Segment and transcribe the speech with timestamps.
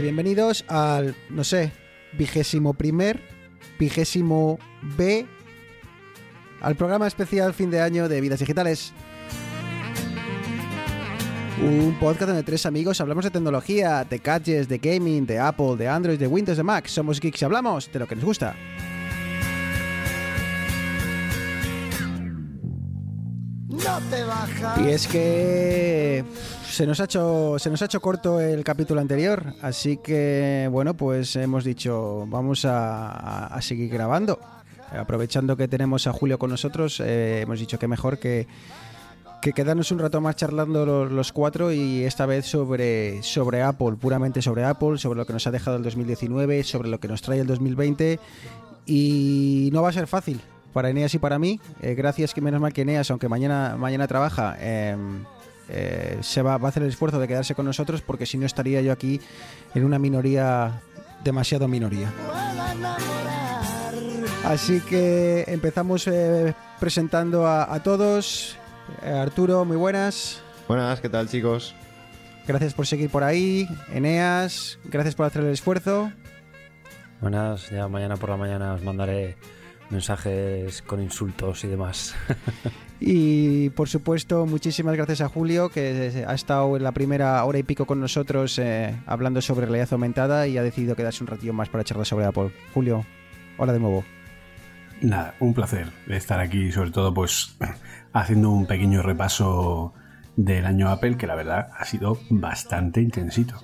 [0.00, 1.70] y bienvenidos al, no sé,
[2.18, 3.22] vigésimo primer,
[3.78, 4.58] vigésimo
[4.96, 5.26] B,
[6.60, 8.92] al programa especial fin de año de Vidas Digitales.
[11.62, 15.86] Un podcast donde tres amigos hablamos de tecnología, de gadgets, de gaming, de Apple, de
[15.86, 16.86] Android, de Windows, de Mac.
[16.86, 18.56] Somos geeks y hablamos de lo que nos gusta.
[23.68, 24.80] No te bajas.
[24.80, 26.24] Y es que
[26.74, 30.94] se nos ha hecho se nos ha hecho corto el capítulo anterior, así que bueno,
[30.94, 34.40] pues hemos dicho vamos a, a seguir grabando.
[34.90, 38.48] Aprovechando que tenemos a Julio con nosotros, eh, hemos dicho que mejor que,
[39.40, 43.92] que quedarnos un rato más charlando los, los, cuatro y esta vez sobre, sobre Apple,
[43.92, 47.22] puramente sobre Apple, sobre lo que nos ha dejado el 2019, sobre lo que nos
[47.22, 48.18] trae el 2020
[48.86, 50.40] y no va a ser fácil
[50.72, 51.60] para Eneas y para mí.
[51.80, 54.96] Eh, gracias que menos mal que Eneas, aunque mañana, mañana trabaja, eh,
[55.68, 58.46] eh, se va, va, a hacer el esfuerzo de quedarse con nosotros porque si no
[58.46, 59.20] estaría yo aquí
[59.74, 60.80] en una minoría,
[61.22, 62.12] demasiado minoría.
[64.44, 68.56] Así que empezamos eh, presentando a, a todos.
[69.02, 70.42] Eh, Arturo, muy buenas.
[70.68, 71.74] Buenas, ¿qué tal chicos?
[72.46, 73.66] Gracias por seguir por ahí.
[73.92, 76.12] Eneas, gracias por hacer el esfuerzo.
[77.20, 79.36] Buenas, ya mañana por la mañana os mandaré
[79.88, 82.14] mensajes con insultos y demás.
[83.00, 87.62] y por supuesto, muchísimas gracias a Julio, que ha estado en la primera hora y
[87.62, 91.68] pico con nosotros eh, hablando sobre realidad aumentada y ha decidido quedarse un ratillo más
[91.68, 92.50] para charlar sobre Apple.
[92.72, 93.04] Julio,
[93.58, 94.04] hola de nuevo.
[95.00, 97.56] Nada, un placer estar aquí, sobre todo pues
[98.12, 99.92] haciendo un pequeño repaso
[100.36, 103.60] del año Apple, que la verdad ha sido bastante intensito.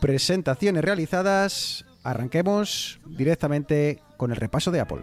[0.00, 5.02] Presentaciones realizadas, arranquemos directamente con el repaso de Apple.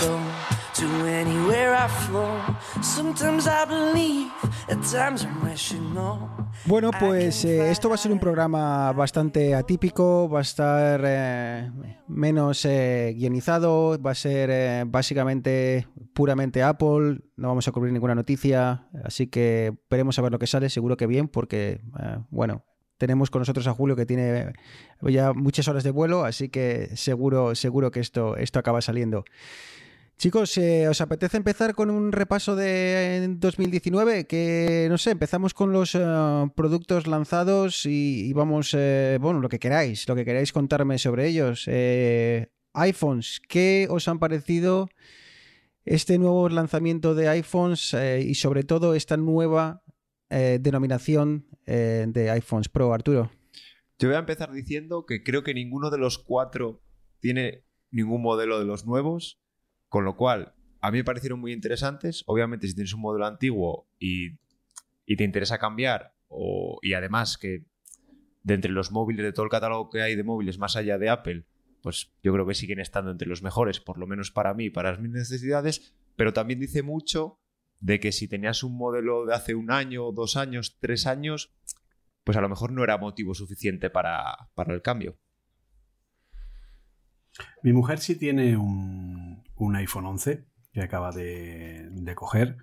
[0.00, 0.18] Go
[0.74, 2.38] to anywhere I flow.
[2.82, 4.30] Sometimes I believe,
[4.68, 6.30] at times I'm rational.
[6.66, 11.70] Bueno, pues eh, esto va a ser un programa bastante atípico, va a estar eh,
[12.08, 18.14] menos eh, guionizado, va a ser eh, básicamente puramente Apple, no vamos a cubrir ninguna
[18.14, 21.82] noticia, así que veremos a ver lo que sale, seguro que bien, porque,
[22.30, 22.64] bueno,
[22.98, 24.52] tenemos con nosotros a Julio que tiene
[25.02, 29.24] ya muchas horas de vuelo, así que seguro, seguro que esto, esto acaba saliendo.
[30.16, 34.26] Chicos, eh, ¿os apetece empezar con un repaso de 2019?
[34.26, 39.58] Que, no sé, empezamos con los uh, productos lanzados y, vamos, eh, bueno, lo que
[39.58, 41.64] queráis, lo que queráis contarme sobre ellos.
[41.66, 44.88] Eh, iPhones, ¿qué os han parecido
[45.84, 49.82] este nuevo lanzamiento de iPhones eh, y sobre todo esta nueva
[50.30, 53.30] eh, denominación eh, de iPhones Pro, Arturo?
[53.98, 56.82] Yo voy a empezar diciendo que creo que ninguno de los cuatro
[57.20, 59.40] tiene ningún modelo de los nuevos,
[59.94, 62.24] con lo cual a mí me parecieron muy interesantes.
[62.26, 64.40] Obviamente, si tienes un modelo antiguo y,
[65.06, 67.64] y te interesa cambiar, o, y además que
[68.42, 71.10] de entre los móviles, de todo el catálogo que hay de móviles más allá de
[71.10, 71.46] Apple,
[71.80, 74.96] pues yo creo que siguen estando entre los mejores, por lo menos para mí, para
[74.96, 77.38] mis necesidades, pero también dice mucho
[77.78, 81.54] de que si tenías un modelo de hace un año, dos años, tres años,
[82.24, 85.20] pues a lo mejor no era motivo suficiente para, para el cambio.
[87.62, 89.33] Mi mujer sí tiene un,
[89.64, 92.58] un iPhone 11 que acaba de, coger.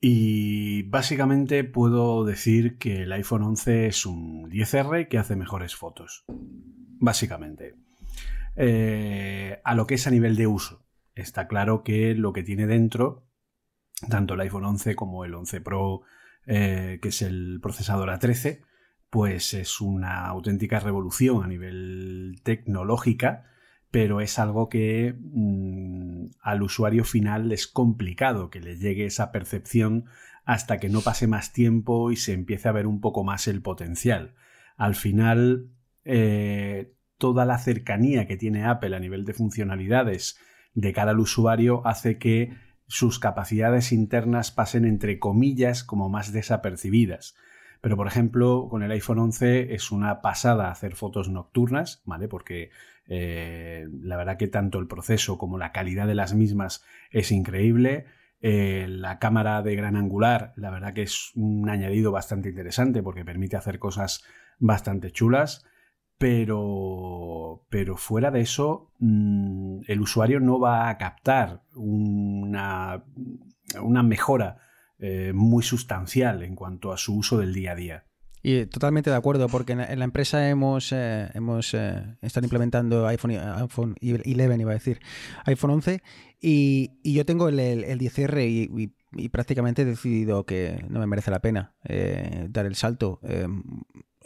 [0.00, 6.24] Y básicamente puedo decir que el iPhone 11 es un 10R que hace mejores fotos.
[6.28, 7.76] Básicamente.
[8.56, 10.84] Eh, a lo que es a nivel de uso.
[11.14, 13.26] Está claro que lo que tiene dentro,
[14.08, 16.02] tanto el iPhone 11 como el 11 Pro,
[16.46, 18.62] eh, que es el procesador A13,
[19.10, 23.51] pues es una auténtica revolución a nivel tecnológica
[23.92, 30.06] pero es algo que mmm, al usuario final es complicado que le llegue esa percepción
[30.44, 33.60] hasta que no pase más tiempo y se empiece a ver un poco más el
[33.60, 34.34] potencial.
[34.76, 35.68] Al final,
[36.04, 40.38] eh, toda la cercanía que tiene Apple a nivel de funcionalidades
[40.74, 42.56] de cara al usuario hace que
[42.86, 47.36] sus capacidades internas pasen entre comillas como más desapercibidas.
[47.82, 52.26] Pero, por ejemplo, con el iPhone 11 es una pasada hacer fotos nocturnas, ¿vale?
[52.26, 52.70] Porque
[53.06, 58.06] eh, la verdad que tanto el proceso como la calidad de las mismas es increíble.
[58.40, 63.24] Eh, la cámara de gran angular, la verdad que es un añadido bastante interesante porque
[63.24, 64.24] permite hacer cosas
[64.58, 65.64] bastante chulas.
[66.18, 73.04] Pero, pero fuera de eso, mmm, el usuario no va a captar una,
[73.82, 74.58] una mejora
[74.98, 78.04] eh, muy sustancial en cuanto a su uso del día a día.
[78.42, 83.32] Y totalmente de acuerdo, porque en la, empresa hemos, eh, hemos eh, están implementando iPhone,
[83.32, 85.00] iPhone 11, iba a decir,
[85.44, 86.02] iPhone 11,
[86.40, 91.30] y, yo tengo el, el, el 10R y, prácticamente he decidido que no me merece
[91.30, 93.20] la pena eh, dar el salto.
[93.22, 93.46] Eh,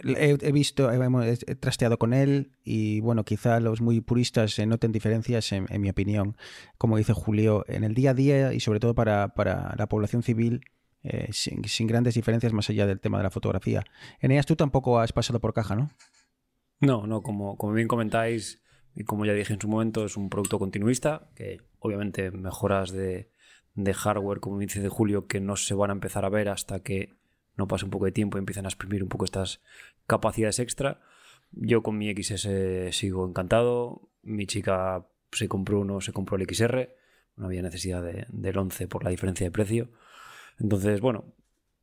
[0.05, 5.53] he, visto, he, trasteado con él y bueno, quizá los muy puristas eh, noten diferencias,
[5.53, 6.37] en, mi opinión,
[6.79, 9.33] como dice Julio, en el día a día y sobre todo para
[9.77, 10.63] la población civil.
[11.07, 13.85] Eh, sin, grandes diferencias más allá del tema de la fotografía.
[14.21, 15.91] Eneas, tú tampoco has pasado por caja, ¿no?
[16.81, 18.63] No, no, como, bien comentáis,
[18.95, 23.31] y como ya dije en su momento, es un producto continuista, que obviamente mejoras de,
[23.95, 27.15] hardware, como dice de Julio, que no se van a empezar a ver hasta que
[27.57, 29.63] no pase un poco de tiempo y empiecen a exprimir un poco estas
[30.07, 31.01] capacidades extra.
[31.53, 32.49] Yo con mi XS
[32.91, 34.11] sigo encantado.
[34.23, 36.95] Mi chica se compró uno, se compró el XR.
[37.37, 39.89] No había necesidad de- del 11 por la diferencia de precio.
[40.59, 41.35] Entonces, bueno,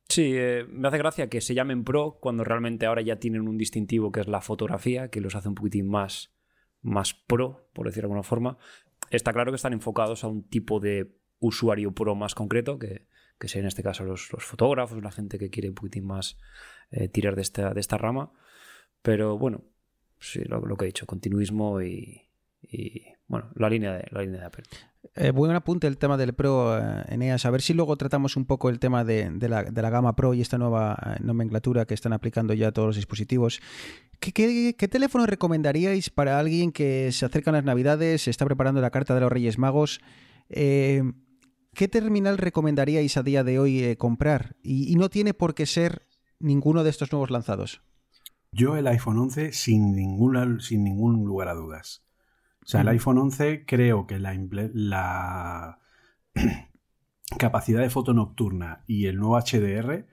[0.08, 3.58] sí, eh, me hace gracia que se llamen Pro cuando realmente ahora ya tienen un
[3.58, 6.34] distintivo que es la fotografía, que los hace un poquitín más,
[6.82, 8.58] más pro, por decirlo de alguna forma.
[9.10, 13.06] Está claro que están enfocados a un tipo de usuario pro más concreto, que,
[13.38, 16.38] que sea en este caso los, fotógrafos, la gente que quiere un poquitín más
[16.90, 18.32] eh, tirar de esta, de esta rama.
[19.02, 19.64] Pero bueno,
[20.18, 22.22] sí, lo, que he dicho, continuismo y,
[23.26, 24.64] bueno, la línea de, la línea de Apple.
[25.14, 27.44] Eh, buen apunte el tema del Pro, eh, Eneas.
[27.44, 30.16] A ver si luego tratamos un poco el tema de, de la, de la gama
[30.16, 33.60] Pro y esta nueva eh, nomenclatura que están aplicando ya todos los dispositivos.
[34.20, 38.80] ¿Qué, qué, qué teléfono recomendaríais para alguien que se acercan las Navidades, se está preparando
[38.80, 40.00] la carta de los Reyes Magos?
[40.48, 41.02] Eh,
[41.74, 44.56] ¿Qué terminal recomendaríais a día de hoy eh, comprar?
[44.62, 46.06] Y, y no tiene por qué ser
[46.38, 47.82] ninguno de estos nuevos lanzados.
[48.52, 52.03] Yo el iPhone 11 sin, ninguna, sin ningún lugar a dudas.
[52.64, 52.94] O sea, el Ujú.
[52.94, 55.78] iPhone 11 creo que la,
[57.38, 60.06] capacidad de foto nocturna y el nuevo HDR,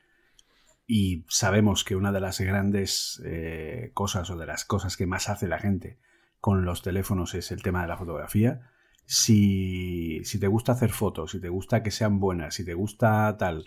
[0.86, 5.30] y sabemos que una de las grandes eh, cosas o de las cosas que más
[5.30, 6.00] hace la gente
[6.42, 8.69] con los teléfonos es el tema de la fotografía.
[9.06, 13.38] Si, si te gusta hacer fotos, si te gusta que sean buenas, si te gusta
[13.38, 13.65] tal,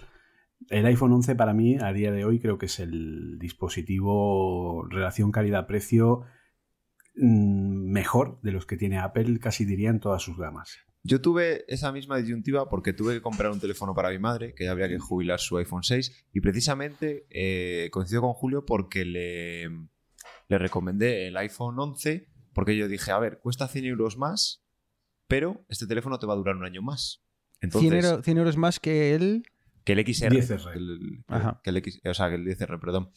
[0.68, 5.32] el iPhone 11 para mí a día de hoy creo que es el dispositivo relación
[5.32, 6.43] calidad-precio mm,
[7.14, 10.78] mejor de los que tiene Apple, casi diría en todas sus gamas.
[11.02, 14.68] Yo tuve esa misma disyuntiva porque tuve que comprar un teléfono para mi madre, que
[14.68, 19.68] habría que jubilar su iPhone 6, y precisamente eh, coincido con Julio porque le,
[20.48, 24.64] le recomendé el iPhone 11, porque yo dije, a ver, cuesta 100 euros más,
[25.28, 27.22] pero este teléfono te va a durar un año más.
[27.60, 29.44] Entonces, 100, euro- 100 euros más que el...
[29.84, 30.30] que el XR.
[30.34, 30.72] 10R.
[30.72, 31.60] que el- Ajá.
[31.62, 33.10] que el X- o sea, que el 10R, perdón.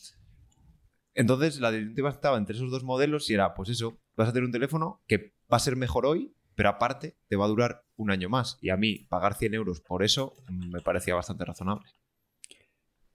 [1.17, 4.45] Entonces, la disyuntiva estaba entre esos dos modelos y era, pues eso, vas a tener
[4.45, 8.11] un teléfono que va a ser mejor hoy, pero aparte te va a durar un
[8.11, 8.59] año más.
[8.61, 11.89] Y a mí, pagar 100 euros por eso mm, me parecía bastante razonable.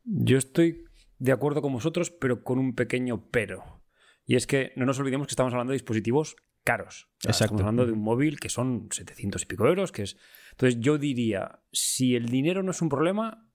[0.02, 0.82] Yo estoy
[1.18, 3.84] de acuerdo con vosotros, pero con un pequeño pero.
[4.26, 6.34] Y es que no nos olvidemos que estamos hablando de dispositivos
[6.64, 7.08] caros.
[7.18, 7.54] O sea, Exacto.
[7.54, 10.16] Estamos hablando de un móvil que son 700 y pico euros, que es...
[10.50, 13.48] Entonces yo diría, si el dinero no es un problema,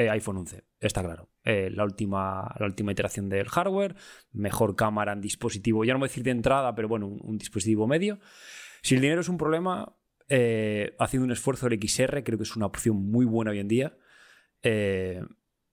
[0.00, 1.28] eh, iPhone 11, está claro.
[1.44, 3.96] Eh, la, última, la última iteración del hardware,
[4.32, 7.86] mejor cámara en dispositivo, ya no voy a decir de entrada, pero bueno, un, dispositivo
[7.86, 8.18] medio.
[8.80, 9.94] Si el dinero es un problema,
[10.28, 13.68] eh, haciendo un esfuerzo el XR, creo que es una opción muy buena hoy en
[13.68, 13.98] día.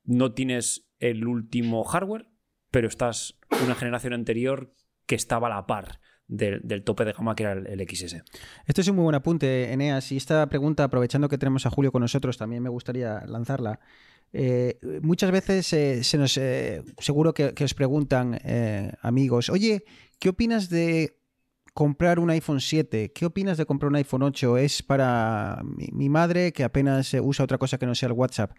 [0.04, 2.28] No tienes el último hardware,
[2.70, 4.74] pero estás una generación anterior
[5.06, 8.24] que estaba a la par del, tope de gama que era el, el XS.
[8.66, 10.12] Este es un muy buen apunte, Eneas.
[10.12, 13.80] Y esta pregunta, aprovechando que tenemos a Julio con nosotros, también me gustaría lanzarla.
[14.34, 18.40] Eh, muchas veces eh, se nos, eh, seguro que, que os preguntan
[19.02, 19.84] amigos, oye,
[20.20, 21.18] ¿qué opinas de
[21.74, 23.12] comprar un iPhone 7?
[23.14, 24.58] ¿Qué opinas de comprar un iPhone 8?
[24.58, 28.52] Es para mi, madre que apenas usa otra cosa que no sea el WhatsApp.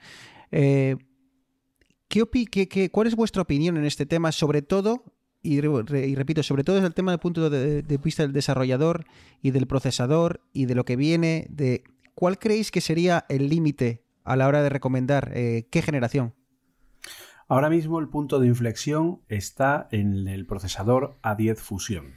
[0.50, 4.32] ¿qué opi- qué- qué- ¿Cuál es vuestra opinión en este tema?
[4.32, 5.04] Sobre todo,
[5.42, 9.04] y repito, sobre todo desde el tema del punto de, de vista del desarrollador
[9.42, 11.84] y del procesador y de lo que viene, de
[12.14, 16.34] cuál creéis que sería el límite a la hora de recomendar eh, qué generación.
[17.48, 22.14] Ahora mismo el punto de inflexión está en el procesador A10 Fusion.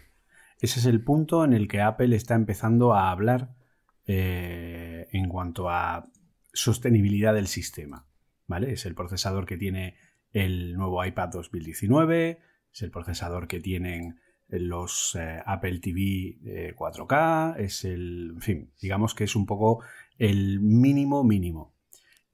[0.60, 3.56] Ese es el punto en el que Apple está empezando a hablar
[4.06, 6.10] eh, en cuanto a
[6.54, 8.08] sostenibilidad del sistema.
[8.46, 8.74] ¿vale?
[8.74, 9.96] Es el procesador que tiene
[10.34, 12.40] el nuevo iPad 2019,
[12.74, 18.74] es el procesador que tienen los eh, Apple TV eh, 4K, es el, en fin,
[18.82, 19.82] digamos que es un poco
[20.18, 21.74] el mínimo mínimo.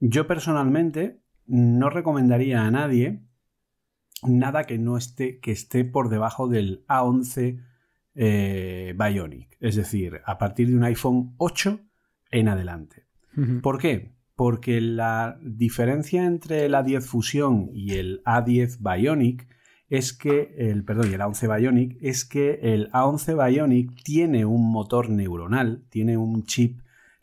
[0.00, 3.22] Yo personalmente no recomendaría a nadie
[4.22, 7.64] nada que no esté, que esté por debajo del A11
[8.14, 11.80] eh, Bionic, es decir, a partir de un iPhone 8
[12.30, 13.06] en adelante.
[13.62, 14.18] ¿Por qué?
[14.38, 19.48] porque la diferencia entre el A10 Fusión y el A10 Bionic
[19.88, 24.70] es que el perdón, y el A11 Bionic es que el A11 Bionic tiene un
[24.70, 26.82] motor neuronal, tiene un chip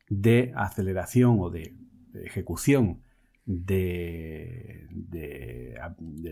[0.09, 1.77] de aceleración o de,
[2.23, 3.01] ejecución
[3.45, 5.77] de, de,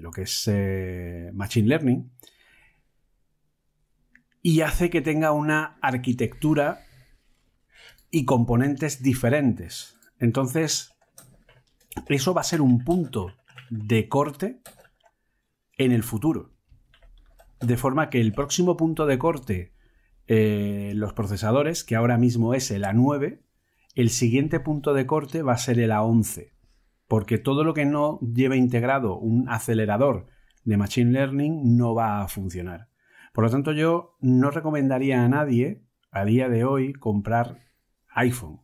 [0.02, 2.12] lo que es eh, Machine Learning
[4.42, 6.82] y hace que tenga una arquitectura
[8.12, 9.98] y componentes diferentes.
[10.20, 10.94] Entonces,
[12.08, 13.34] eso va a ser un punto
[13.70, 14.62] de corte
[15.78, 16.52] en el futuro.
[17.60, 19.74] De forma que el próximo punto de corte,
[20.28, 23.40] eh, los procesadores, que ahora mismo es el A9,
[23.94, 26.52] el siguiente punto de corte va a ser el A11.
[27.08, 30.28] Porque todo lo que no lleve integrado un acelerador
[30.64, 32.88] de Machine Learning no va a funcionar.
[33.34, 37.60] Por lo tanto, yo no recomendaría a nadie a día de hoy comprar
[38.10, 38.62] iPhone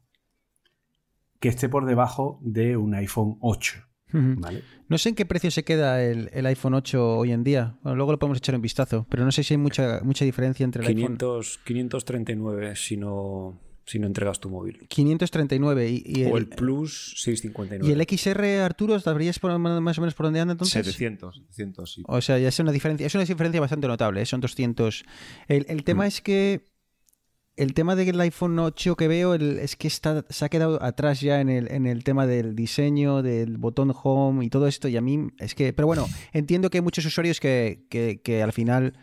[1.40, 3.86] que esté por debajo de un iPhone 8.
[4.12, 7.78] No sé en qué precio se queda el, iPhone 8 hoy en día.
[7.84, 10.82] luego lo podemos echar un vistazo, pero no sé si hay mucha, mucha diferencia entre
[10.82, 11.64] el 500, iPhone.
[11.66, 13.60] 539 si no,
[13.90, 14.88] si no entregas tu móvil.
[14.88, 17.88] 539 y, el, o el Plus 659.
[17.88, 20.86] ¿Y el XR, Arturo, sabrías más o menos por dónde anda entonces?
[20.86, 22.04] 700, 700 sí.
[22.08, 24.26] O sea, ya es una diferencia, es una diferencia bastante notable, ¿eh?
[24.28, 25.04] son 200.
[25.48, 26.08] El, tema mm.
[26.08, 26.66] es que
[27.58, 31.42] el tema del iPhone 8 que veo es que está, se ha quedado atrás ya
[31.42, 34.88] en el, en el tema del diseño, del botón home y todo esto.
[34.88, 38.54] Y a mí es que, pero bueno, entiendo que hay muchos usuarios que, que, al
[38.54, 38.94] final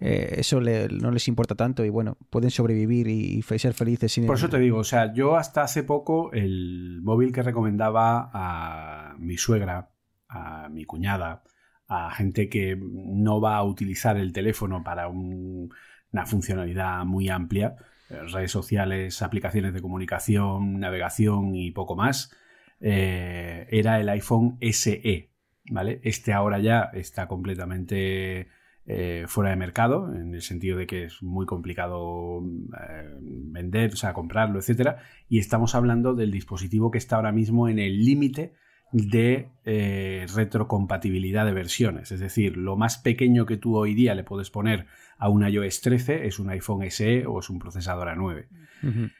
[0.00, 4.36] eh, eso no les importa tanto y bueno, pueden sobrevivir y, ser felices sin Por
[4.36, 9.36] eso te digo, o sea, yo hasta hace poco el móvil que recomendaba a mi
[9.36, 9.90] suegra,
[10.28, 11.42] a mi cuñada,
[11.86, 17.76] a gente que no va a utilizar el teléfono para una funcionalidad muy amplia,
[18.08, 22.34] redes sociales, aplicaciones de comunicación, navegación y poco más,
[22.80, 25.30] eh, era el iPhone SE.
[25.70, 26.00] ¿vale?
[26.04, 28.48] Este ahora ya está completamente
[28.92, 33.96] eh, fuera de mercado, en el sentido de que es muy complicado eh, vender, o
[33.96, 34.96] sea, comprarlo, etc.
[35.28, 38.52] Y estamos hablando del dispositivo que está ahora mismo en el límite
[38.90, 42.10] de eh, retrocompatibilidad de versiones.
[42.10, 44.86] Es decir, lo más pequeño que tú hoy día le puedes poner
[45.18, 49.12] a un iOS 13 es un iPhone SE o es un procesador A9.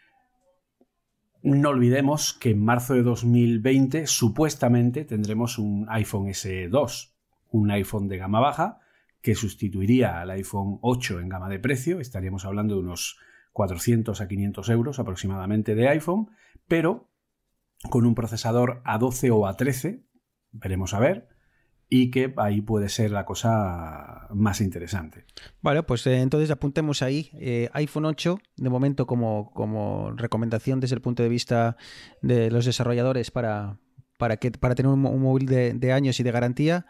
[1.45, 7.15] No olvidemos que en marzo de 2020 supuestamente tendremos un iPhone SE 2,
[7.53, 8.81] un iPhone de gama baja
[9.23, 12.01] que sustituiría al iPhone 8 en gama de precio.
[12.01, 13.19] Estaríamos hablando de unos
[13.53, 16.31] 400 a 500 euros aproximadamente de iPhone,
[16.69, 17.11] pero
[17.91, 20.05] con un procesador A12 o A13,
[20.53, 21.29] veremos a ver,
[21.93, 25.25] y que ahí puede ser la cosa más interesante.
[25.61, 30.95] Vale, pues eh, entonces apuntemos ahí eh, iPhone 8, de momento como, como, recomendación desde
[30.95, 31.77] el punto de vista
[32.23, 33.81] de los desarrolladores para,
[34.19, 36.87] para, que, para tener un, móvil de, años y de garantía.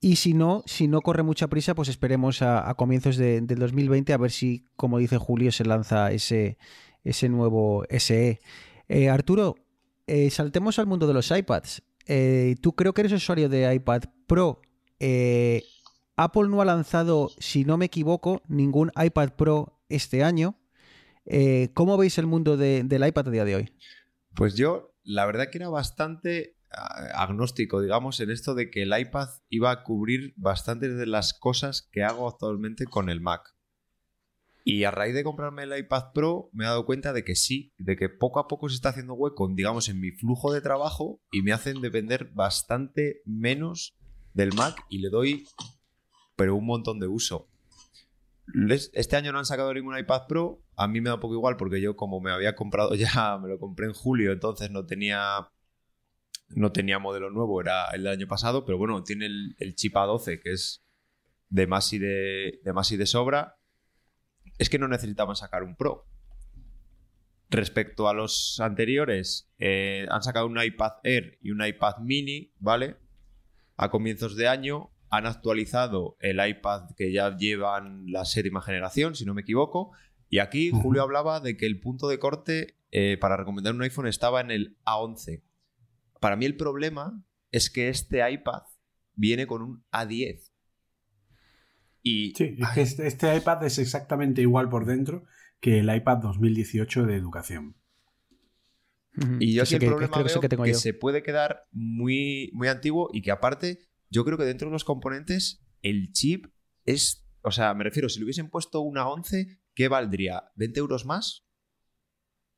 [0.00, 4.12] Y si no, si no corre mucha prisa, pues esperemos a, comienzos de, del 2020
[4.12, 6.58] a ver si, como dice Julio, se lanza ese,
[7.04, 8.40] ese nuevo SE.
[8.88, 9.56] Eh, Arturo,
[10.06, 11.82] eh, saltemos al mundo de los iPads.
[12.06, 14.60] Eh, tú creo que eres usuario de iPad Pro.
[16.16, 20.58] Apple no ha lanzado, si no me equivoco, ningún iPad Pro este año.
[21.74, 23.72] ¿Cómo veis el mundo del iPad a día de hoy?
[24.34, 26.56] Pues yo, la verdad que era bastante
[27.14, 31.88] agnóstico, digamos, en esto de que el iPad iba a cubrir bastantes de las cosas
[31.92, 33.54] que hago actualmente con el Mac.
[34.66, 37.74] Y a raíz de comprarme el iPad Pro me he dado cuenta de que sí,
[37.76, 41.20] de que poco a poco se está haciendo hueco, digamos, en mi flujo de trabajo
[41.30, 43.94] y me hacen depender bastante menos
[44.32, 45.46] del Mac y le doy,
[46.34, 47.46] pero un montón de uso.
[48.94, 51.80] Este año no han sacado ningún iPad Pro, a mí me da poco igual porque
[51.80, 55.50] yo como me había comprado ya, me lo compré en julio, entonces no tenía
[56.54, 60.40] no tenía modelo nuevo, era el del año pasado, pero bueno, tiene el, chip A12
[60.40, 60.84] que es
[61.48, 63.58] de más y de, de más y de sobra
[64.58, 66.06] es que no necesitaban sacar un Pro.
[67.50, 72.96] Respecto a los anteriores, eh, han sacado un iPad Air y un iPad Mini, ¿vale?
[73.76, 79.24] A comienzos de año han actualizado el iPad que ya llevan la séptima generación, si
[79.24, 79.92] no me equivoco.
[80.28, 84.08] Y aquí Julio hablaba de que el punto de corte eh, para recomendar un iPhone
[84.08, 85.42] estaba en el A11.
[86.24, 88.62] Para mí el problema es que este iPad
[89.12, 90.50] viene con un A10
[92.02, 95.26] sí, este, este, iPad es exactamente igual por dentro
[95.60, 97.76] que el iPad 2018 de educación.
[99.38, 103.20] Y yo aquí el problema veo que, que se puede quedar muy, muy antiguo y
[103.20, 106.46] que aparte yo creo que dentro de los componentes el chip
[106.86, 110.44] es, o sea, me refiero, si le hubiesen puesto una 11, ¿qué valdría?
[110.56, 111.44] ¿20 euros más?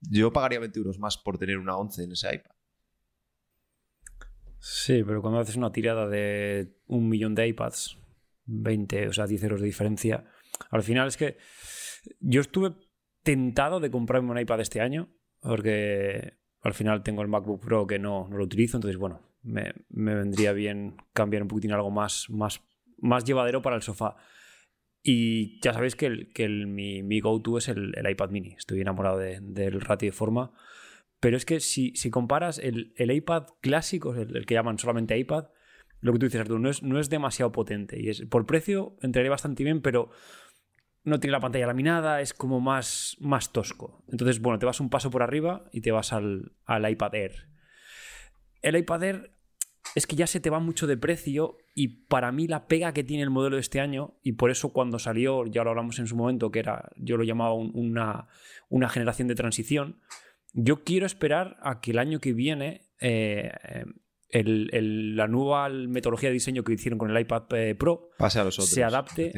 [0.02, 2.55] Yo pagaría 20 euros más por tener una 11 en ese iPad.
[4.68, 7.98] Sí, pero cuando haces una tirada de un millón de iPads,
[8.46, 10.24] 20, o sea, 10 euros de diferencia,
[10.70, 11.36] al final es que
[12.18, 12.74] yo estuve
[13.22, 15.08] tentado de comprarme un iPad este año,
[15.40, 16.32] porque
[16.62, 20.16] al final tengo el MacBook Pro que no, no lo utilizo, entonces bueno, me, me,
[20.16, 22.60] vendría bien cambiar un poquitín algo más, más,
[22.98, 24.16] más llevadero para el sofá.
[25.00, 28.54] Y ya sabéis que, que mi, mi go-to es el, el, iPad mini.
[28.58, 30.52] Estoy enamorado de, del ratio de forma.
[31.26, 35.46] Pero es que si, si comparas el, el, iPad clásico, el, que llaman solamente iPad,
[36.00, 38.00] lo que tú dices, Arturo, no es, no es demasiado potente.
[38.00, 40.10] Y es, por precio entraría bastante bien, pero
[41.02, 44.04] no tiene la pantalla laminada, es como más, más tosco.
[44.06, 47.48] Entonces, bueno, te vas un paso por arriba y te vas al, al iPad Air.
[48.62, 49.32] El iPad Air
[49.96, 53.02] es que ya se te va mucho de precio y para mí la pega que
[53.02, 56.06] tiene el modelo de este año, y por eso cuando salió, ya lo hablamos en
[56.06, 58.28] su momento, que era, yo lo llamaba un, una,
[58.68, 60.00] una, generación de transición,
[60.56, 63.52] yo quiero esperar a que el año que viene eh,
[64.30, 68.40] el, el, la nueva metodología de diseño que hicieron con el iPad eh, Pro Pase
[68.40, 69.32] a los otros, se adapte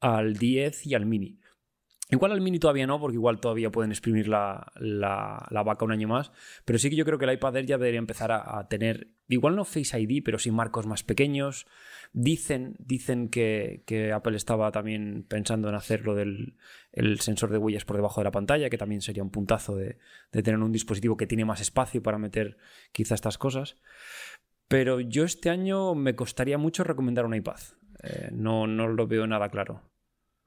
[0.00, 1.40] al 10 y al mini.
[2.10, 6.08] Igual al mini todavía no, porque igual todavía pueden exprimir la, la, vaca un año
[6.08, 6.32] más.
[6.64, 9.64] Pero sí que yo creo que el iPad ya debería empezar a, tener, igual no
[9.64, 11.66] Face ID, pero sí marcos más pequeños.
[12.12, 16.56] Dicen, dicen que, que Apple estaba también pensando en hacer lo del
[16.92, 19.98] el sensor de huellas por debajo de la pantalla, que también sería un puntazo de,
[20.32, 22.56] de tener un dispositivo que tiene más espacio para meter
[22.90, 23.76] quizá estas cosas.
[24.66, 27.60] Pero yo este año me costaría mucho recomendar un iPad.
[28.02, 29.89] Eh, no, no lo veo nada claro.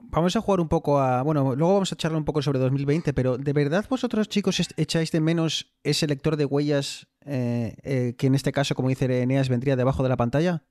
[0.10, 1.24] Vamos a jugar un poco a.
[1.24, 5.12] Bueno, luego vamos a charlar un poco sobre 2020, pero ¿de verdad vosotros, chicos, echáis
[5.12, 9.50] de menos ese lector de huellas eh, eh, que en este caso, como dice Eneas,
[9.50, 10.64] vendría debajo de la pantalla?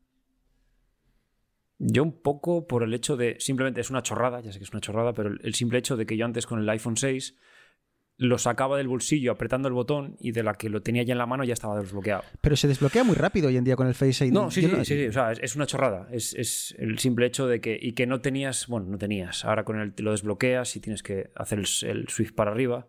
[1.79, 3.37] Yo un poco por el hecho de.
[3.41, 6.07] Simplemente es una chorrada, ya sé que es una chorrada, pero el simple hecho de
[6.07, 7.35] que yo antes con el iPhone 6
[8.19, 11.19] lo sacaba del bolsillo apretando el botón y de la que lo tenía ya en
[11.19, 12.23] la mano ya estaba desbloqueado.
[12.41, 14.33] Pero se desbloquea muy rápido hoy en día con el Face ID.
[14.33, 14.85] No, sí, sí, no...
[14.85, 16.09] sí, sí, o sea, es, es una chorrada.
[16.13, 19.45] Es, es, el simple hecho de que y que no tenías, bueno, no tenías.
[19.45, 22.89] Ahora con el lo desbloqueas y tienes que hacer el, el switch para arriba.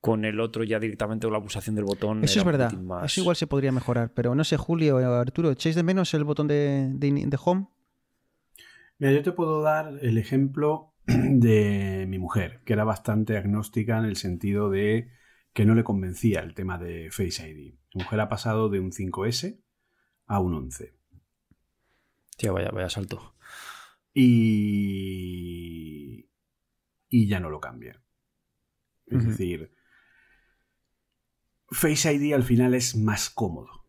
[0.00, 2.22] Con el otro ya directamente la pulsación del botón.
[2.22, 2.70] Eso es verdad.
[2.74, 3.10] Más...
[3.10, 4.12] Eso igual se podría mejorar.
[4.12, 7.68] Pero no sé, Julio o Arturo, ¿echáis de menos el botón de, de, de home?
[8.98, 14.04] Mira, yo te puedo dar el ejemplo de mi mujer, que era bastante agnóstica en
[14.04, 15.10] el sentido de
[15.52, 17.74] que no le convencía el tema de Face ID.
[17.94, 19.60] Mi mujer ha pasado de un 5S
[20.26, 20.96] a un 11.
[22.36, 23.36] Tío, vaya, vaya salto.
[24.12, 25.08] Y...
[27.08, 28.02] y ya no lo cambia.
[29.06, 29.28] Es uh -huh.
[29.28, 29.74] decir,
[31.70, 33.86] Face ID al final es más cómodo.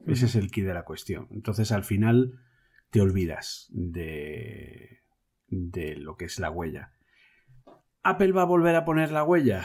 [0.00, 0.12] Uh -huh.
[0.12, 1.28] Ese es el key de la cuestión.
[1.30, 2.38] Entonces al final
[2.90, 4.99] te olvidas de,
[5.50, 6.92] de lo que es la huella.
[8.02, 9.64] ¿Apple va a volver a poner la huella?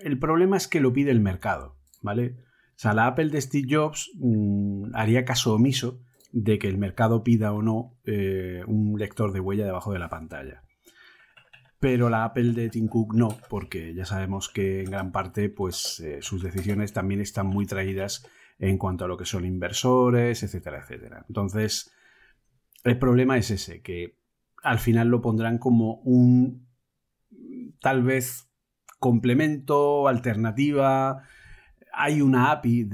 [0.00, 2.36] El problema es que lo pide el mercado, ¿vale?
[2.70, 6.00] O sea, la Apple de Steve Jobs mmm, haría caso omiso
[6.32, 10.08] de que el mercado pida o no eh, un lector de huella debajo de la
[10.08, 10.62] pantalla.
[11.80, 16.00] Pero la Apple de Tim Cook no, porque ya sabemos que en gran parte pues,
[16.00, 18.26] eh, sus decisiones también están muy traídas
[18.58, 21.24] en cuanto a lo que son inversores, etcétera, etcétera.
[21.26, 21.90] Entonces,
[22.84, 24.16] el problema es ese, que
[24.62, 26.66] al final lo pondrán como un
[27.80, 28.50] tal vez
[28.98, 31.22] complemento, alternativa.
[31.92, 32.88] Hay una API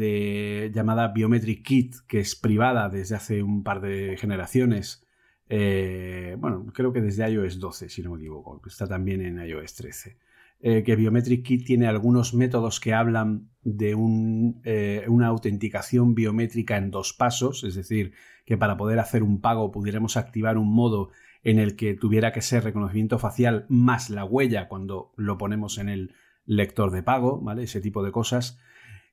[0.72, 5.04] llamada Biometric Kit que es privada desde hace un par de generaciones.
[5.48, 8.60] Eh, bueno, creo que desde iOS 12, si no me equivoco.
[8.66, 10.16] Está también en iOS 13.
[10.58, 16.78] Eh, que Biometric Kit tiene algunos métodos que hablan de un, eh, una autenticación biométrica
[16.78, 18.12] en dos pasos, es decir,
[18.46, 21.10] que para poder hacer un pago pudiéramos activar un modo
[21.42, 25.88] en el que tuviera que ser reconocimiento facial más la huella cuando lo ponemos en
[25.88, 27.64] el lector de pago, ¿vale?
[27.64, 28.58] Ese tipo de cosas.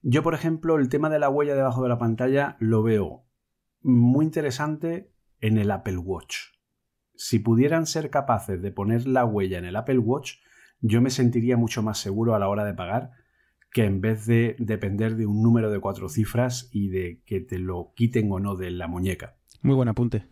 [0.04, 3.26] Yo, por ejemplo, el tema de la huella debajo de la pantalla lo veo
[3.82, 6.38] muy interesante en el Apple Watch.
[7.16, 10.36] Si pudieran ser capaces de poner la huella en el Apple Watch,
[10.80, 13.12] yo me sentiría mucho más seguro a la hora de pagar
[13.74, 17.58] que en vez de depender de un número de cuatro cifras y de que te
[17.58, 19.38] lo quiten o no de la muñeca.
[19.62, 20.30] Muy buen apunte.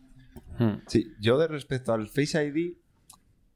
[0.86, 2.78] Sí, yo de respecto al Face ID,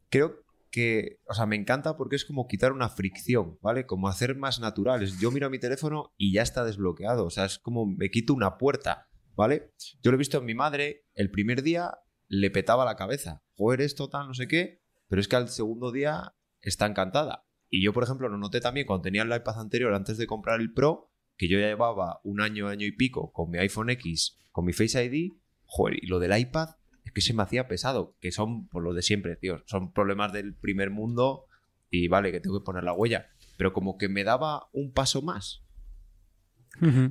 [0.09, 3.85] creo que, o sea, me encanta porque es como quitar una fricción, ¿vale?
[3.85, 5.19] Como hacer más naturales.
[5.19, 8.57] Yo miro mi teléfono y ya está desbloqueado, o sea, es como me quito una
[8.57, 9.71] puerta, ¿vale?
[10.01, 13.81] Yo lo he visto en mi madre, el primer día le petaba la cabeza, joder,
[13.81, 17.44] esto tal, no sé qué, pero es que al segundo día está encantada.
[17.75, 20.61] Y yo, por ejemplo, lo noté también cuando tenía el iPad anterior, antes de comprar
[20.61, 24.37] el Pro, que yo ya llevaba un año, año y pico con mi iPhone X,
[24.53, 25.33] con mi Face ID,
[25.65, 26.69] joder, y lo del iPad
[27.03, 30.31] es que se me hacía pesado, que son por lo de siempre, tío, son problemas
[30.31, 31.47] del primer mundo
[31.89, 35.21] y vale, que tengo que poner la huella, pero como que me daba un paso
[35.21, 35.65] más.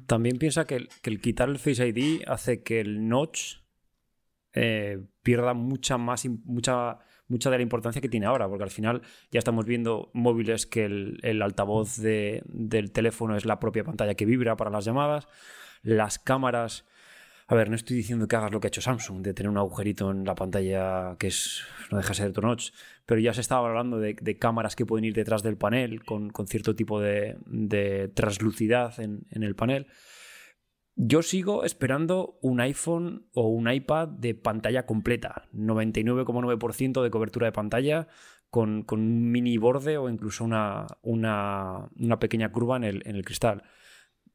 [0.07, 3.57] También piensa que el, que el quitar el Face ID hace que el notch
[4.55, 9.03] eh, pierda mucha más mucha mucha de la importancia que tiene ahora, porque al final
[9.31, 14.27] ya estamos viendo móviles que el, altavoz de- del teléfono es la propia pantalla que
[14.27, 15.27] vibra para las llamadas,
[15.83, 16.85] las cámaras.
[17.47, 19.59] A ver, no estoy diciendo que hagas lo que ha hecho Samsung, de tener un
[19.59, 22.71] agujerito en la pantalla que es no deja de ser tu notch,
[23.05, 26.47] pero ya se estaba hablando de, cámaras que pueden ir detrás del panel con, con
[26.47, 29.87] cierto tipo de, de translucidad en el panel.
[30.97, 37.53] Yo sigo esperando un iPhone o un iPad de pantalla completa, 99,9% de cobertura de
[37.53, 38.07] pantalla
[38.51, 43.17] con, con un mini borde o incluso una, una, una pequeña curva en el, en
[43.17, 43.63] el cristal.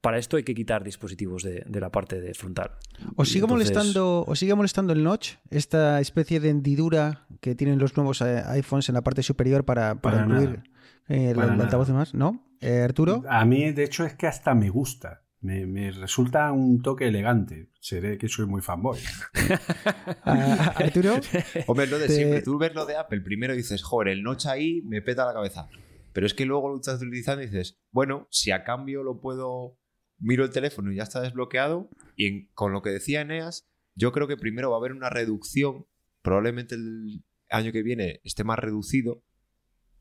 [0.01, 2.71] Para esto hay que quitar dispositivos de, de la parte de frontal.
[3.15, 5.35] ¿Os sigue, Entonces- molestando, ¿Os sigue molestando el notch?
[5.49, 9.95] Esta especie de hendidura que tienen los nuevos eh, iPhones en la parte superior para,
[9.95, 10.63] para, Para incluir nada.
[11.09, 12.45] eh, el, altavoz y más, ¿no?
[12.61, 13.23] Eh, Arturo.
[13.29, 15.21] A mí, de hecho, es que hasta me gusta.
[15.41, 17.69] Me, me resulta un toque elegante.
[17.79, 18.99] Seré que soy muy fanboy.
[20.25, 21.15] Ah, Arturo.
[21.67, 22.41] Hombre, lo de Te- siempre.
[22.41, 25.69] Tú ves lo de Apple, primero dices, joder, el notch ahí me peta la cabeza.
[26.13, 29.77] Pero es que luego lo estás utilizando y dices, bueno, si a cambio lo puedo.
[30.21, 31.89] Miro el teléfono y ya está desbloqueado.
[32.17, 35.09] Y en- con lo que decía Eneas, yo creo que primero va a haber una
[35.09, 35.85] reducción.
[36.21, 39.23] Probablemente el año que viene esté más reducido.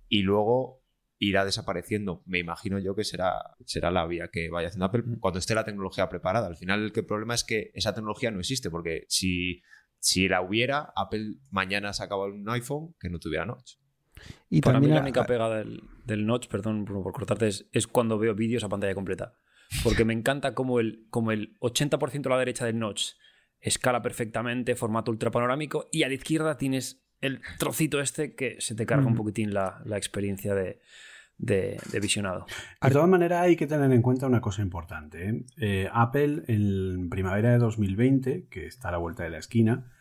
[0.08, 0.82] Y luego
[1.18, 2.22] irá desapareciendo.
[2.26, 5.64] Me imagino yo que será, será la vía que vaya haciendo Apple cuando esté la
[5.64, 6.46] tecnología preparada.
[6.46, 8.70] Al final, el que- problema es que esa tecnología no existe.
[8.70, 9.62] Porque si
[10.00, 13.72] si la hubiera, Apple mañana sacaba un iPhone que no tuviera notch.
[14.48, 17.68] Y Para mí también la a- única pega del, del notch, perdón por cortarte, es,
[17.72, 19.36] es cuando veo vídeos a pantalla completa.
[19.82, 23.14] Porque me encanta como el, como el 80% a la derecha del notch
[23.60, 28.74] escala perfectamente, formato ultra panorámico, y a la izquierda tienes el trocito este que se
[28.74, 29.22] te carga un Ujú.
[29.24, 30.80] poquitín la, la experiencia de,
[31.36, 32.46] de- de visionado.
[32.82, 35.28] De todas maneras, hay que tener en cuenta una cosa importante.
[35.28, 35.44] ¿eh?
[35.56, 39.92] Eh, Apple, en primavera de 2020, que está a la vuelta de la esquina,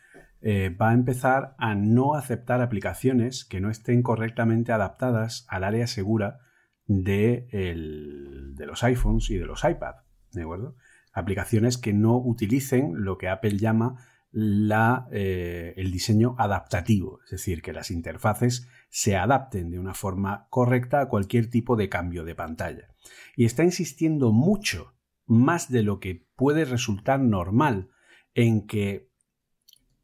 [0.41, 5.87] eh, va a empezar a no aceptar aplicaciones que no estén correctamente adaptadas al área
[5.87, 6.39] segura
[6.85, 9.95] de, el- de los iPhones y de los iPad.
[10.31, 10.75] ¿De acuerdo?
[11.13, 13.95] Aplicaciones que no utilicen lo que Apple llama
[14.33, 21.01] eh, el diseño adaptativo, es decir, que las interfaces se adapten de una forma correcta
[21.01, 22.87] a cualquier tipo de cambio de pantalla.
[23.35, 24.93] Y está insistiendo mucho,
[25.25, 27.89] más de lo que puede resultar normal,
[28.33, 29.09] en que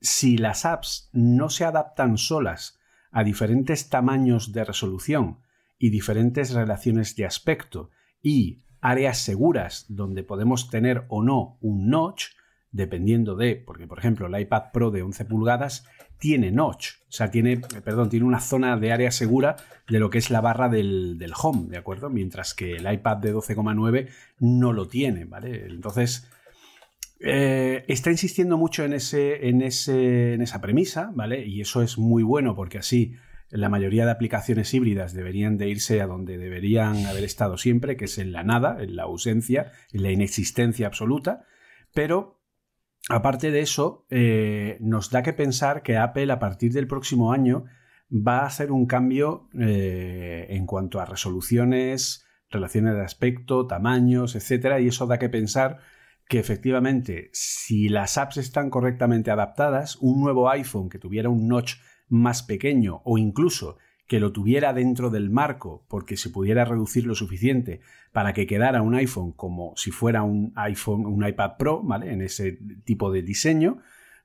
[0.01, 2.79] si las apps no se adaptan solas
[3.11, 5.39] a diferentes tamaños de resolución
[5.77, 12.25] y diferentes relaciones de aspecto y áreas seguras donde podemos tener o no un notch,
[12.73, 15.85] dependiendo de, porque por ejemplo el iPad Pro de 11 pulgadas
[16.17, 19.55] tiene notch, o sea, tiene, perdón, tiene una zona de área segura
[19.87, 22.09] de lo que es la barra del, del home, ¿de acuerdo?
[22.09, 24.09] Mientras que el iPad de 12,9
[24.39, 25.67] no lo tiene, ¿vale?
[25.67, 26.29] Entonces,
[27.19, 31.45] eh, está insistiendo mucho en, ese, en, ese, en esa premisa, ¿vale?
[31.45, 33.15] Y eso es muy bueno porque así
[33.49, 38.05] la mayoría de aplicaciones híbridas deberían de irse a donde deberían haber estado siempre, que
[38.05, 41.45] es en la nada, en la ausencia, en la inexistencia absoluta.
[41.93, 42.41] Pero,
[43.09, 47.65] aparte de eso, eh, nos da que pensar que Apple a partir del próximo año
[48.09, 54.79] va a hacer un cambio eh, en cuanto a resoluciones, relaciones de aspecto, tamaños, etcétera,
[54.79, 55.79] y eso da que pensar
[56.27, 61.75] que efectivamente, si las apps están correctamente adaptadas, un nuevo iPhone que tuviera un notch
[62.07, 67.15] más pequeño o incluso que lo tuviera dentro del marco porque se pudiera reducir lo
[67.15, 72.11] suficiente para que quedara un iPhone como si fuera un iPhone, un iPad Pro, ¿vale?
[72.11, 73.79] En ese tipo de diseño,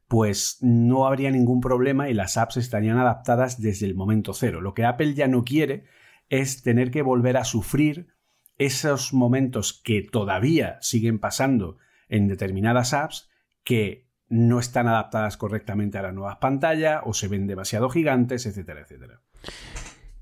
[0.08, 4.60] pues no habría ningún problema y las apps estarían adaptadas desde el momento cero.
[4.60, 5.84] Lo que Apple ya no quiere
[6.28, 8.08] es tener que volver a sufrir
[8.56, 13.30] esos momentos que todavía siguen pasando en determinadas apps
[13.62, 18.80] que no están adaptadas correctamente a las nuevas pantallas o se ven demasiado gigantes, etcétera,
[18.80, 19.22] etcétera.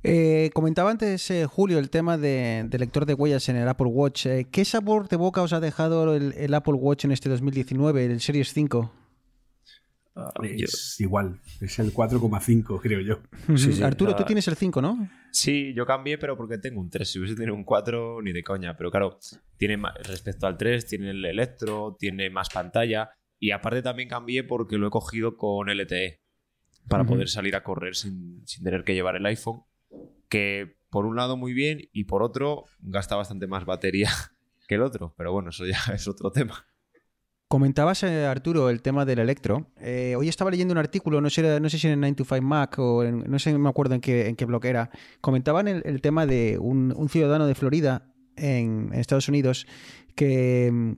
[0.02, 3.88] Eh, comentaba antes eh, Julio el tema de, de lector de huellas en el Apple
[3.88, 4.26] Watch.
[4.26, 8.04] Eh, ¿Qué sabor de boca os ha dejado el, el Apple Watch en este 2019,
[8.04, 8.92] el Series 5?
[10.42, 13.18] Es igual, es el 4,5 creo yo.
[13.56, 15.08] Sí, sí, Arturo, tú tienes el 5, ¿no?
[15.30, 17.06] Sí, yo cambié, pero porque tengo un 3.
[17.10, 18.76] Si hubiese tenido un 4, ni de coña.
[18.76, 19.18] Pero claro,
[19.58, 23.10] tiene más, respecto al 3, tiene el electro, tiene más pantalla.
[23.38, 26.22] Y aparte también cambié porque lo he cogido con LTE.
[26.88, 29.62] Para poder salir a correr sin, sin tener que llevar el iPhone.
[30.28, 34.10] Que por un lado muy bien y por otro gasta bastante más batería
[34.68, 35.14] que el otro.
[35.16, 36.66] Pero bueno, eso ya es otro tema.
[37.48, 39.70] Comentabas, eh, Arturo, el tema del electro.
[39.76, 42.42] Eh, hoy estaba leyendo un artículo, no sé, no sé si en 9 to 5
[42.42, 44.90] Mac o en- no sé, me acuerdo en qué, en qué blog era.
[45.20, 49.66] Comentaban el, el tema de un, un ciudadano de Florida en, Estados Unidos
[50.16, 50.92] que mm,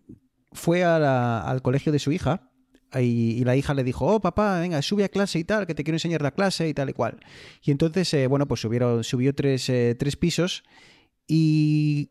[0.52, 2.47] fue al colegio de su hija
[2.94, 5.84] y, la hija le dijo, oh papá, venga, sube a clase y tal, que te
[5.84, 7.20] quiero enseñar la clase y tal y cual.
[7.62, 10.64] Y entonces, eh, bueno, pues subieron, subió tres, eh, tres pisos
[11.26, 12.10] y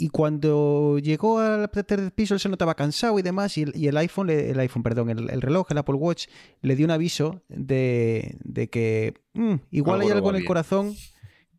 [0.00, 4.30] y cuando llegó al tercer piso él se notaba cansado y demás y el, iPhone,
[4.30, 6.26] el iPhone, perdón, el, reloj, el Apple Watch,
[6.62, 8.38] le dio un aviso de,
[8.72, 10.94] que mm, igual hay algo en el corazón,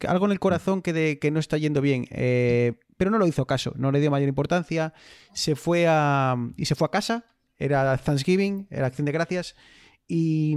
[0.08, 2.08] algo en el corazón que, que no está yendo bien.
[2.10, 4.94] Eh, pero no lo hizo caso, no le dio mayor importancia,
[5.36, 7.26] se fue a, y se fue a casa,
[7.63, 9.56] era Thanksgiving, era acción de gracias,
[10.08, 10.56] y,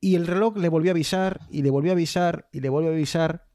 [0.00, 2.90] y el reloj le volvió a avisar, y le volvió a avisar, y le volvió
[2.90, 3.48] a avisar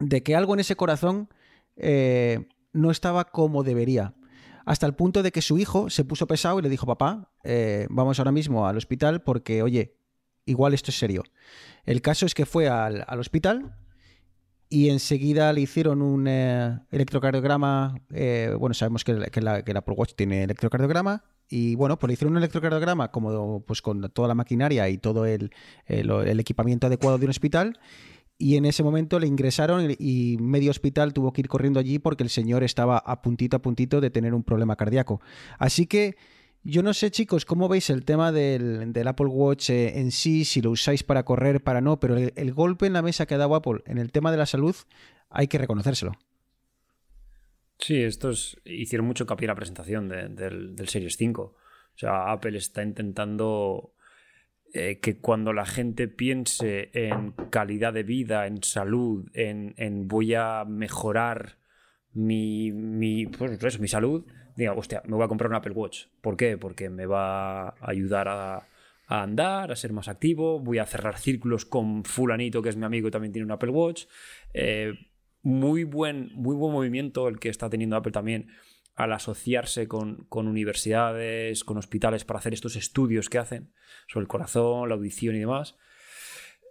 [0.00, 1.28] de que algo en ese corazón
[1.76, 4.14] eh, no estaba como debería.
[4.66, 7.86] Hasta el punto de que su hijo se puso pesado y le dijo, papá, eh,
[7.90, 9.96] vamos ahora mismo al hospital porque, oye,
[10.46, 11.22] igual esto es serio.
[11.84, 13.76] El caso es que fue al, hospital
[14.74, 17.94] y enseguida le hicieron un eh, electrocardiograma.
[18.58, 21.22] bueno, sabemos que, la, que, Apple Watch tiene electrocardiograma.
[21.48, 25.26] Y bueno, pues le hicieron un electrocardiograma como pues con toda la maquinaria y todo
[25.26, 25.52] el,
[25.86, 27.78] el equipamiento adecuado de un hospital
[28.38, 32.24] y en ese momento le ingresaron y medio hospital tuvo que ir corriendo allí porque
[32.24, 35.20] el señor estaba a puntito a puntito de tener un problema cardíaco.
[35.58, 36.16] Así que
[36.64, 40.62] yo no sé chicos cómo veis el tema del, Apple Watch eh, en sí, si
[40.62, 43.54] lo usáis para correr, para no, pero el, golpe en la mesa que ha dado
[43.54, 44.74] Apple en el tema de la salud
[45.28, 46.12] hay que reconocérselo.
[47.78, 51.42] Sí, estos hicieron mucho hincapié en la presentación del, Series 5.
[51.42, 51.54] O
[51.96, 53.94] sea, Apple está intentando
[54.72, 60.64] eh, que cuando la gente piense en calidad de vida, en salud, en, voy a
[60.64, 61.58] mejorar
[62.12, 64.24] mi, mi, pues mi salud,
[64.56, 66.06] diga, hostia, me voy a comprar un Apple Watch.
[66.20, 66.56] ¿Por qué?
[66.58, 68.68] Porque me va a ayudar a,
[69.06, 73.08] andar, a ser más activo, voy a cerrar círculos con fulanito que es mi amigo
[73.08, 74.04] y también tiene un Apple Watch.
[74.52, 74.94] Eh,
[75.42, 78.48] muy, buen, muy buen movimiento el que está teniendo Apple también
[78.94, 83.72] al asociarse con, universidades, con hospitales para hacer estos estudios que hacen
[84.06, 85.76] sobre el corazón, la audición y demás.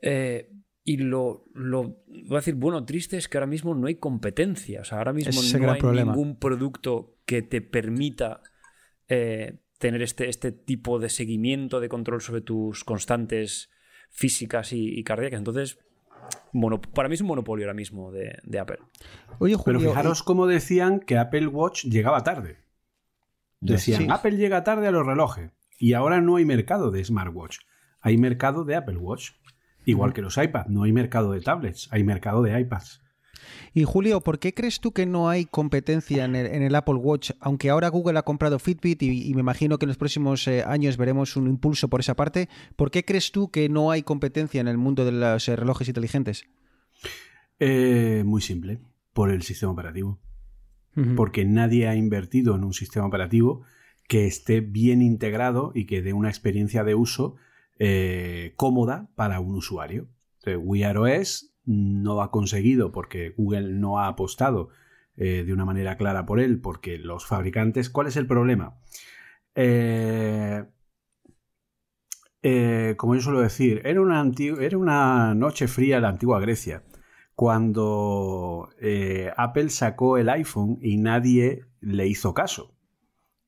[0.01, 0.49] Eh,
[0.85, 4.81] y lo, lo, voy a decir, bueno, triste es que ahora mismo no hay competencia.
[4.81, 8.41] O sea, ahora mismo no hay ningún producto que te permita
[9.07, 13.69] eh, tener este, este tipo de seguimiento, de control sobre tus constantes
[14.09, 15.39] físicas y, y cardíacas.
[15.39, 15.79] Entonces,
[16.93, 18.79] para mí es un monopolio ahora mismo de, Apple.
[19.39, 22.57] Pero fijaros cómo decían que Apple Watch llegaba tarde.
[23.59, 25.51] Decían, Apple llega tarde a los relojes.
[25.77, 27.59] Y ahora no hay mercado de smartwatch.
[28.01, 29.31] Hay mercado de Apple Watch.
[29.85, 30.69] Igual que los iPads.
[30.69, 31.89] No hay mercado de tablets.
[31.91, 33.02] Hay mercado de iPads.
[33.73, 37.31] Y Julio, ¿por qué crees tú que no hay competencia en el, Apple Watch?
[37.39, 40.97] Aunque ahora Google ha comprado Fitbit y, me imagino que en los próximos eh, años
[40.97, 44.67] veremos un impulso por esa parte, ¿por qué crees tú que no hay competencia en
[44.67, 46.45] el mundo de los eh, relojes inteligentes?
[47.59, 48.79] Eh, muy simple,
[49.13, 50.19] por el sistema operativo.
[51.15, 53.63] Porque nadie ha invertido en un sistema operativo
[54.07, 57.35] que esté bien integrado y que dé una experiencia de uso
[58.57, 60.07] cómoda para un usuario.
[60.45, 64.69] Wear OS no ha conseguido porque Google no ha apostado
[65.15, 68.79] eh, de una manera clara por él, porque los fabricantes, ¿cuál es el problema?
[69.55, 70.63] Eh,
[72.41, 76.83] eh, como yo suelo decir, era una, era una noche fría en la antigua Grecia,
[77.35, 78.69] cuando
[79.37, 82.75] Apple sacó el iPhone y nadie le hizo caso.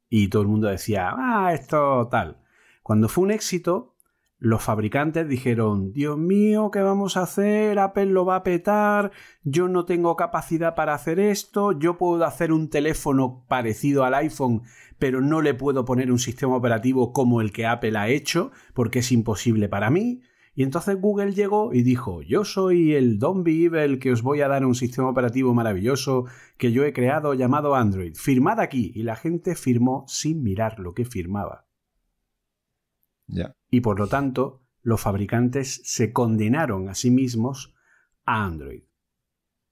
[0.09, 2.41] Y todo el mundo decía, ah, esto tal.
[2.83, 3.94] Cuando fue un éxito,
[4.37, 7.79] los fabricantes dijeron, Dios mío, ¿qué vamos a hacer?
[7.79, 9.11] Apple lo va a petar,
[9.43, 14.63] yo no tengo capacidad para hacer esto, yo puedo hacer un teléfono parecido al iPhone,
[14.99, 18.99] pero no le puedo poner un sistema operativo como el que Apple ha hecho, porque
[18.99, 20.21] es imposible para mí.
[20.57, 24.47] Y entonces Google llegó y dijo, yo soy el Don Evil que os voy a
[24.47, 26.25] dar un sistema operativo maravilloso
[26.57, 28.15] que yo he creado llamado Android.
[28.15, 28.93] Firmad aquí.
[28.95, 31.64] Y la gente firmó sin mirar lo que firmaba.
[33.69, 37.73] Y por lo tanto, los fabricantes se condenaron a sí mismos
[38.25, 38.83] a Android.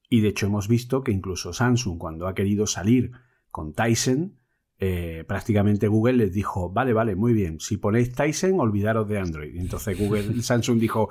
[0.09, 3.11] Y de hecho hemos visto que incluso Samsung, cuando ha querido salir
[3.49, 4.39] con Tyson,
[4.79, 9.55] eh, prácticamente Google les dijo, vale, vale, muy bien, si ponéis Tyson, olvidaros de Android.
[9.55, 11.09] entonces Google, Samsung dijo,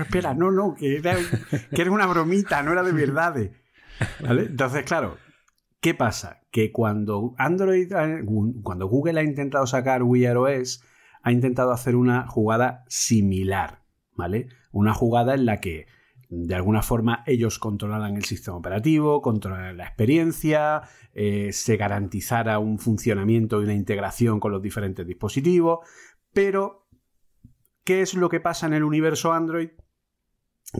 [0.00, 3.50] espera, no, no, que era, una bromita, no era de verdad.
[4.20, 5.18] Entonces, claro,
[5.80, 6.40] ¿qué pasa?
[6.50, 7.92] Que cuando Android,
[8.62, 10.82] cuando Google ha intentado sacar Wear OS,
[11.26, 13.82] ha intentado hacer una jugada similar,
[14.14, 14.46] ¿vale?
[14.70, 15.88] Una jugada en la que
[16.28, 20.82] de alguna forma ellos controlaran el sistema operativo, controlaran la experiencia,
[21.14, 25.80] eh, se garantizara un funcionamiento y una integración con los diferentes dispositivos,
[26.32, 26.86] pero
[27.82, 29.70] ¿qué es lo que pasa en el universo Android?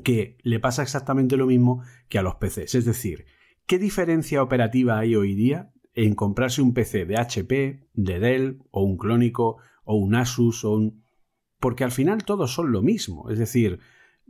[0.05, 3.27] Que le pasa exactamente lo mismo que a los PCs, es decir,
[3.67, 8.85] ¿qué diferencia operativa hay hoy día en comprarse un PC de HP, de Dell, o
[8.85, 11.05] un Clónico, o un Asus, o un...
[11.59, 13.81] Porque al final todos son lo mismo, es decir,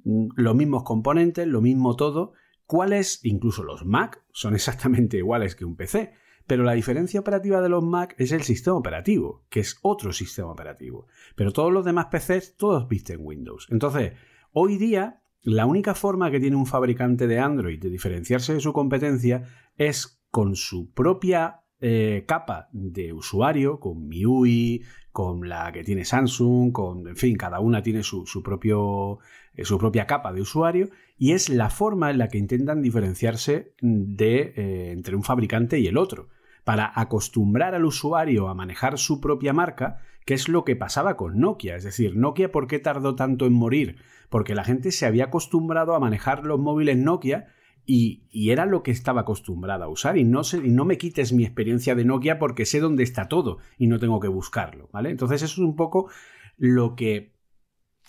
[0.04, 2.34] mm, los mismos componentes, lo mismo todo.
[2.66, 6.12] ¿Cuáles, incluso los Mac, son exactamente iguales que un PC?
[6.46, 10.52] Pero la diferencia operativa de los Mac es el sistema operativo, que es otro sistema
[10.52, 11.08] operativo.
[11.34, 13.66] Pero todos los demás PCs, todos visten Windows.
[13.70, 14.12] Entonces,
[14.52, 18.72] hoy día, la única forma que tiene un fabricante de Android de diferenciarse de su
[18.72, 19.42] competencia
[19.76, 24.82] es con su propia eh, capa de usuario, con MIUI,
[25.16, 29.18] con la que tiene Samsung, con, en fin, cada una tiene su, propio,
[29.54, 33.72] eh, su propia capa de usuario y es la forma en la que intentan diferenciarse
[33.80, 36.28] de, eh, entre un fabricante y el otro
[36.64, 41.40] para acostumbrar al usuario a manejar su propia marca, que es lo que pasaba con
[41.40, 41.76] Nokia.
[41.76, 43.96] Es decir, Nokia, ¿por qué tardó tanto en morir?
[44.28, 47.46] Porque la gente se había acostumbrado a manejar los móviles Nokia
[47.86, 50.18] y, era lo que estaba acostumbrada a usar.
[50.18, 53.58] Y no, y no me quites mi experiencia de Nokia porque sé dónde está todo
[53.78, 54.88] y no tengo que buscarlo.
[54.92, 55.10] ¿vale?
[55.10, 56.10] Entonces, eso es un poco
[56.56, 57.36] lo que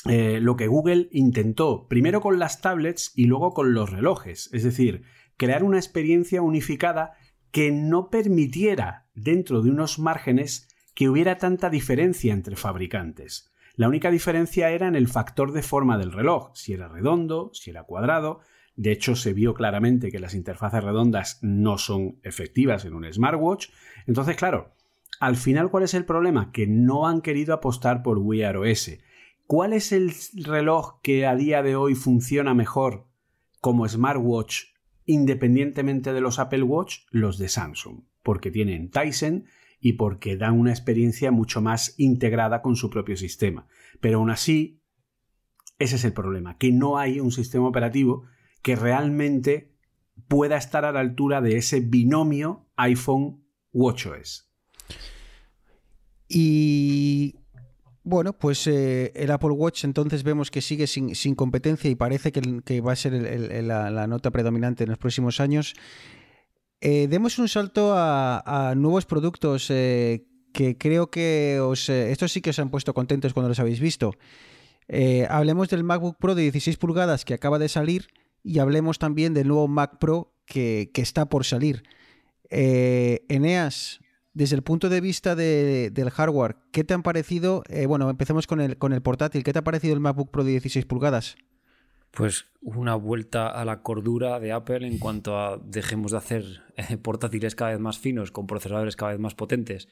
[0.05, 4.63] eh, lo que Google intentó, primero con las tablets y luego con los relojes, es
[4.63, 5.03] decir,
[5.37, 7.13] crear una experiencia unificada
[7.51, 13.51] que no permitiera, dentro de unos márgenes, que hubiera tanta diferencia entre fabricantes.
[13.75, 17.69] La única diferencia era en el factor de forma del reloj, si era redondo, si
[17.69, 18.39] era cuadrado.
[18.77, 23.69] De hecho, se vio claramente que las interfaces redondas no son efectivas en un smartwatch.
[24.05, 24.71] Entonces, claro,
[25.19, 26.51] al final, ¿cuál es el problema?
[26.51, 28.91] Que no han querido apostar por Wear OS.
[29.47, 33.07] ¿Cuál es el reloj que a día de hoy funciona mejor
[33.61, 34.65] como smartwatch
[35.05, 39.45] independientemente de los Apple Watch, los de Samsung, porque tienen Tyson
[39.79, 43.67] y porque dan una experiencia mucho más integrada con su propio sistema.
[44.01, 44.81] Pero aún así,
[45.79, 48.25] ese es el problema, que no hay un sistema operativo
[48.67, 49.71] que realmente
[50.27, 54.51] pueda estar a la altura de ese binomio iPhone WatchOS.
[56.27, 57.36] Y
[58.03, 62.82] bueno, pues eh, el Apple Watch entonces vemos que sigue sin, competencia y parece que,
[62.82, 63.13] va a ser
[63.63, 65.73] la, nota predominante en los próximos años.
[66.82, 72.49] Eh, demos un salto a, nuevos productos eh, que creo que os, estos sí que
[72.49, 74.12] os han puesto contentos cuando los habéis visto.
[75.30, 78.10] hablemos del MacBook Pro de 16 pulgadas que acaba de salir
[78.43, 81.84] y hablemos también del nuevo Mac Pro que, que está por salir.
[82.50, 84.00] Eneas,
[84.38, 87.63] desde el punto de vista del hardware, ¿qué te han parecido?
[87.69, 89.43] Eh, bueno, empecemos con el, con el portátil.
[89.43, 91.38] ¿Qué te ha parecido el MacBook Pro de 16 pulgadas?
[92.12, 96.43] Pues una vuelta a la cordura de Apple en cuanto a dejemos de hacer
[96.76, 99.88] eh, portátiles cada vez más finos con procesadores cada vez más potentes,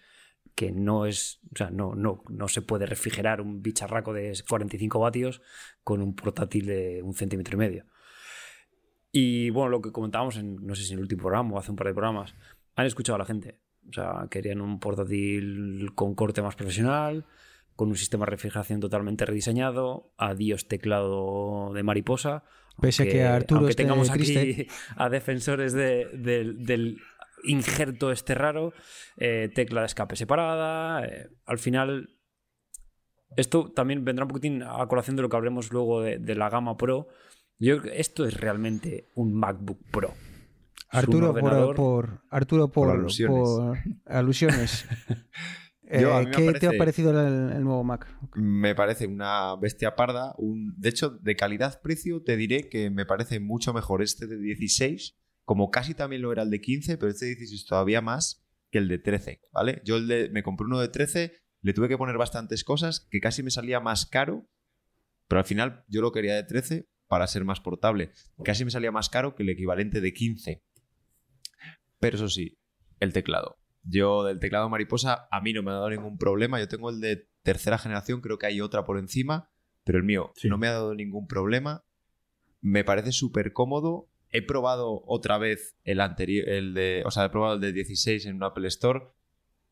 [0.53, 4.99] que no es, o sea, no, no, no se puede refrigerar un bicharraco de 45
[4.99, 5.41] vatios
[5.84, 7.86] con un portátil de un centímetro y medio.
[9.17, 11.71] Y bueno, lo que comentábamos en, no sé si en el último programa o hace
[11.71, 12.36] un par de programas,
[12.75, 13.62] han escuchado a la gente.
[13.89, 17.25] O sea, querían un portátil con corte más profesional,
[17.78, 22.43] con un sistema de refrigeración totalmente rediseñado, adiós teclado de mariposa.
[22.82, 26.97] Pese a que Arturo aunque tengamos aquí a defensores del
[27.45, 28.73] injerto este raro,
[29.15, 31.06] eh, tecla de escape separada.
[31.06, 32.17] Eh, al final,
[33.38, 36.49] esto también vendrá un poquitín a colación de lo que hablemos luego de, de la
[36.49, 37.08] gama Pro.
[37.57, 40.13] Yo creo que esto es realmente un MacBook Pro.
[40.89, 42.89] Arturo por, Arturo por,
[44.05, 44.85] alusiones.
[45.87, 46.03] Eh,
[46.35, 48.07] ¿Qué te ha parecido el, nuevo Mac?
[48.33, 50.33] Me parece una bestia parda.
[50.39, 55.15] Un, de hecho, de calidad-precio te diré que me parece mucho mejor este de 16,
[55.43, 58.79] como casi también lo era el de 15, pero este de 16 todavía más que
[58.79, 59.83] el de 13, ¿vale?
[59.85, 59.99] Yo
[60.31, 63.79] me compré uno de 13, le tuve que poner bastantes cosas, que casi me salía
[63.79, 64.49] más caro,
[65.27, 68.11] pero al final yo lo quería de 13 para ser más portable.
[68.43, 70.63] Casi me salía más caro que el equivalente de 15.
[71.99, 72.57] Pero eso sí,
[72.99, 73.57] el teclado.
[73.83, 76.59] Yo del teclado mariposa a mí no me ha dado ningún problema.
[76.59, 79.49] Yo tengo el de tercera generación, creo que hay otra por encima,
[79.84, 81.86] pero el mío no me ha dado ningún problema.
[82.61, 84.09] Me parece súper cómodo.
[84.32, 88.25] He probado otra vez el anterior, el de, o sea, he probado el de 16
[88.25, 89.07] en un Apple Store.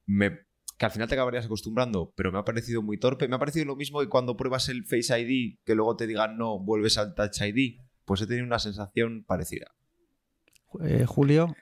[0.05, 0.45] Me,
[0.77, 3.27] que al final te acabarías acostumbrando, pero me ha parecido muy torpe.
[3.27, 6.37] Me ha parecido lo mismo que cuando pruebas el Face ID, que luego te digan
[6.37, 7.79] no, vuelves al Touch ID.
[8.05, 9.67] Pues he tenido una sensación parecida.
[10.83, 11.55] Eh, Julio.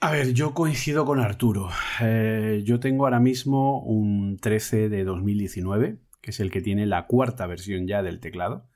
[0.00, 1.70] A ver, yo coincido con Arturo.
[2.00, 7.06] Eh, yo tengo ahora mismo un 13 de 2019, que es el que tiene la
[7.06, 8.68] cuarta versión ya del teclado.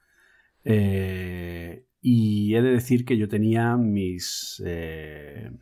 [0.65, 5.53] Eh, y he de decir que yo tenía mis, eh,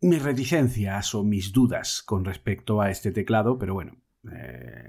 [0.00, 3.96] mis reticencias o mis dudas con respecto a este teclado, pero bueno,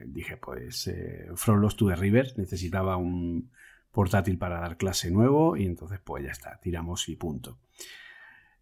[0.05, 0.91] dije pues
[1.35, 3.49] From Lost to the River necesitaba un,
[3.91, 7.59] portátil para dar clase nuevo y entonces pues ya está, tiramos y punto.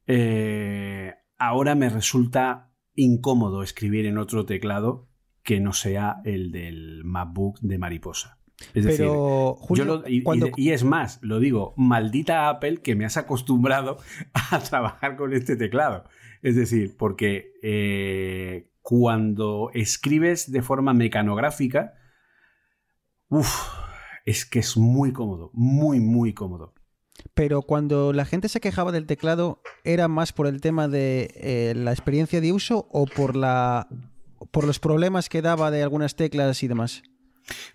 [0.07, 5.07] Eh, ahora me resulta incómodo escribir en otro teclado
[5.43, 8.37] que no sea el del MacBook de mariposa.
[8.73, 9.07] Es decir,
[10.57, 13.97] y, es más, lo digo, maldita Apple que me has acostumbrado
[14.51, 16.03] a trabajar con este teclado.
[16.41, 21.93] Es decir, porque eh, cuando escribes de forma mecanográfica,
[23.29, 23.67] uff,
[24.25, 26.73] es que es muy cómodo, muy, muy cómodo.
[27.33, 31.73] Pero cuando la gente se quejaba del teclado, ¿era más por el tema de eh,
[31.75, 33.87] la experiencia de uso o por, la,
[34.51, 37.03] por los problemas que daba de algunas teclas y demás?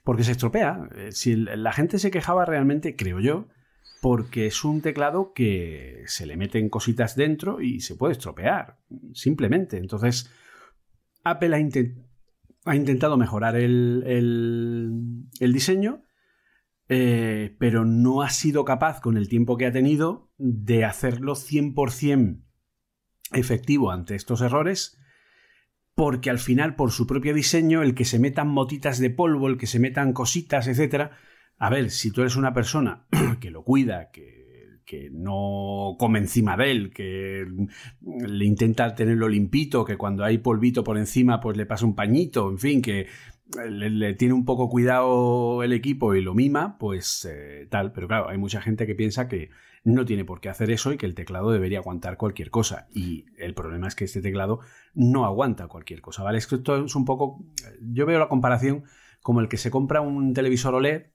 [0.02, 0.88] Porque se estropea.
[0.96, 3.48] Eh, si la gente se quejaba realmente, creo yo,
[4.04, 8.76] porque es un teclado que se le meten cositas dentro y se puede estropear,
[9.14, 9.78] simplemente.
[9.78, 10.30] Entonces,
[11.22, 11.56] Apple
[12.66, 16.02] ha, intentado mejorar el, diseño,
[16.90, 22.44] eh, pero no ha sido capaz, con el tiempo que ha tenido, de hacerlo 100%
[23.32, 24.98] efectivo ante estos errores
[25.94, 29.56] porque al final, por su propio diseño, el que se metan motitas de polvo, el
[29.56, 31.12] que se metan cositas, etcétera.
[31.58, 33.06] A ver, si tú eres una persona
[33.40, 37.46] que lo cuida, que, que no come encima de él, que
[38.02, 42.50] le intenta tenerlo limpito, que cuando hay polvito por encima, pues le pasa un pañito,
[42.50, 43.06] en fin, que
[43.68, 47.92] le, tiene un poco cuidado el equipo y lo mima, pues eh, tal.
[47.92, 49.50] Pero claro, hay mucha gente que piensa que
[49.84, 52.86] no tiene por qué hacer eso y que el teclado debería aguantar cualquier cosa.
[52.92, 54.60] Y el problema es que este teclado
[54.94, 56.38] no aguanta cualquier cosa, ¿vale?
[56.38, 57.44] Esto es un poco.
[57.80, 58.84] Yo veo la comparación
[59.22, 61.13] como el que se compra un televisor OLED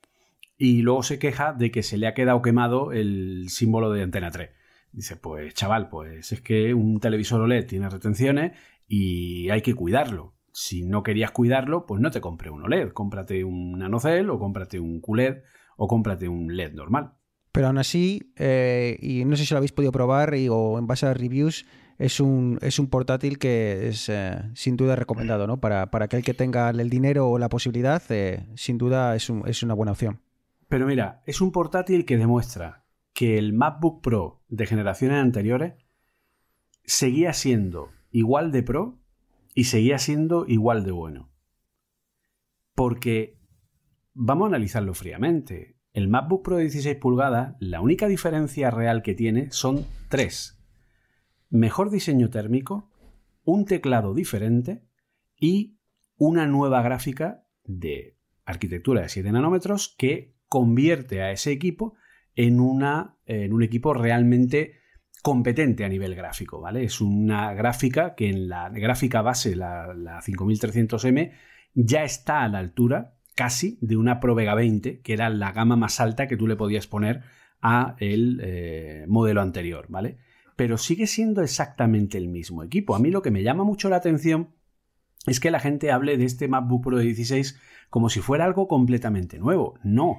[0.61, 4.29] y luego se queja de que se le ha quedado quemado el símbolo de antena
[4.29, 4.49] 3.
[4.91, 8.51] Dice, pues chaval, pues es que un televisor OLED tiene retenciones
[8.85, 10.35] y hay que cuidarlo.
[10.51, 14.81] Si no querías cuidarlo, pues no te compre un OLED, cómprate un nanocell o cómprate
[14.81, 15.37] un QLED
[15.77, 17.13] o cómprate un LED normal.
[17.53, 21.05] Pero aún así, eh, y no sé si lo habéis podido probar o en base
[21.05, 21.65] a reviews,
[21.97, 25.61] es un, es un portátil que es eh, sin duda recomendado, ¿no?
[25.61, 29.63] Para, para aquel que tenga el dinero o la posibilidad, eh, sin duda es, es
[29.63, 30.19] una buena opción.
[30.69, 35.73] Pero mira, es un portátil que demuestra que el MacBook Pro de generaciones anteriores
[36.85, 38.99] seguía siendo igual de pro
[39.55, 41.31] y seguía siendo igual de bueno.
[42.75, 43.39] Porque
[44.13, 45.75] vamos a analizarlo fríamente.
[45.91, 50.63] El MacBook Pro de 16 pulgadas, la única diferencia real que tiene son tres.
[51.49, 52.91] Mejor diseño térmico,
[53.43, 54.83] un teclado diferente
[55.35, 55.79] y
[56.15, 61.95] una nueva gráfica de arquitectura de 7 nanómetros que convierte a ese equipo
[62.35, 64.79] en, una, en un equipo realmente
[65.21, 66.83] competente a nivel gráfico, ¿vale?
[66.83, 71.31] Es una gráfica que en la gráfica base, la, la 5300M,
[71.73, 75.75] ya está a la altura casi de una Pro Vega 20, que era la gama
[75.75, 77.21] más alta que tú le podías poner
[77.61, 80.17] a el eh, modelo anterior, ¿vale?
[80.55, 82.95] Pero sigue siendo exactamente el mismo equipo.
[82.95, 84.49] A mí lo que me llama mucho la atención
[85.25, 88.67] es que la gente hable de este MacBook Pro de 16 como si fuera algo
[88.67, 89.79] completamente nuevo.
[89.83, 90.17] No.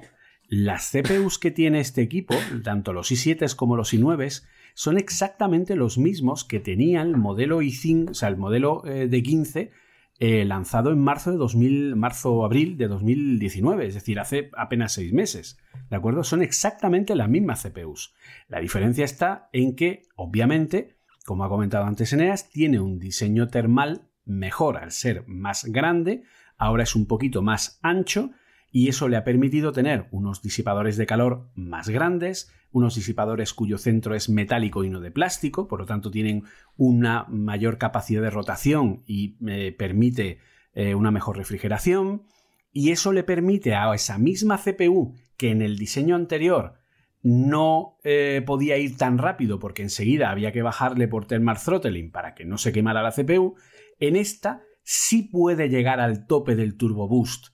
[0.53, 4.43] Las CPUs que tiene este equipo, tanto los i7 como los i9,
[4.73, 9.23] son exactamente los mismos que tenía el modelo i5, o sea, el modelo eh, de
[9.23, 9.71] 15
[10.19, 15.57] eh, lanzado en marzo de 2000, marzo-abril de 2019, es decir, hace apenas seis meses.
[15.89, 16.25] ¿De acuerdo?
[16.25, 18.13] Son exactamente las mismas CPUs.
[18.49, 24.09] La diferencia está en que, obviamente, como ha comentado antes Eneas, tiene un diseño termal
[24.25, 26.23] mejor al ser más grande,
[26.57, 28.31] ahora es un poquito más ancho
[28.71, 33.77] y eso le ha permitido tener unos disipadores de calor más grandes, unos disipadores cuyo
[33.77, 36.43] centro es metálico y no de plástico, por lo tanto tienen
[36.77, 40.39] una mayor capacidad de rotación y eh, permite
[40.73, 42.23] eh, una mejor refrigeración,
[42.71, 46.75] y eso le permite a esa misma CPU que en el diseño anterior
[47.21, 52.33] no eh, podía ir tan rápido porque enseguida había que bajarle por thermal throttling para
[52.33, 53.55] que no se quemara la CPU,
[53.99, 57.49] en esta sí puede llegar al tope del turbo boost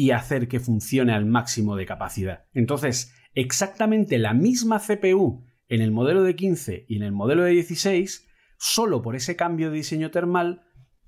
[0.00, 2.46] y hacer que funcione al máximo de capacidad.
[2.54, 7.50] Entonces, exactamente la misma CPU en el modelo de 15 y en el modelo de
[7.50, 8.26] 16,
[8.56, 10.62] solo por ese cambio de diseño termal,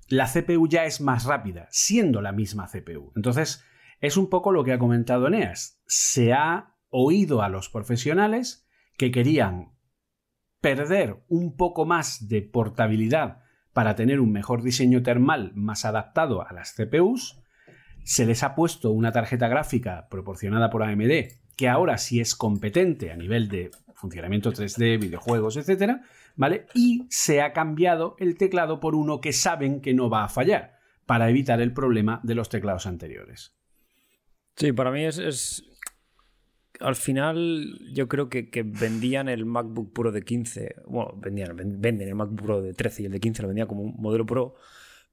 [0.09, 3.11] la CPU ya es más rápida, siendo la misma CPU.
[3.15, 3.65] Entonces,
[3.99, 5.81] es un poco lo que ha comentado Eneas.
[5.87, 9.73] Se ha oído a los profesionales que querían
[10.61, 13.41] perder un poco más de portabilidad
[13.73, 17.42] para tener un mejor diseño termal más adaptado a las CPUs.
[18.03, 21.11] Se les ha puesto una tarjeta gráfica proporcionada por AMD
[21.55, 26.01] que ahora sí es competente a nivel de funcionamiento 3D, videojuegos, etcétera,
[26.35, 26.65] ¿vale?
[26.73, 30.79] Y se ha cambiado el teclado por uno que saben que no va a fallar,
[31.05, 33.53] para evitar el problema de los teclados anteriores.
[34.55, 35.63] Sí, para mí es,
[36.79, 42.07] al final yo creo que, que, vendían el MacBook Pro de 15, bueno, vendían, venden
[42.07, 44.55] el MacBook Pro de 13 y el de 15 lo vendían como un modelo Pro,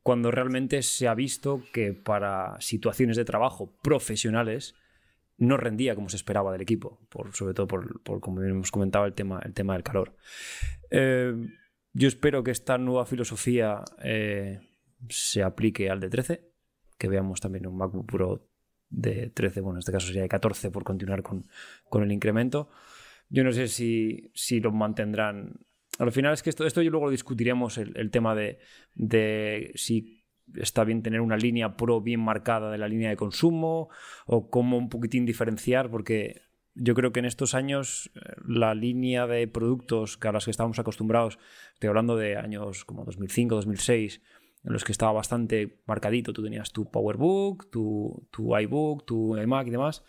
[0.02, 4.74] cuando realmente se ha visto que para situaciones de trabajo profesionales
[5.36, 9.06] no rendía como se esperaba del equipo, por, sobre todo por, por como hemos comentado,
[9.06, 10.14] el tema, el tema del calor.
[10.90, 11.34] Eh,
[11.92, 14.60] yo espero que esta nueva filosofía eh,
[15.08, 16.50] se aplique al de 13,
[16.98, 18.46] que veamos también un MacBook Pro
[18.90, 21.46] de 13, bueno, en este caso sería de 14 por continuar con,
[21.88, 22.68] con el incremento.
[23.28, 25.60] Yo no sé si, si, lo mantendrán.
[26.00, 28.58] Al final es que esto, esto luego lo discutiremos, el, tema de,
[29.74, 30.24] si
[30.54, 33.90] está bien tener una línea pro bien marcada de la línea de consumo
[34.24, 36.40] o cómo un poquitín diferenciar, porque
[36.74, 40.78] yo creo que en estos años eh, la línea de productos a las que estábamos
[40.78, 41.38] acostumbrados,
[41.74, 44.22] estoy hablando de años como 2005, 2006,
[44.64, 49.66] en los que estaba bastante marcadito, tú tenías tu PowerBook, tu, tu iBook, tu iMac
[49.66, 50.02] y demás,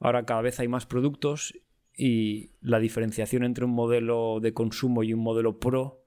[0.00, 1.54] ahora cada vez hay más productos
[1.98, 6.06] y la diferenciación entre un modelo de consumo y un modelo pro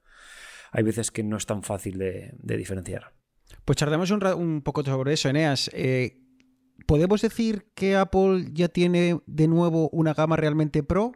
[0.71, 3.13] hay veces que no es tan fácil de, de diferenciar.
[3.65, 5.69] Pues charlemos un, un, poco sobre eso, Eneas.
[5.73, 6.17] Eh,
[6.87, 11.11] ¿Podemos decir que Apple ya tiene de nuevo una gama realmente pro?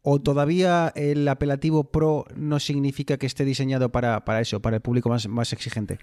[0.00, 4.82] ¿O todavía el apelativo pro no significa que esté diseñado para, para eso, para el
[4.82, 5.98] público más, más, exigente?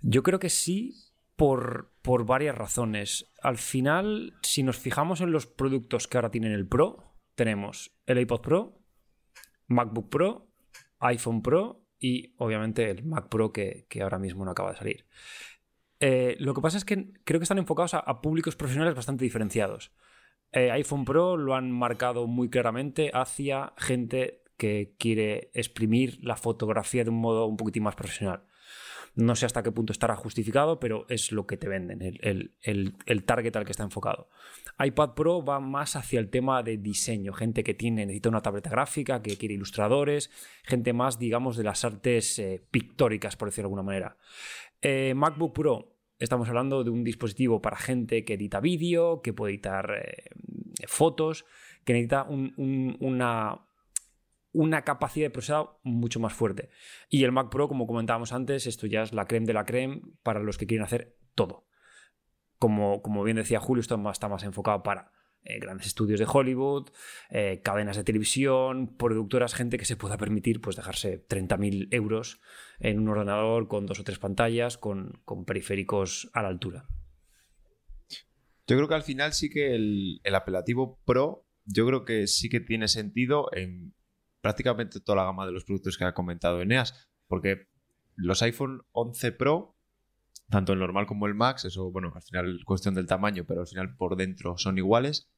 [0.00, 0.94] Yo creo que sí,
[1.36, 3.32] por, por varias razones.
[3.42, 8.18] Al final, si nos fijamos en los productos que ahora tienen el Pro, tenemos el
[8.18, 8.82] iPod Pro,
[9.66, 10.48] MacBook Pro,
[10.98, 15.06] iPhone Pro y obviamente el Mac Pro que, que ahora mismo no acaba de salir.
[16.00, 19.92] Eh, lo que pasa es que creo que están enfocados a, públicos profesionales bastante diferenciados.
[20.52, 27.04] Eh, iPhone Pro lo han marcado muy claramente hacia gente que quiere exprimir la fotografía
[27.04, 28.44] de un modo un poquitín más profesional.
[29.14, 32.54] No sé hasta qué punto estará justificado, pero es lo que te venden, el, el,
[32.62, 34.28] el, el, target al que está enfocado.
[34.78, 38.70] iPad Pro va más hacia el tema de diseño, gente que tiene, necesita una tableta
[38.70, 40.30] gráfica, que quiere ilustradores,
[40.62, 44.16] gente más, digamos, de las artes eh, pictóricas, por decirlo de alguna manera.
[44.80, 49.54] Eh, MacBook Pro, estamos hablando de un dispositivo para gente que edita vídeo, que puede
[49.54, 50.30] editar eh,
[50.86, 51.44] fotos,
[51.84, 53.66] que necesita un, un, una,
[54.52, 56.70] una capacidad de procesado mucho más fuerte.
[57.08, 60.02] Y el Mac Pro, como comentábamos antes, esto ya es la creme de la creme
[60.22, 61.66] para los que quieren hacer todo.
[62.58, 66.90] Como, como bien decía Julio, esto está más enfocado para eh, grandes estudios de Hollywood,
[67.30, 72.40] eh, cadenas de televisión, productoras, gente que se pueda permitir pues, dejarse 30.000 euros
[72.78, 76.86] en un ordenador con dos o tres pantallas, con, con, periféricos a la altura.
[78.66, 82.50] Yo creo que al final sí que el, el, apelativo Pro, yo creo que sí
[82.50, 83.94] que tiene sentido en
[84.40, 87.68] prácticamente toda la gama de los productos que ha comentado Eneas, porque
[88.16, 89.76] los iPhone 11 Pro
[90.50, 93.60] tanto el normal como el Max, eso, bueno, al final es cuestión del tamaño, pero
[93.60, 95.30] al final por dentro son iguales.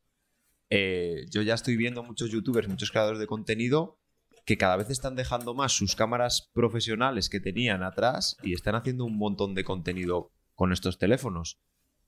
[0.70, 3.98] Eh, yo ya estoy viendo muchos youtubers, muchos creadores de contenido
[4.46, 9.04] que cada vez están dejando más sus cámaras profesionales que tenían atrás y están haciendo
[9.04, 11.60] un montón de contenido con estos teléfonos.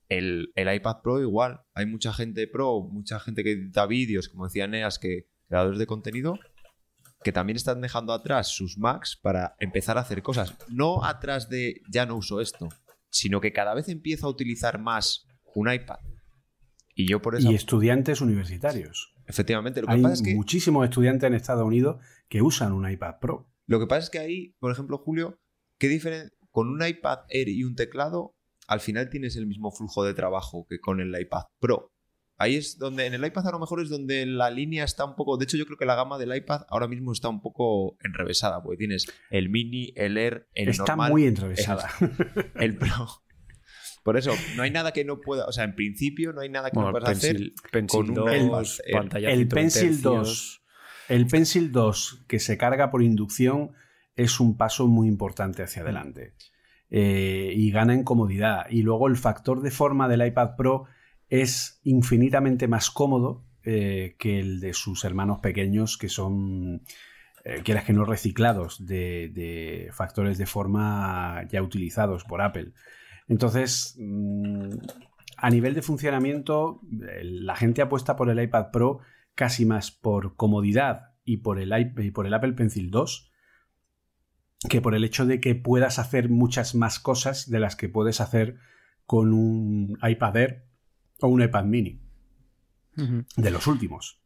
[0.09, 4.45] El, el iPad Pro igual, hay mucha gente pro, mucha gente que edita vídeos, como
[4.45, 6.37] decía Neas, que creadores de contenido,
[7.25, 10.53] que también están dejando atrás sus Macs para empezar a hacer cosas.
[10.69, 12.69] No atrás de ya no uso esto,
[13.09, 15.97] sino que cada vez empiezo a utilizar más un iPad.
[16.93, 17.51] Y yo por eso.
[17.51, 19.15] Y estudiantes universitarios.
[19.25, 20.35] Efectivamente, lo que Hay pasa es que.
[20.35, 21.97] Muchísimos estudiantes en Estados Unidos
[22.29, 23.49] que usan un iPad Pro.
[23.65, 25.41] Lo que pasa es que ahí, por ejemplo, Julio,
[25.79, 26.31] ¿qué diferencia?
[26.51, 28.35] Con un iPad Air y un teclado,
[28.67, 31.91] al final tienes el mismo flujo de trabajo que con el iPad Pro.
[32.37, 35.15] Ahí es donde, en el iPad a lo mejor es donde la línea está un
[35.15, 37.97] poco, de hecho yo creo que la gama del iPad ahora mismo está un poco
[38.03, 41.07] enrevesada, porque tienes el mini, el Air, el está normal.
[41.07, 41.89] Está muy enrevesada.
[42.55, 43.23] El, el, Pro.
[44.03, 46.69] Por eso, no hay nada que no pueda, o sea, en principio no hay nada
[46.69, 49.29] que bueno, no puedas pencil, hacer pencil con un 2, iPad Air.
[49.29, 50.63] El Pencil 2,
[51.07, 53.71] el Pencil 2 que se carga por inducción
[54.15, 56.35] es un paso muy importante hacia adelante.
[56.89, 58.67] Eh, y gana en comodidad.
[58.69, 60.85] Y luego el factor de forma del iPad Pro
[61.29, 66.83] es infinitamente más cómodo eh, que el de sus hermanos pequeños que son,
[67.43, 72.73] eh, quieras que no, reciclados de, factores de forma ya utilizados por Apple.
[73.27, 74.69] Entonces, mmm,
[75.37, 78.99] a nivel de funcionamiento, la gente apuesta por el iPad Pro
[79.33, 83.31] casi más por comodidad y por el, y por el Apple Pencil 2
[84.69, 88.21] que por el hecho de que puedas hacer muchas más cosas de las que puedes
[88.21, 88.57] hacer
[89.05, 90.65] con un iPad Air
[91.25, 91.99] o un iPad mini.
[92.97, 93.25] Uh -huh.
[93.35, 94.19] De los últimos.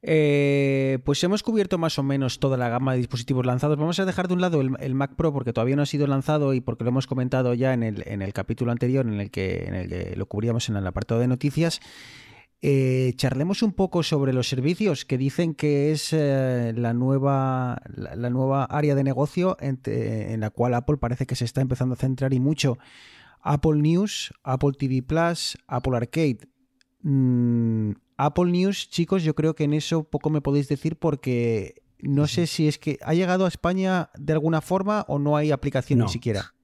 [0.00, 3.76] Eh, pues hemos cubierto más o menos toda la gama de dispositivos lanzados.
[3.78, 6.06] Vamos a dejar de un lado el, el, Mac Pro porque todavía no ha sido
[6.06, 9.30] lanzado y porque lo hemos comentado ya en el, en el capítulo anterior en el,
[9.30, 11.80] que, en el que lo cubríamos en el apartado de noticias.
[12.60, 18.16] eh, charlemos un poco sobre los servicios que dicen que es eh, la, nueva, la,
[18.16, 21.96] la nueva área de negocio en la cual Apple parece que se está empezando a
[21.96, 22.78] centrar y mucho.
[23.40, 26.38] Apple News, Apple TV Plus, Apple Arcade.
[27.02, 32.26] Mm, Apple News, chicos, yo creo que en eso poco me podéis decir porque no
[32.26, 36.00] sé si es que ha llegado a España de alguna forma o no hay aplicación
[36.00, 36.06] No.
[36.06, 36.54] ni siquiera.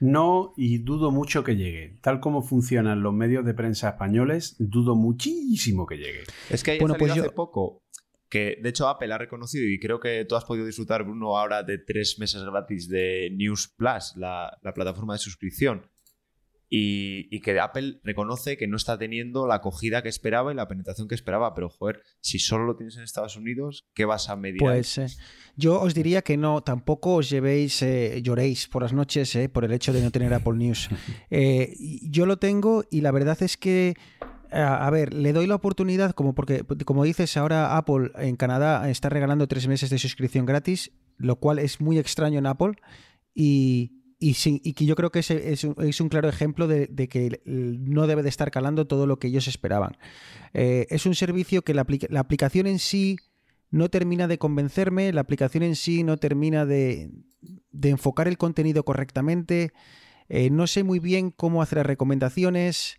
[0.00, 1.98] No, y dudo mucho que llegue.
[2.02, 6.24] Tal como funcionan los medios de prensa españoles, dudo muchísimo que llegue.
[6.50, 7.82] Es que hay Bueno, pues hace yo- poco
[8.28, 11.62] que, de hecho, Apple ha reconocido y creo que tú has podido disfrutar, Bruno, ahora
[11.62, 15.86] de tres meses gratis de News Plus, la, la plataforma de suscripción.
[16.68, 20.66] Y, y que Apple reconoce que no está teniendo la acogida que esperaba y la
[20.66, 21.54] penetración que esperaba.
[21.54, 24.58] Pero, joder, si solo lo tienes en Estados Unidos, ¿qué vas a medir?
[24.58, 25.06] Pues eh,
[25.56, 29.64] yo os diría que no, tampoco os llevéis, eh, lloréis por las noches eh, por
[29.64, 30.88] el hecho de no tener Apple News.
[31.30, 33.94] Eh, yo lo tengo y la verdad es que,
[34.50, 38.90] a, a ver, le doy la oportunidad, como porque, como dices, ahora Apple en Canadá
[38.90, 42.74] está regalando tres meses de suscripción gratis, lo cual es muy extraño en Apple
[43.34, 46.66] y, y, sí- y que yo creo que es, es un, es un claro ejemplo
[46.66, 49.96] de, de que no debe de estar calando todo lo que ellos esperaban.
[50.54, 53.16] Eh, es un servicio que la, la aplicación en sí
[53.70, 57.10] no termina de convencerme, la aplicación en sí no termina de,
[57.72, 59.72] de enfocar el contenido correctamente,
[60.28, 62.96] eh, no sé muy bien cómo hacer las recomendaciones,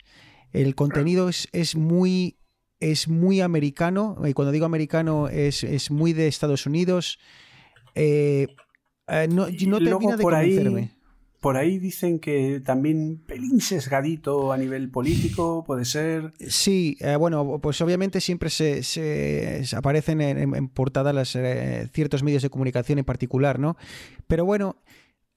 [0.54, 2.38] el contenido es, es muy...
[2.80, 7.18] Es muy americano, y cuando digo americano es, es muy de Estados Unidos.
[7.96, 8.46] Eh,
[9.32, 10.92] no, no termina de ahí- convencerme.
[11.40, 16.34] Por ahí dicen que también pelín sesgadito a nivel político, puede ser.
[16.48, 22.24] Sí, eh, bueno, pues obviamente siempre se, se- aparecen en, en- portada las, eh, ciertos
[22.24, 23.78] medios de comunicación en particular, ¿no?
[24.28, 24.78] Pero bueno,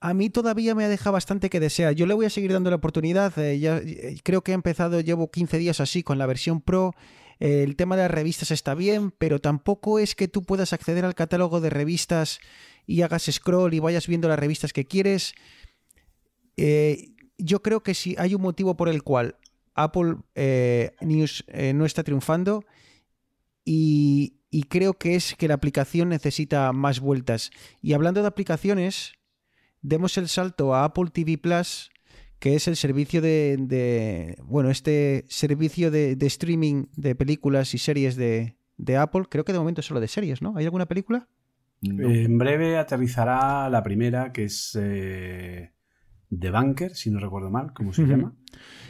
[0.00, 1.92] a mí todavía me ha dejado bastante que desear.
[1.94, 3.38] Yo le voy a seguir dando la oportunidad.
[3.38, 3.80] eh, ya,
[4.22, 6.94] creo que he empezado, llevo 15 días así con la versión Pro.
[7.38, 11.14] El tema de las revistas está bien, pero tampoco es que tú puedas acceder al
[11.14, 12.38] catálogo de revistas
[12.86, 15.34] y hagas scroll y vayas viendo las revistas que quieres.
[16.60, 17.08] Eh,
[17.38, 19.36] yo creo que si hay un motivo por el cual
[19.74, 22.64] Apple eh, News eh, no está triunfando
[23.64, 27.50] y, y creo que es que la aplicación necesita más vueltas.
[27.82, 29.12] Y hablando de aplicaciones,
[29.82, 31.90] demos el salto a Apple TV Plus,
[32.38, 37.78] que es el servicio de, de- bueno, este servicio de, de streaming de películas y
[37.78, 39.24] series de, de Apple.
[39.28, 40.54] Creo que de momento solo de series, ¿no?
[40.56, 41.28] ¿Hay alguna película?
[41.82, 42.10] No.
[42.10, 45.70] Eh, en breve aterrizará la primera, que es eh,
[46.38, 48.34] The Bunker, si no recuerdo mal, ¿cómo se llama?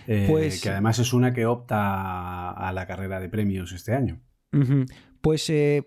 [0.07, 4.21] Eh, Pues- que además es una que opta a la carrera de premios este año.
[5.21, 5.85] Pues eh,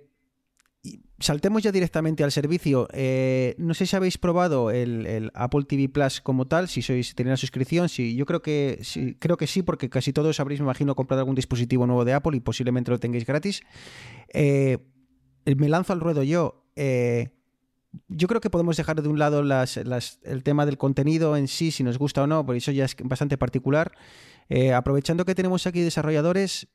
[1.19, 2.87] saltemos ya directamente al servicio.
[2.93, 7.07] Eh, no sé si habéis probado el, el Apple TV Plus como tal, si sois
[7.09, 7.87] si tenéis la suscripción.
[7.89, 11.21] Sí, yo creo que sí, creo que sí, porque casi todos habréis, me imagino, comprado
[11.21, 13.61] algún dispositivo nuevo de Apple y posiblemente lo tengáis gratis.
[14.33, 14.79] Eh,
[15.57, 16.65] me lanzo al ruedo yo.
[18.07, 21.83] Yo creo que podemos dejar de un lado el tema del contenido en sí, si
[21.83, 23.91] nos gusta o no, porque eso ya es bastante particular.
[24.49, 26.67] Eh, aprovechando que tenemos aquí desarrolladores,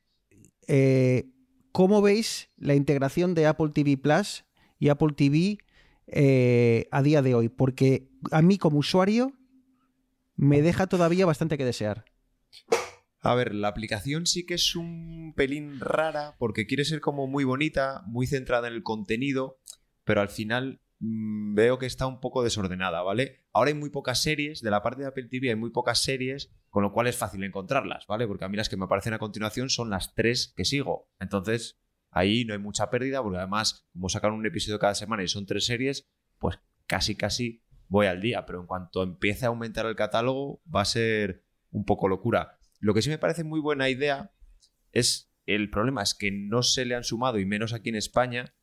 [0.67, 1.25] eh,
[1.71, 4.45] ¿cómo veis la integración de Apple TV Plus
[4.79, 5.57] y Apple TV
[6.07, 7.49] eh, a día de hoy?
[7.49, 9.33] Porque a mí como usuario
[10.35, 12.05] me deja todavía bastante que desear.
[13.21, 17.43] A ver, la aplicación sí que es un pelín rara porque quiere ser como muy
[17.43, 19.59] bonita, muy centrada en el contenido,
[20.05, 23.45] pero al final veo que está un poco desordenada, ¿vale?
[23.53, 26.51] Ahora hay muy pocas series, de la parte de Apple TV hay muy pocas series,
[26.69, 28.27] con lo cual es fácil encontrarlas, ¿vale?
[28.27, 31.09] Porque a mí las que me aparecen a continuación son las tres que sigo.
[31.19, 31.79] Entonces,
[32.11, 35.45] ahí no hay mucha pérdida, porque además, como sacan un episodio cada semana y son
[35.45, 38.45] tres series, pues casi, casi voy al día.
[38.45, 42.59] Pero en cuanto empiece a aumentar el catálogo, va a ser un poco locura.
[42.79, 44.33] Lo que sí me parece muy buena idea
[44.91, 48.53] es, el problema es que no se le han sumado, y menos aquí en España,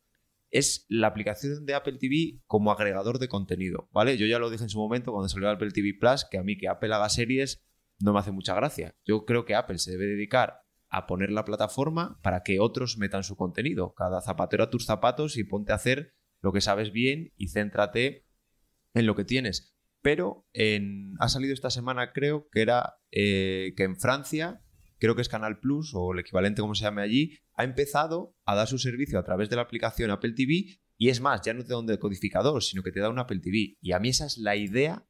[0.58, 4.16] es la aplicación de Apple TV como agregador de contenido, ¿vale?
[4.16, 6.56] Yo ya lo dije en su momento cuando salió Apple TV Plus, que a mí
[6.56, 7.64] que Apple haga series
[8.00, 8.94] no me hace mucha gracia.
[9.04, 13.22] Yo creo que Apple se debe dedicar a poner la plataforma para que otros metan
[13.24, 13.94] su contenido.
[13.94, 18.26] Cada zapatero a tus zapatos y ponte a hacer lo que sabes bien y céntrate
[18.94, 19.74] en lo que tienes.
[20.02, 24.62] Pero en- ha salido esta semana, creo, que era eh, que en Francia,
[24.98, 28.54] creo que es Canal Plus o el equivalente como se llame allí, ha empezado a
[28.54, 31.62] dar su servicio a través de la aplicación Apple TV y es más, ya no
[31.62, 33.76] te da un decodificador, sino que te da un Apple TV.
[33.80, 35.06] Y a mí esa es la idea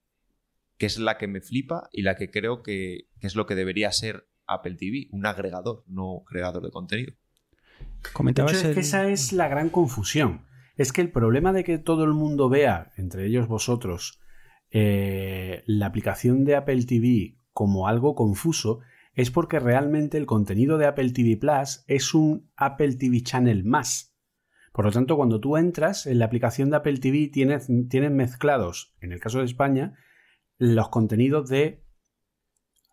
[0.78, 3.54] que es la que me flipa y la que creo que, que es lo que
[3.54, 7.14] debería ser Apple TV, un agregador, no creador de contenido.
[8.02, 10.44] De Comentabas hecho, es que esa es la gran confusión.
[10.76, 14.20] Es que el problema de que todo el mundo vea, entre ellos vosotros,
[14.70, 18.80] eh, la aplicación de Apple TV como algo confuso,
[19.16, 24.14] es porque realmente el contenido de Apple TV Plus es un Apple TV Channel más.
[24.72, 29.12] Por lo tanto, cuando tú entras en la aplicación de Apple TV, tienes, mezclados, en
[29.12, 29.94] el caso de España,
[30.58, 31.82] los contenidos de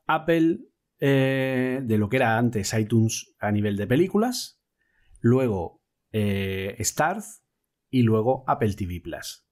[0.07, 0.61] Apple,
[0.99, 4.61] eh, de lo que era antes iTunes a nivel de películas,
[5.19, 7.43] luego eh, Starz
[7.89, 9.45] y luego Apple TV Plus,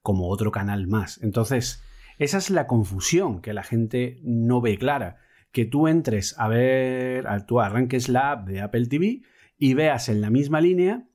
[0.00, 1.22] como otro canal más.
[1.22, 1.84] Entonces,
[2.16, 5.18] esa es la confusión que la gente no ve clara.
[5.52, 9.22] Que tú entres a ver, tú arranques la app de Apple TV
[9.56, 11.08] y veas en la misma línea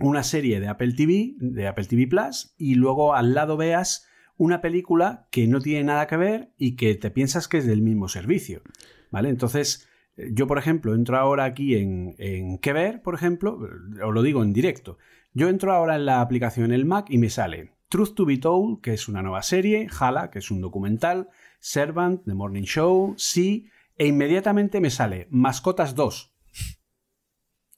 [0.00, 4.06] una serie de Apple TV, de Apple TV Plus, y luego al lado veas
[4.36, 7.82] una película que no tiene nada que ver y que te piensas que es del
[7.82, 8.62] mismo servicio.
[9.10, 9.28] ¿Vale?
[9.28, 13.02] Entonces, yo, por ejemplo, entro ahora aquí en, en ¿Qué ver?
[13.02, 13.60] Por ejemplo,
[14.02, 14.98] os lo digo en directo.
[15.32, 18.80] Yo entro ahora en la aplicación El Mac y me sale Truth to be Told,
[18.80, 21.28] que es una nueva serie, Hala, que es un documental,
[21.64, 26.34] Servant, The Morning Show, Sí, e inmediatamente me sale Mascotas 2,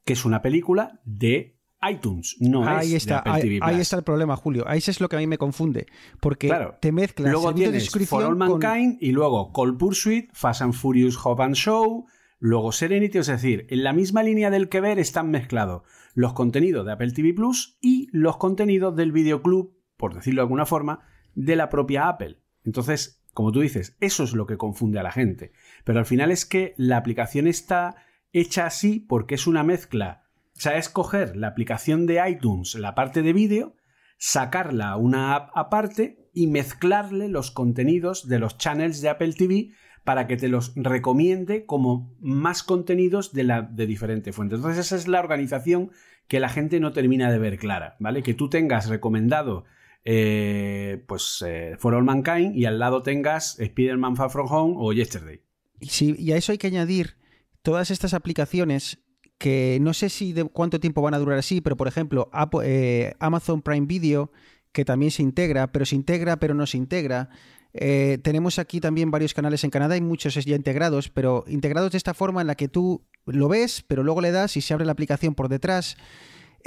[0.04, 4.64] que es una película de iTunes, no ahí es está, ahí, está el problema, Julio.
[4.66, 5.86] Ahí es lo que a mí me confunde.
[6.20, 11.16] Porque te mezclas luego tienes For All Mankind y luego Cold Pursuit, Fast and Furious
[11.24, 12.06] Hop and Show,
[12.40, 13.18] luego Serenity.
[13.18, 15.82] Es decir, en la misma línea del que ver están mezclados
[16.14, 20.66] los contenidos de Apple TV Plus y los contenidos del videoclub, por decirlo de alguna
[20.66, 21.06] forma,
[21.36, 22.40] de la propia Apple.
[22.64, 25.52] Entonces, como tú dices, eso es lo que confunde a la gente.
[25.84, 27.96] Pero al final es que la aplicación está
[28.32, 30.26] hecha así porque es una mezcla
[30.56, 33.74] o sea, es coger la aplicación de iTunes, la parte de vídeo,
[34.16, 39.72] sacarla a una app aparte y mezclarle los contenidos de los channels de Apple TV
[40.04, 44.60] para que te los recomiende como más contenidos de, la, de diferentes fuentes.
[44.60, 45.90] Entonces esa es la organización
[46.26, 48.22] que la gente no termina de ver clara, ¿vale?
[48.22, 49.64] Que tú tengas recomendado
[50.08, 54.92] eh, pues eh, For All Mankind y al lado tengas Spider-Man Far From Home o
[54.92, 55.42] Yesterday.
[55.80, 57.16] Sí, y a eso hay que añadir
[57.62, 59.00] todas estas aplicaciones
[59.36, 62.30] que no sé si de cuánto tiempo van a durar así, pero por ejemplo,
[62.62, 64.30] eh, Amazon Prime Video,
[64.70, 67.28] que también se integra, pero se integra, pero no se integra.
[67.74, 71.98] Eh, tenemos aquí también varios canales en Canadá, hay muchos ya integrados, pero integrados de
[71.98, 74.86] esta forma en la que tú lo ves, pero luego le das y se abre
[74.86, 75.96] la aplicación por detrás.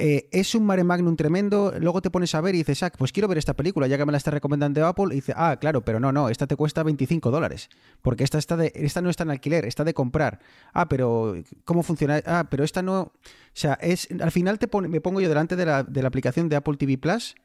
[0.01, 1.73] Eh, es un mare magnum tremendo.
[1.77, 4.05] Luego te pones a ver y dices, ah, pues quiero ver esta película, ya que
[4.05, 5.07] me la está recomendando Apple.
[5.11, 7.67] Y dice, ah, claro, pero no, no, esta te cuesta 25 dólares.
[8.01, 10.39] Porque esta, está de, esta no está en alquiler, está de comprar.
[10.73, 11.35] Ah, pero
[11.65, 12.21] ¿cómo funciona?
[12.25, 13.01] Ah, pero esta no.
[13.01, 13.11] O
[13.51, 16.55] sea, es, al final te me pongo yo delante de la, de la aplicación de
[16.55, 17.35] Apple TV Plus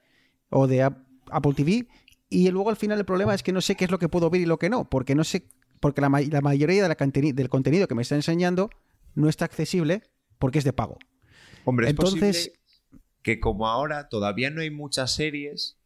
[0.51, 1.89] o de Apple TV.
[2.31, 4.31] Y luego al final el problema es que no sé qué es lo que puedo
[4.31, 4.89] ver y lo que no.
[4.89, 5.49] Porque no sé.
[5.81, 8.71] Porque la, la mayoría de la del contenido que me está enseñando
[9.17, 10.05] no está accesible
[10.39, 10.99] porque es de pago.
[11.65, 12.65] Hombre, Entonces, es posible
[13.23, 15.79] que como ahora todavía no hay muchas series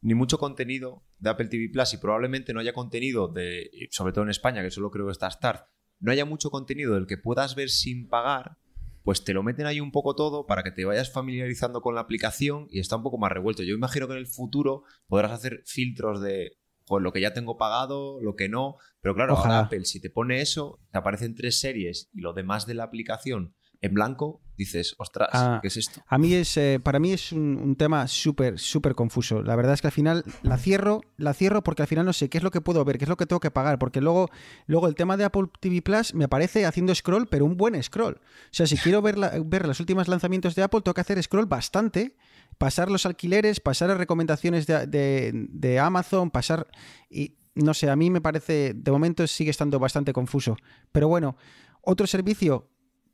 [0.00, 4.24] ni mucho contenido de Apple TV Plus y probablemente no haya contenido de, sobre todo
[4.24, 5.66] en España, que solo creo que está Start,
[6.00, 8.56] no haya mucho contenido del que puedas ver sin pagar,
[9.02, 12.00] pues te lo meten ahí un poco todo para que te vayas familiarizando con la
[12.00, 13.62] aplicación y está un poco más revuelto.
[13.62, 17.58] Yo imagino que en el futuro podrás hacer filtros de pues, lo que ya tengo
[17.58, 21.60] pagado, lo que no, pero claro, ahora Apple si te pone eso, te aparecen tres
[21.60, 26.02] series y lo demás de la aplicación en blanco, dices, ostras, ah, ¿qué es esto?
[26.08, 29.40] A mí es, eh, para mí es un, tema súper, súper confuso.
[29.42, 32.28] La verdad es que al final la cierro, la cierro porque al final no sé
[32.28, 34.30] qué es lo que puedo ver, qué es lo que tengo que pagar, porque luego,
[34.66, 38.14] luego el tema de Apple TV Plus me aparece haciendo scroll, pero un buen scroll.
[38.14, 38.20] O
[38.50, 42.16] sea, si quiero ver, ver los últimos lanzamientos de Apple, tengo que hacer scroll bastante,
[42.58, 46.66] pasar los alquileres, pasar las recomendaciones de, de Amazon, pasar...
[47.08, 50.56] Y no sé, a mí me parece, de momento sigue estando bastante confuso.
[50.92, 51.36] Pero bueno,
[51.82, 52.68] otro servicio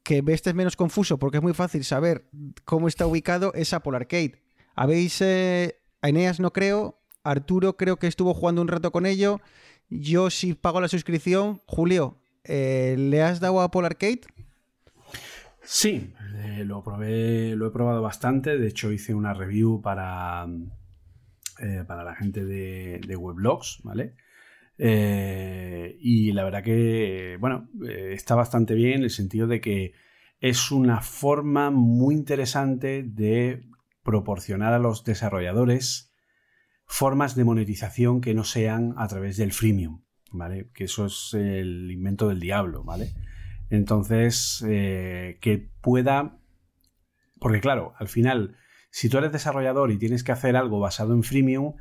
[0.05, 2.26] que este es menos confuso porque es muy fácil saber
[2.64, 4.40] cómo está ubicado es Apple Arcade.
[4.76, 9.40] Habéis, eh, Eneas no creo, Arturo creo que estuvo jugando un rato con ello.
[9.88, 11.62] Yo sí pago la suscripción.
[11.66, 13.88] Julio, eh, ¿le has dado a Apple?
[15.62, 18.59] Sí, eh, lo probé, lo he probado bastante.
[18.59, 20.46] De hecho, hice una review para,
[21.86, 24.16] para la gente de, de Weblogs, ¿vale?
[24.79, 29.93] Eh, y la verdad que, bueno, eh, está bastante bien en el sentido de que
[30.41, 33.64] es una forma muy interesante de
[34.03, 36.12] proporcionar a los desarrolladores
[36.87, 40.68] formas de monetización que no sean a través del freemium, ¿vale?
[40.75, 43.14] Que eso es el invento del diablo, ¿vale?
[43.70, 46.39] Entonces, eh, que pueda...
[47.41, 48.57] Porque claro, al final,
[48.91, 51.75] si tú eres desarrollador y tienes que hacer algo basado en freemium,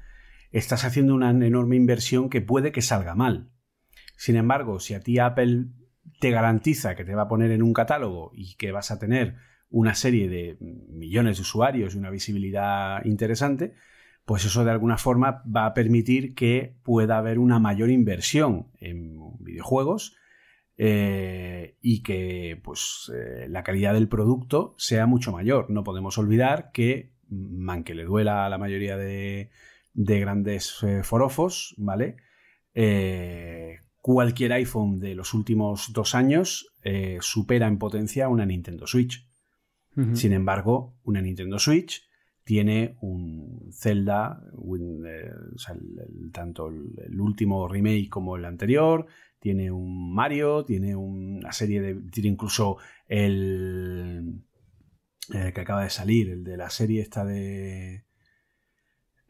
[0.54, 3.49] estás haciendo una enorme inversión que puede que salga mal.
[4.16, 5.66] Sin embargo, si a ti Apple
[6.20, 9.36] te garantiza que te va a poner en un catálogo y que vas a tener
[9.70, 13.74] una serie de millones de usuarios y una visibilidad interesante,
[14.24, 19.18] pues eso de alguna forma va a permitir que pueda haber una mayor inversión en
[19.39, 20.16] videojuegos
[20.78, 25.70] eh, y que pues, eh, la calidad del producto sea mucho mayor.
[25.72, 27.12] No podemos olvidar que,
[27.68, 29.49] aunque le duela a la mayoría de,
[29.94, 32.18] de grandes eh, forofos, ¿vale?
[34.02, 36.74] cualquier iPhone de los últimos dos años
[37.22, 39.28] supera en potencia una Nintendo Switch.
[40.14, 42.04] Sin embargo, una Nintendo Switch
[42.44, 44.44] tiene un Zelda,
[46.32, 49.08] tanto el, último remake como el anterior,
[49.39, 51.96] tiene un Mario, tiene una serie de.
[52.12, 52.78] Tiene incluso
[53.08, 54.41] el.
[55.34, 58.06] Eh, que acaba de salir, el de la serie esta de.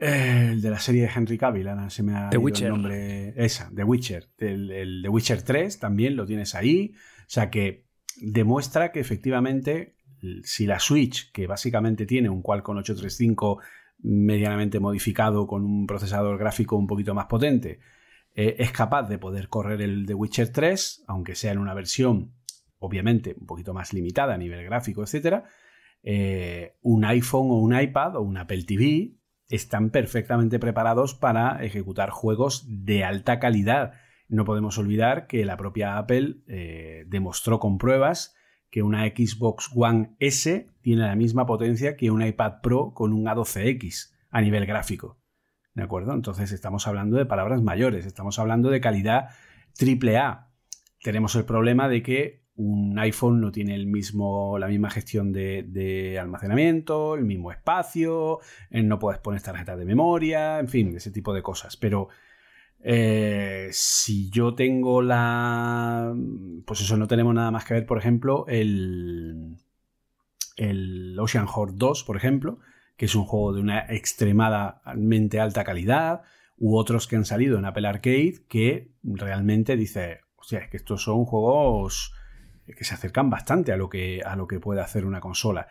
[0.05, 2.67] Eh, el de la serie de Henry Cavill, se me ha The Witcher.
[2.67, 3.33] el nombre.
[3.37, 4.27] Esa, The Witcher.
[4.37, 6.93] El, el The Witcher 3 también lo tienes ahí.
[7.21, 7.85] O sea que
[8.17, 9.95] demuestra que efectivamente,
[10.43, 13.59] si la Switch, que básicamente tiene un Qualcomm 835
[13.99, 17.79] medianamente modificado con un procesador gráfico un poquito más potente,
[18.35, 22.33] eh, es capaz de poder correr el The Witcher 3, aunque sea en una versión,
[22.79, 25.43] obviamente, un poquito más limitada a nivel gráfico, etc.
[26.03, 29.22] Eh, un iPhone o un iPad o un Apple TV
[29.53, 33.93] están perfectamente preparados para ejecutar juegos de alta calidad.
[34.27, 38.35] No podemos olvidar que la propia Apple eh, demostró con pruebas
[38.71, 43.25] que una Xbox One S tiene la misma potencia que un iPad Pro con un
[43.25, 45.19] A12X a nivel gráfico.
[45.75, 46.13] ¿De acuerdo?
[46.13, 49.29] Entonces estamos hablando de palabras mayores, estamos hablando de calidad
[49.77, 50.49] triple A.
[51.03, 56.17] Tenemos el problema de que un iPhone no tiene el mismo, la misma gestión de,
[56.19, 58.39] almacenamiento, el mismo espacio,
[58.69, 61.77] eh, no puedes poner tarjetas de memoria, en fin, ese tipo de cosas.
[61.77, 62.09] Pero
[62.79, 66.13] eh, si yo tengo la.
[66.65, 69.57] Pues eso, no tenemos nada más que ver, por ejemplo, el.
[70.55, 72.59] El Ocean Horde 2, por ejemplo,
[72.95, 76.21] que es un juego de una extremadamente alta calidad,
[76.57, 80.77] u otros que han salido en Apple Arcade que realmente dice, o sea, es que
[80.77, 82.13] estos son juegos
[82.65, 85.67] que se acercan bastante a lo que, a lo que puede hacer una consola.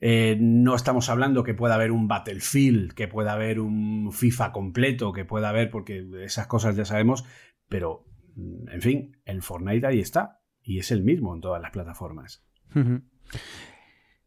[0.00, 5.12] Eh, no estamos hablando que pueda haber un Battlefield, que pueda haber un FIFA completo,
[5.12, 7.24] que pueda haber, porque esas cosas ya sabemos,
[7.68, 8.04] pero,
[8.36, 12.44] en fin, el Fortnite ahí está, y es el mismo en todas las plataformas.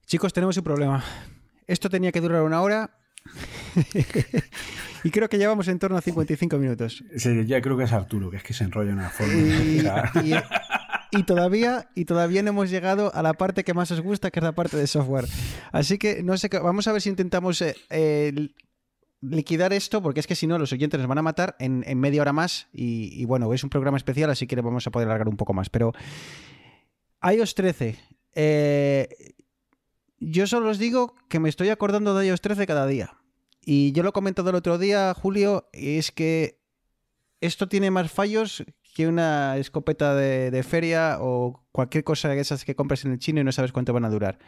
[0.06, 1.04] Chicos, tenemos un problema.
[1.68, 2.98] Esto tenía que durar una hora.
[5.04, 7.04] y creo que llevamos en torno a 55 minutos.
[7.18, 9.34] Sí, ya creo que es Arturo, que es que se enrolla una forma.
[9.36, 9.82] Y,
[11.24, 14.44] todavía, y todavía no hemos llegado a la parte que más os gusta, que es
[14.44, 15.26] la parte de software.
[15.72, 18.50] Así que no sé, vamos a ver si intentamos eh,
[19.22, 22.22] liquidar esto, porque es que si no, los oyentes nos van a matar en, media
[22.22, 22.68] hora más.
[22.74, 25.38] Y, y, bueno, es un programa especial, así que le vamos a poder alargar un
[25.38, 25.70] poco más.
[25.70, 25.94] Pero
[27.22, 27.98] iOS 13.
[28.36, 29.34] Eh,
[30.20, 33.18] yo solo os digo que me estoy acordando de iOS 13 cada día.
[33.62, 36.62] Y yo lo he comentado el otro día, Julio, es que
[37.42, 38.64] esto tiene más fallos
[38.98, 43.40] que una escopeta de, feria o cualquier cosa de esas que compres en el chino
[43.40, 44.40] y no sabes cuánto van a durar.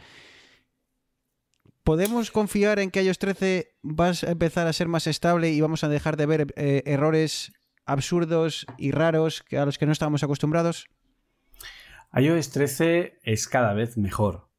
[1.83, 5.83] ¿Podemos confiar en que iOS 13 va a empezar a ser más estable y vamos
[5.83, 7.53] a dejar de ver eh, errores
[7.85, 10.87] absurdos y raros a los que no estábamos acostumbrados?
[12.15, 14.49] iOS 13 es cada vez mejor.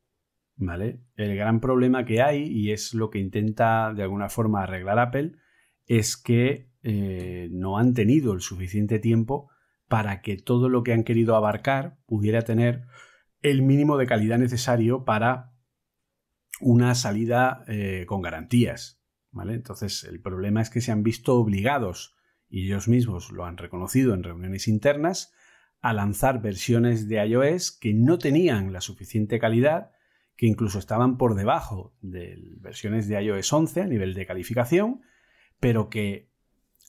[0.54, 1.00] ¿Vale?
[1.16, 5.32] El gran problema que hay, y es lo que intenta de alguna forma arreglar Apple,
[5.86, 9.50] es que eh, no han tenido el suficiente tiempo
[9.90, 12.84] para que todo lo que han querido abarcar pudiera tener
[13.42, 15.52] el mínimo de calidad necesario para
[16.60, 19.02] una salida eh, con garantías.
[19.32, 19.54] ¿vale?
[19.54, 22.14] Entonces, el problema es que se han visto obligados,
[22.48, 25.32] y ellos mismos lo han reconocido en reuniones internas,
[25.80, 29.90] a lanzar versiones de iOS que no tenían la suficiente calidad
[30.36, 35.02] que incluso estaban por debajo de versiones de iOS 11 a nivel de calificación,
[35.58, 36.29] pero que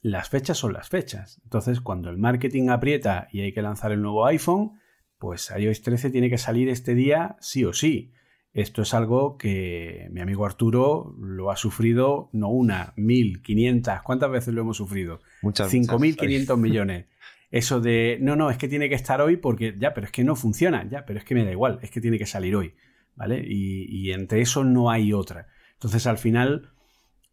[0.01, 1.39] las fechas son las fechas.
[1.43, 4.79] Entonces, cuando el marketing aprieta y hay que lanzar el nuevo iPhone,
[5.17, 8.13] pues iOS 13 tiene que salir este día sí o sí.
[8.53, 14.01] Esto es algo que mi amigo Arturo lo ha sufrido no una, mil, quinientas.
[14.01, 15.21] ¿Cuántas veces lo hemos sufrido?
[15.41, 15.69] Muchas.
[15.69, 17.05] Cinco mil quinientos millones.
[17.49, 20.23] Eso de, no, no, es que tiene que estar hoy porque ya, pero es que
[20.23, 22.73] no funciona, ya, pero es que me da igual, es que tiene que salir hoy.
[23.15, 23.43] ¿vale?
[23.45, 25.47] Y, entre eso no hay otra.
[25.73, 26.71] Entonces, al final,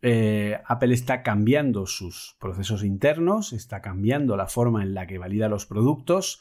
[0.01, 5.49] eh, Apple está cambiando sus procesos internos, está cambiando la forma en la que valida
[5.49, 6.41] los productos.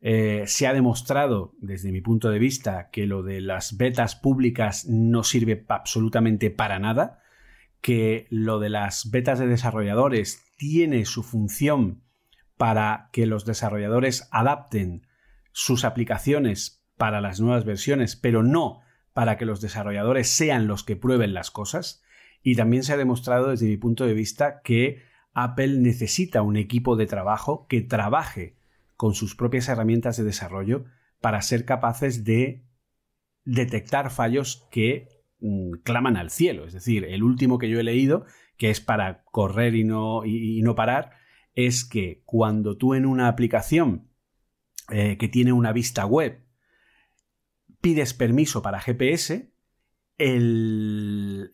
[0.00, 4.86] Eh, se ha demostrado, desde mi punto de vista, que lo de las betas públicas
[4.86, 7.22] no sirve absolutamente para nada,
[7.80, 12.02] que lo de las betas de desarrolladores tiene su función
[12.56, 15.06] para que los desarrolladores adapten
[15.52, 18.80] sus aplicaciones para las nuevas versiones, pero no
[19.12, 22.02] para que los desarrolladores sean los que prueben las cosas.
[22.42, 26.96] Y también se ha demostrado desde mi punto de vista que Apple necesita un equipo
[26.96, 28.56] de trabajo que trabaje
[28.96, 30.84] con sus propias herramientas de desarrollo
[31.20, 32.64] para ser capaces de
[33.44, 35.08] detectar fallos que
[35.40, 36.66] mm, claman al cielo.
[36.66, 38.26] Es decir, el último que yo he leído,
[38.56, 41.12] que es para correr y no, y, no parar,
[41.54, 44.10] es que cuando tú en una aplicación
[44.90, 46.44] eh, que tiene una vista web
[47.80, 49.52] pides permiso para GPS,
[50.18, 51.52] el,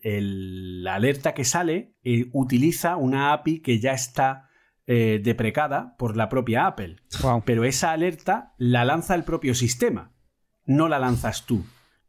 [0.83, 4.49] la alerta que sale eh, utiliza una API que ya está
[4.87, 6.97] eh, deprecada por la propia Apple.
[7.45, 10.13] Pero esa alerta la lanza el propio sistema,
[10.65, 11.65] no la lanzas tú.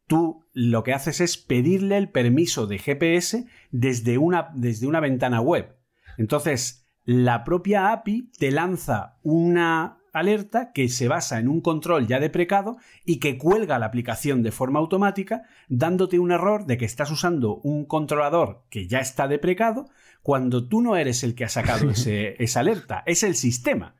[0.06, 5.40] Tú lo que haces es pedirle el permiso de GPS desde una, desde una ventana
[5.40, 5.76] web.
[6.16, 12.18] Entonces, la propia API te lanza una alerta que se basa en un control ya
[12.18, 17.10] deprecado y que cuelga la aplicación de forma automática, dándote un error de que estás
[17.10, 19.88] usando un controlador que ya está deprecado,
[20.22, 23.94] cuando tú no eres el que ha sacado esa alerta, es el sistema.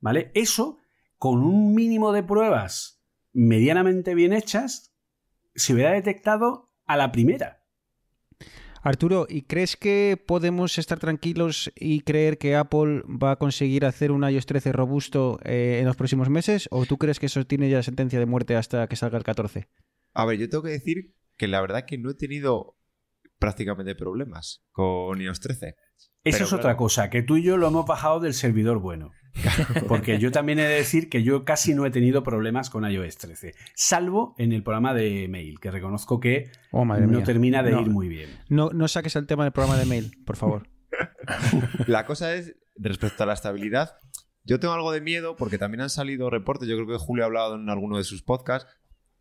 [0.00, 0.30] ¿Vale?
[0.34, 0.78] Eso,
[1.18, 3.02] con un mínimo de pruebas
[3.32, 4.94] medianamente bien hechas,
[5.54, 7.57] se hubiera detectado a la primera.
[8.88, 14.10] Arturo, ¿y crees que podemos estar tranquilos y creer que Apple va a conseguir hacer
[14.10, 16.68] un iOS 13 robusto eh, en los próximos meses?
[16.70, 19.68] ¿O tú crees que eso tiene ya sentencia de muerte hasta que salga el 14?
[20.14, 22.78] A ver, yo tengo que decir que la verdad que no he tenido
[23.38, 25.76] prácticamente problemas con iOS 13.
[26.24, 29.10] Eso es otra cosa, que tú y yo lo hemos bajado del servidor bueno.
[29.88, 33.18] Porque yo también he de decir que yo casi no he tenido problemas con iOS
[33.18, 37.88] 13, salvo en el programa de mail, que reconozco que oh, no termina de ir
[37.88, 38.30] muy bien.
[38.48, 40.68] No, no saques el tema del programa de mail, por favor.
[41.86, 43.96] la cosa es, respecto a la estabilidad,
[44.44, 47.26] yo tengo algo de miedo porque también han salido reportes, yo creo que Julio ha
[47.26, 48.70] hablado en alguno de sus podcasts,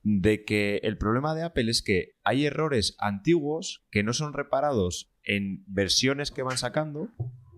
[0.04, 5.12] de que el problema de Apple es que hay errores antiguos que no son reparados
[5.24, 7.10] en versiones que van sacando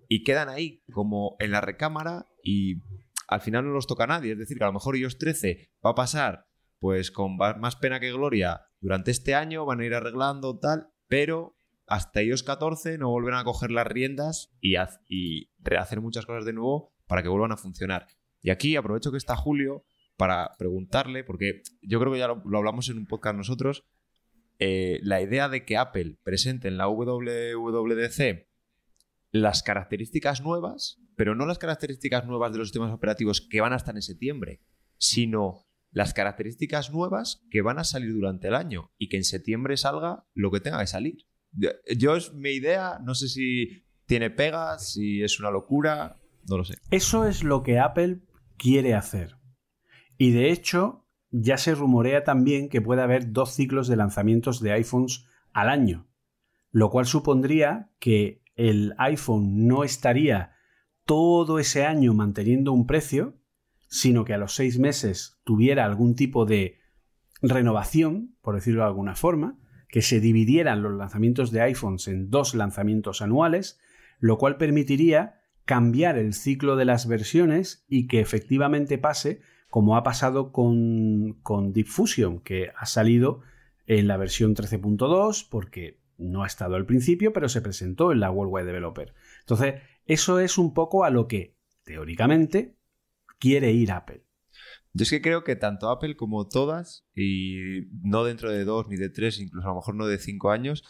[0.10, 2.82] y quedan ahí como en la recámara y
[3.28, 4.34] al final no los toca nadie.
[4.34, 6.48] Es decir, que a lo mejor iOS 13 va a pasar
[6.80, 11.58] pues con más pena que gloria durante este año, van a ir arreglando tal, pero
[11.86, 14.76] hasta iOS 14 no volverán a coger las riendas y,
[15.08, 18.08] y rehacer muchas cosas de nuevo para que vuelvan a funcionar.
[18.42, 19.86] Y aquí aprovecho que está Julio
[20.16, 23.86] para preguntarle, porque yo creo que ya lo, hablamos en un podcast nosotros,
[24.58, 28.49] eh, la idea de que Apple presente en la WWDC
[29.32, 33.78] las características nuevas, pero no las características nuevas de los sistemas operativos que van a
[33.78, 34.62] estar en septiembre,
[34.98, 39.78] sino las características nuevas que van a salir durante el año y que en septiembre
[39.78, 41.26] salga lo que tenga que salir.
[41.98, 46.64] Yo es mi idea, no sé si tiene pegas, si es una locura, no lo
[46.64, 46.78] sé.
[46.92, 48.22] Eso es lo que Apple
[48.58, 49.36] quiere hacer.
[50.18, 54.74] Y de hecho, ya se rumorea también que puede haber dos ciclos de lanzamientos de
[54.74, 56.08] iPhones al año,
[56.72, 60.52] lo cual supondría que el iPhone no estaría
[61.06, 63.38] todo ese año manteniendo un precio,
[63.88, 66.78] sino que a los seis meses tuviera algún tipo de
[67.42, 69.58] renovación, por decirlo de alguna forma,
[69.88, 73.80] que se dividieran los lanzamientos de iPhones en dos lanzamientos anuales,
[74.20, 79.40] lo cual permitiría cambiar el ciclo de las versiones y que efectivamente pase
[79.70, 83.40] como ha pasado con, con Fusion, que ha salido
[83.86, 88.32] en la versión 13.2 porque no ha estado al principio, pero se presentó en la
[88.32, 89.14] Worldwide Developer.
[89.40, 92.78] Entonces, eso es un poco a lo que, teóricamente,
[93.40, 94.26] quiere ir Apple.
[94.94, 98.98] Yo es que creo que tanto Apple como todas, y no dentro de dos ni
[98.98, 100.84] de tres, incluso a lo mejor no de cinco años,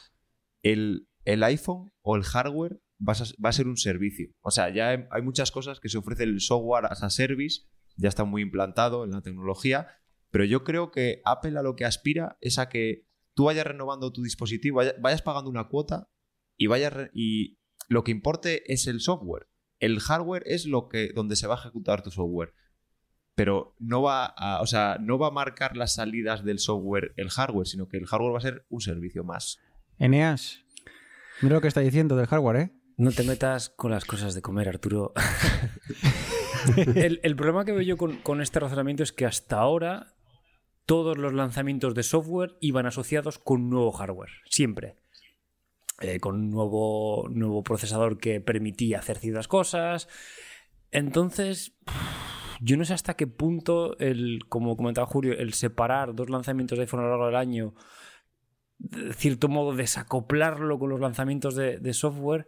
[0.64, 4.30] el, el iPhone o el hardware va a, ser un servicio.
[4.42, 7.62] O sea, ya hay muchas cosas que se ofrece el software as a service
[8.00, 9.88] ya está muy implantado en la tecnología,
[10.32, 13.06] pero yo creo que Apple a lo que aspira es a que
[13.40, 16.10] tú vayas renovando tu dispositivo, vayas, pagando una cuota
[16.58, 19.48] y vayas y lo que importe es el software.
[19.80, 22.54] El hardware es lo que donde se va a ejecutar tu software.
[23.36, 27.30] Pero no va a, o sea, no va a marcar las salidas del software el
[27.30, 29.58] hardware, sino que el hardware va a ser un servicio más.
[29.98, 30.66] Eneas,
[31.42, 32.74] mira lo que está diciendo del hardware, ¿eh?
[32.98, 35.14] No te metas con las cosas de comer, Arturo.
[36.76, 40.14] el, problema que veo yo con, este razonamiento es que hasta ahora
[40.90, 44.96] todos los lanzamientos de software iban asociados con nuevo hardware, siempre.
[46.02, 50.08] Eh, con un nuevo, nuevo procesador que permitía hacer ciertas cosas.
[50.90, 51.78] Entonces,
[52.60, 56.86] yo no sé hasta qué punto, el, como comentaba Julio, el separar dos lanzamientos de
[56.86, 57.76] iPhone a lo largo del año,
[58.80, 62.48] de cierto modo desacoplarlo con los lanzamientos de software,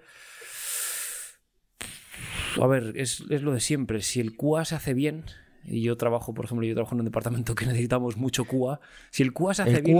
[2.59, 4.01] a ver, es, lo de siempre.
[4.01, 5.25] Si el QA se hace bien,
[5.63, 8.79] y yo trabajo, por ejemplo, yo trabajo en un departamento que necesitamos mucho QA.
[9.09, 9.99] Si el QA se hace bien.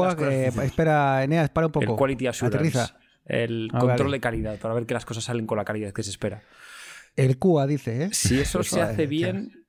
[0.63, 1.91] espera, Eneas, para un poco.
[1.91, 2.93] El quality assurance.
[3.25, 6.03] El ah, control de calidad, para ver que las cosas salen con la calidad que
[6.03, 6.41] se espera.
[7.15, 8.09] El QA dice, ¿eh?
[8.11, 9.65] Si eso se hace bien,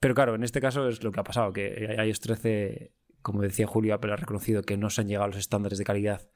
[0.00, 3.66] Pero claro, en este caso es lo que ha pasado, que iOS 13, como decía
[3.66, 6.28] Julio, Apple ha reconocido que no se han llegado a los estándares de calidad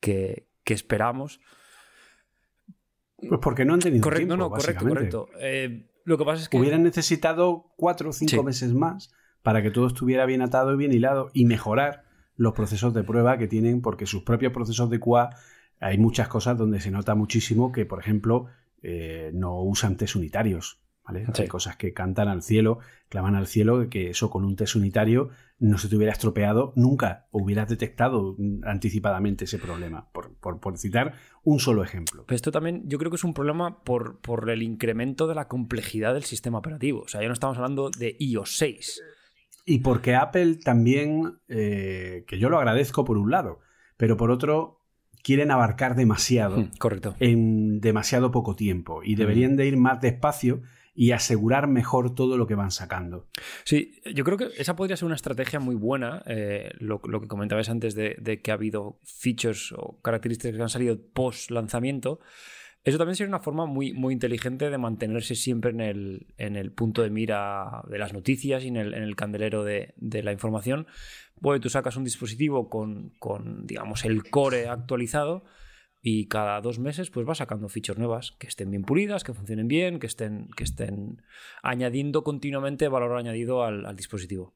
[0.00, 1.40] que, que esperamos.
[3.16, 5.28] Pues porque no han tenido Correcto, tiempo, no, no, correcto, correcto.
[5.40, 6.58] Eh, lo que pasa es que...
[6.58, 8.42] Hubieran necesitado cuatro o cinco Sí.
[8.42, 12.04] meses más para que todo estuviera bien atado y bien hilado y mejorar
[12.36, 15.30] los procesos de prueba que tienen, porque sus propios procesos de QA
[15.80, 18.46] hay muchas cosas donde se nota muchísimo que, por ejemplo,
[18.82, 20.78] eh, no usan test unitarios.
[21.06, 21.26] ¿Vale?
[21.34, 21.42] Sí.
[21.42, 22.78] Hay cosas que cantan al cielo,
[23.08, 27.26] claman al cielo, que eso con un test unitario no se te hubiera estropeado nunca,
[27.30, 32.24] o hubieras detectado anticipadamente ese problema, por, por- por citar un solo ejemplo.
[32.26, 35.48] Pero esto también yo creo que es un problema por, por el incremento de la
[35.48, 37.00] complejidad del sistema operativo.
[37.02, 39.02] O sea, ya no estamos hablando de iOS 6.
[39.64, 43.60] Y porque Apple también, eh, que yo lo agradezco por un lado,
[43.96, 44.82] pero por otro,
[45.22, 47.16] quieren abarcar demasiado Hmm, Correcto.
[47.18, 50.62] en demasiado poco tiempo y deberían de ir más despacio
[50.96, 53.28] y asegurar mejor todo lo que van sacando.
[53.64, 57.68] Sí, yo creo que esa podría ser una estrategia muy buena, eh, lo, que comentabas
[57.68, 62.18] antes de, que ha habido features o características que han salido post lanzamiento.
[62.82, 66.72] Eso también sería una forma muy, muy inteligente de mantenerse siempre en el, en el
[66.72, 70.32] punto de mira de las noticias y en el, en el candelero de, de la
[70.32, 70.86] información.
[71.40, 75.44] Pues tú sacas un dispositivo con, con, digamos, el core actualizado
[76.08, 79.66] y cada dos meses pues vas sacando features nuevas que estén bien pulidas, que funcionen
[79.66, 81.20] bien, que estén, que estén
[81.64, 84.54] añadiendo continuamente valor añadido al, al dispositivo.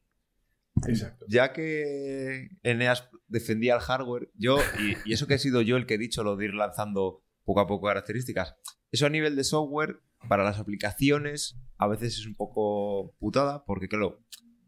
[0.87, 1.25] Exacto.
[1.27, 5.85] Ya que Eneas defendía el hardware, yo, y, y eso que he sido yo el
[5.85, 8.55] que he dicho lo de ir lanzando poco a poco características,
[8.89, 9.99] eso a nivel de software,
[10.29, 14.23] para las aplicaciones, a veces es un poco putada, porque claro,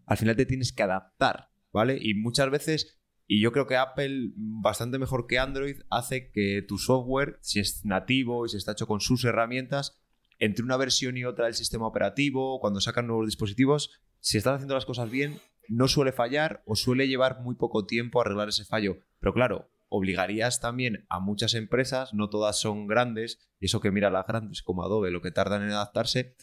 [0.06, 1.98] al final te tienes que adaptar, ¿vale?
[1.98, 6.78] Y muchas veces, y yo creo que Apple, bastante mejor que Android, hace que tu
[6.78, 9.98] software, si es nativo y si está hecho con sus herramientas,
[10.40, 14.76] entre una versión y otra del sistema operativo, cuando sacan nuevos dispositivos, si estás haciendo
[14.76, 18.98] las cosas bien, no suele fallar o suele llevar muy poco tiempo arreglar ese fallo.
[19.20, 24.10] Pero claro, obligarías también a muchas empresas, no todas son grandes, y eso que mira
[24.10, 26.36] las grandes como Adobe, lo que tardan en adaptarse,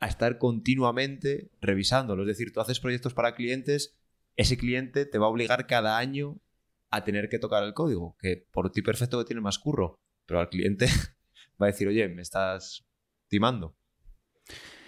[0.00, 2.22] a estar continuamente revisándolo.
[2.22, 3.94] Es decir, tú haces proyectos para clientes,
[4.36, 6.38] ese cliente te va a obligar cada año
[6.90, 10.40] a tener que tocar el código, que por ti perfecto que tiene más curro, pero
[10.40, 10.86] al cliente
[11.60, 12.84] va a decir, oye, me estás
[13.28, 13.76] timando.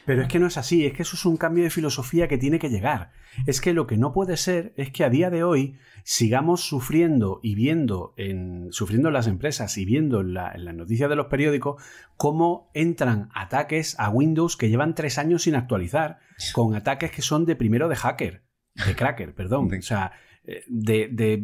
[0.07, 2.37] Pero es que no es así, es que eso es un cambio de filosofía que
[2.37, 3.13] tiene que llegar.
[3.47, 7.41] Es que lo que no puede ser es que a día de hoy sigamos sufriendo
[7.43, 11.17] y viendo en sufriendo en las empresas y viendo en, la- en las noticias de
[11.17, 11.83] los periódicos
[12.19, 16.19] cómo entran ataques a Windows que llevan tres años sin actualizar,
[16.53, 18.43] con ataques que son de primero de hacker,
[18.75, 19.71] de cracker, perdón.
[19.73, 20.13] O sea,
[20.47, 21.43] eh, de, de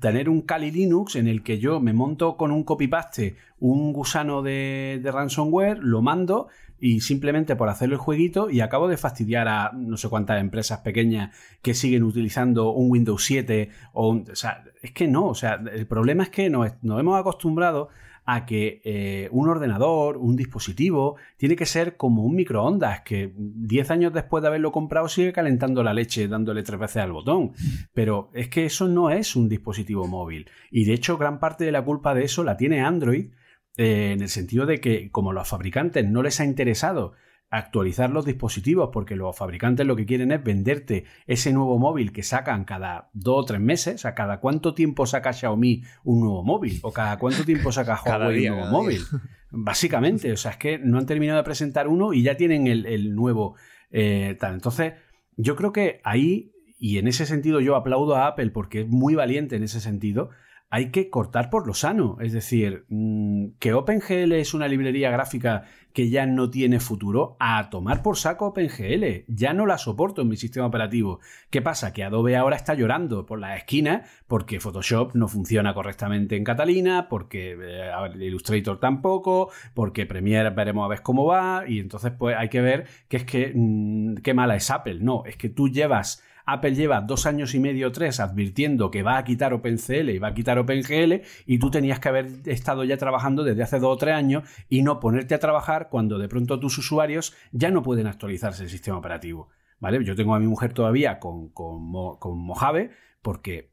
[0.00, 4.42] tener un Kali Linux en el que yo me monto con un copy-paste un gusano
[4.42, 6.48] de, de ransomware, lo mando
[6.80, 10.80] y simplemente por hacer el jueguito y acabo de fastidiar a no sé cuántas empresas
[10.80, 15.34] pequeñas que siguen utilizando un Windows 7 o un, o sea, es que no, o
[15.34, 17.90] sea, el problema es que nos, nos hemos acostumbrado
[18.32, 23.90] a que eh, un ordenador, un dispositivo, tiene que ser como un microondas, que 10
[23.90, 27.52] años después de haberlo comprado sigue calentando la leche dándole tres veces al botón.
[27.92, 30.48] Pero es que eso no es un dispositivo móvil.
[30.70, 33.32] Y de hecho, gran parte de la culpa de eso la tiene Android,
[33.76, 37.14] eh, en el sentido de que como los fabricantes no les ha interesado
[37.50, 42.22] actualizar los dispositivos porque los fabricantes lo que quieren es venderte ese nuevo móvil que
[42.22, 46.44] sacan cada dos o tres meses, o sea, cada cuánto tiempo saca Xiaomi un nuevo
[46.44, 49.02] móvil o cada cuánto tiempo saca Huawei día, un nuevo móvil.
[49.50, 52.86] Básicamente, o sea, es que no han terminado de presentar uno y ya tienen el,
[52.86, 53.56] el nuevo
[53.90, 54.54] eh, tal.
[54.54, 54.94] Entonces,
[55.36, 59.16] yo creo que ahí, y en ese sentido yo aplaudo a Apple porque es muy
[59.16, 60.30] valiente en ese sentido,
[60.70, 62.16] hay que cortar por lo sano.
[62.20, 67.70] Es decir, mm, que OpenGL es una librería gráfica que ya no tiene futuro, a
[67.70, 69.24] tomar por saco OpenGL.
[69.28, 71.20] Ya no la soporto en mi sistema operativo.
[71.50, 71.92] ¿Qué pasa?
[71.92, 77.08] Que Adobe ahora está llorando por las esquinas porque Photoshop no funciona correctamente en Catalina,
[77.08, 77.90] porque eh,
[78.20, 82.86] Illustrator tampoco, porque Premiere veremos a ver cómo va, y entonces pues hay que ver
[83.08, 84.98] que es que mm, qué mala es Apple.
[85.00, 89.02] No, es que tú llevas Apple lleva dos años y medio o tres advirtiendo que
[89.02, 92.84] va a quitar OpenCL y va a quitar OpenGL y tú tenías que haber estado
[92.84, 96.28] ya trabajando desde hace dos o tres años y no ponerte a trabajar cuando de
[96.28, 99.48] pronto tus usuarios ya no pueden actualizarse el sistema operativo.
[99.78, 100.04] ¿Vale?
[100.04, 102.90] Yo tengo a mi mujer todavía con, con, con Mojave
[103.22, 103.72] porque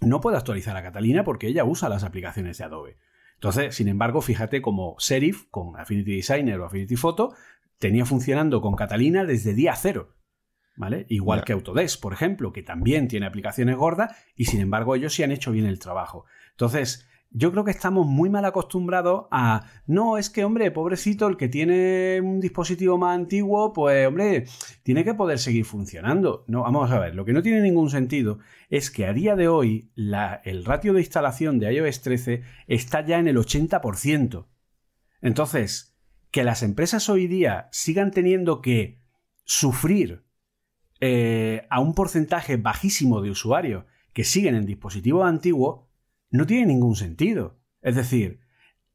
[0.00, 2.96] no puede actualizar a Catalina porque ella usa las aplicaciones de Adobe.
[3.34, 7.34] Entonces, sin embargo, fíjate como Serif con Affinity Designer o Affinity Photo
[7.78, 10.15] tenía funcionando con Catalina desde día cero.
[10.76, 11.06] ¿Vale?
[11.08, 15.22] Igual que Autodesk, por ejemplo, que también tiene aplicaciones gordas y sin embargo ellos sí
[15.22, 16.26] han hecho bien el trabajo.
[16.50, 21.36] Entonces, yo creo que estamos muy mal acostumbrados a, no, es que, hombre, pobrecito, el
[21.36, 24.46] que tiene un dispositivo más antiguo, pues, hombre,
[24.82, 26.44] tiene que poder seguir funcionando.
[26.46, 28.38] No, vamos a ver, lo que no tiene ningún sentido
[28.70, 33.18] es que a día de hoy el ratio de instalación de iOS 13 está ya
[33.18, 34.46] en el 80%.
[35.20, 35.96] Entonces,
[36.30, 39.00] que las empresas hoy día sigan teniendo que
[39.44, 40.25] sufrir
[41.00, 45.86] eh, a un porcentaje bajísimo de usuarios que siguen en dispositivos antiguos,
[46.30, 47.58] no tiene ningún sentido.
[47.82, 48.40] Es decir,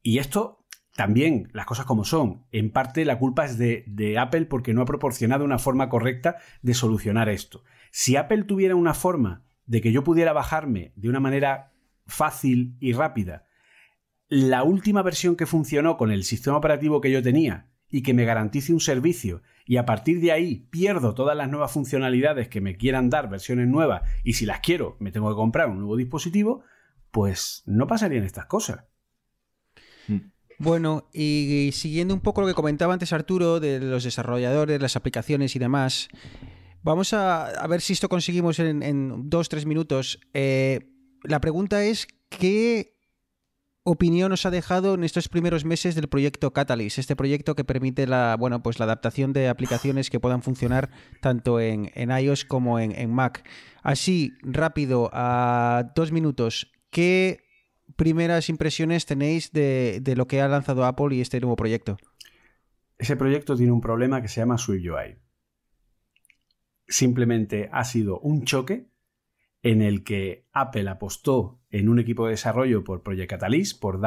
[0.02, 0.66] y esto
[0.96, 4.82] también, las cosas como son, en parte la culpa es de, de, Apple porque no
[4.82, 7.64] ha proporcionado una forma correcta de solucionar esto.
[7.90, 11.72] Si Apple tuviera una forma de que yo pudiera bajarme de una manera
[12.06, 13.46] fácil y rápida
[14.32, 18.24] la última versión que funcionó con el sistema operativo que yo tenía y que me
[18.24, 22.76] garantice un servicio y a partir de ahí pierdo todas las nuevas funcionalidades que me
[22.76, 26.62] quieran dar versiones nuevas y si las quiero me tengo que comprar un nuevo dispositivo,
[27.10, 28.84] pues no pasarían estas cosas.
[30.08, 30.32] Mm.
[30.58, 35.56] Bueno, y, siguiendo un poco lo que comentaba antes Arturo de los desarrolladores, las aplicaciones
[35.56, 36.08] y demás,
[36.82, 40.20] vamos a, ver si esto conseguimos en, dos, tres minutos.
[40.34, 40.88] Eh,
[41.24, 42.94] la pregunta es, ¿qué
[43.84, 48.06] opinión os ha dejado en estos primeros meses del proyecto Catalyst, este proyecto que permite
[48.06, 50.90] la, bueno, pues la adaptación de aplicaciones que puedan funcionar
[51.20, 53.48] tanto en, iOS como en, Mac.
[53.82, 57.40] Así, rápido, a dos minutos, ¿qué
[57.96, 61.96] primeras impresiones tenéis de, de lo que ha lanzado Apple y este nuevo proyecto?
[62.98, 65.18] Ese proyecto tiene un problema que se llama SwiftUI.
[66.86, 68.86] Simplemente ha sido un choque
[69.62, 73.98] en el que Apple apostó en un equipo de desarrollo por Project Catalyst, por,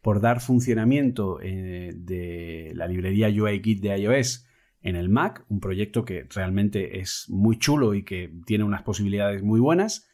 [0.00, 4.46] por dar funcionamiento eh, de la librería UIKit de iOS
[4.80, 9.42] en el Mac, un proyecto que realmente es muy chulo y que tiene unas posibilidades
[9.42, 10.08] muy buenas,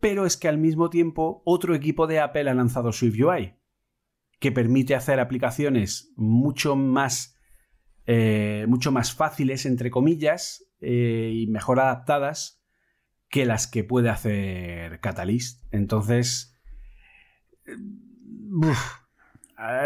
[0.00, 3.54] pero es que al mismo tiempo otro equipo de Apple ha lanzado SwiftUI,
[4.38, 7.36] que permite hacer aplicaciones mucho más,
[8.06, 12.57] eh, mucho más fáciles, entre comillas, eh, y mejor adaptadas
[13.28, 15.62] que las que puede hacer Catalyst.
[15.72, 16.56] Entonces,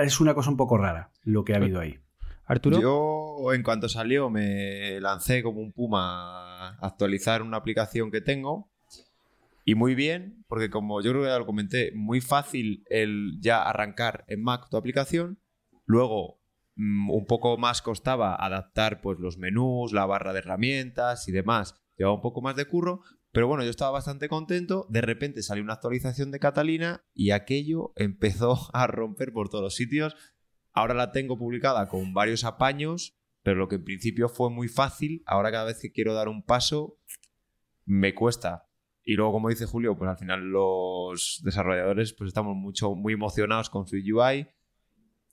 [0.02, 1.98] es una cosa un poco rara lo que ha habido ahí.
[2.44, 2.80] Arturo.
[2.80, 8.70] Yo, en cuanto salió, me lancé como un puma a actualizar una aplicación que tengo.
[9.64, 13.62] Y muy bien, porque como yo creo que ya lo comenté, muy fácil el ya
[13.62, 15.38] arrancar en Mac tu aplicación.
[15.86, 16.40] Luego,
[16.74, 21.80] mm, un poco más costaba adaptar pues, los menús, la barra de herramientas y demás.
[21.96, 23.02] Llevaba un poco más de curro,
[23.32, 24.86] pero bueno, yo estaba bastante contento.
[24.90, 29.74] De repente salió una actualización de Catalina y aquello empezó a romper por todos los
[29.74, 30.14] sitios.
[30.72, 35.22] Ahora la tengo publicada con varios apaños, pero lo que en principio fue muy fácil,
[35.26, 36.98] ahora cada vez que quiero dar un paso,
[37.84, 38.68] me cuesta.
[39.04, 43.68] Y luego, como dice Julio, pues al final los desarrolladores pues estamos mucho, muy emocionados
[43.68, 44.48] con su UI.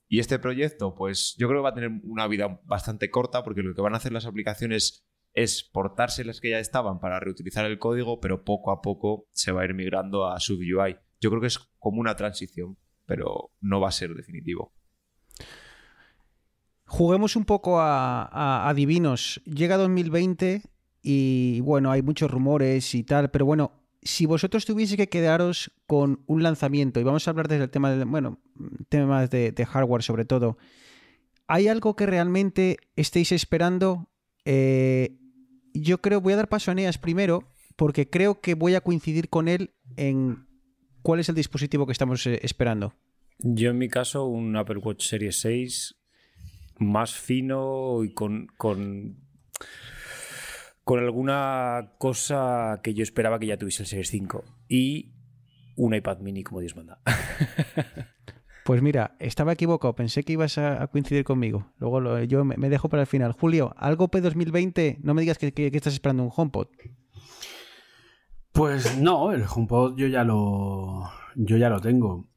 [0.08, 3.62] Y este proyecto, pues yo creo que va a tener una vida bastante corta porque
[3.62, 7.64] lo que van a hacer las aplicaciones es portarse las que ya estaban para reutilizar
[7.64, 10.96] el código, pero poco a poco se va a ir migrando a SubUI.
[11.20, 12.76] Yo creo que es como una transición,
[13.06, 14.72] pero no va a ser definitivo.
[16.86, 19.40] Juguemos un poco a, adivinos.
[19.44, 20.62] Llega 2020
[21.02, 26.24] y bueno, hay muchos rumores y tal, pero bueno, si vosotros tuviese que quedaros con
[26.26, 28.40] un lanzamiento, y vamos a hablar desde el tema de, bueno,
[28.88, 30.58] temas de, de hardware sobre todo,
[31.46, 34.10] ¿hay algo que realmente estéis esperando?
[34.44, 35.19] Eh,
[35.74, 39.28] yo creo, voy a dar paso a Eneas primero, porque creo que voy a coincidir
[39.28, 40.46] con él en
[41.02, 42.94] cuál es el dispositivo que estamos eh, esperando.
[43.38, 45.96] Yo en mi caso, un Apple Watch Series 6
[46.78, 49.18] más fino y con, con,
[50.84, 54.44] con alguna cosa que yo esperaba que ya tuviese el Series 5.
[54.68, 55.12] Y
[55.76, 57.00] un iPad mini como Dios manda.
[58.64, 61.72] Pues mira, estaba equivocado, pensé que ibas a, coincidir conmigo.
[61.78, 63.32] Luego yo me, dejo para el final.
[63.32, 66.68] Julio, algo P2020, no me digas que, estás esperando un HomePod.
[68.52, 72.28] Pues no, el HomePod yo ya lo, yo ya lo tengo.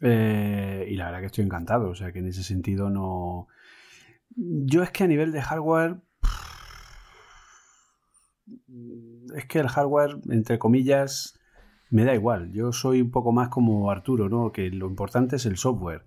[0.00, 1.90] Eh, y la verdad que estoy encantado.
[1.90, 3.48] O sea que en ese sentido no.
[4.36, 5.96] Yo es que a nivel de hardware.
[9.34, 11.38] Es que el hardware, entre comillas,
[11.92, 12.52] me da igual.
[12.52, 14.50] Yo soy un poco más como Arturo, ¿no?
[14.50, 16.06] Que lo importante es el software.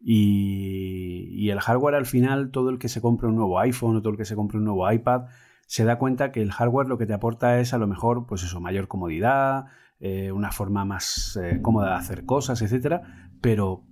[0.00, 4.12] Y, el hardware al final, todo el que se compre un nuevo iPhone o todo
[4.12, 5.26] el que se compre un nuevo iPad,
[5.66, 8.44] se da cuenta que el hardware lo que te aporta es a lo mejor, pues
[8.44, 9.66] eso, mayor comodidad,
[9.98, 13.30] eh, una forma más eh, cómoda de hacer cosas, etcétera.
[13.40, 13.84] Pero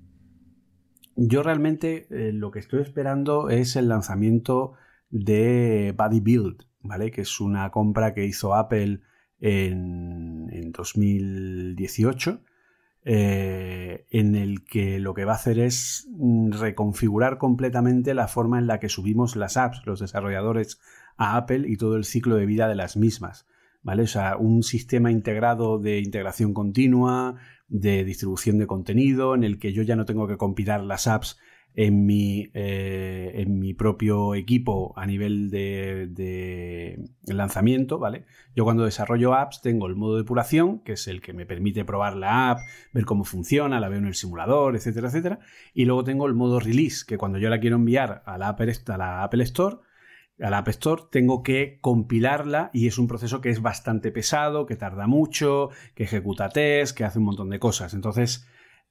[1.16, 4.74] yo realmente eh, lo que estoy esperando es el lanzamiento
[5.10, 7.10] de Buddy Build, ¿vale?
[7.10, 9.00] Que es una compra que hizo Apple
[9.42, 12.40] en, 2018
[13.04, 18.58] eh, en el que lo que va a hacer es mm, reconfigurar completamente la forma
[18.58, 20.80] en la que subimos las apps, los desarrolladores,
[21.16, 23.46] a Apple y todo el ciclo de vida de las mismas.
[23.82, 24.04] ¿Vale?
[24.04, 27.36] O sea, un sistema integrado de integración continua,
[27.66, 31.36] de distribución de contenido, en el que yo ya no tengo que compilar las apps
[31.74, 38.26] en mi, eh, en mi propio equipo a nivel de, de, lanzamiento, ¿vale?
[38.54, 41.84] Yo cuando desarrollo apps tengo el modo de depuración, que es el que me permite
[41.84, 42.58] probar la app,
[42.92, 45.38] ver cómo funciona, la veo en el simulador, etcétera, etcétera.
[45.72, 48.72] Y luego tengo el modo release, que cuando yo la quiero enviar a la Apple,
[48.88, 49.76] a la Apple Store,
[50.40, 54.66] a la App Store, tengo que compilarla y es un proceso que es bastante pesado,
[54.66, 57.94] que tarda mucho, que ejecuta test, que hace un montón de cosas.
[57.94, 58.46] Entonces,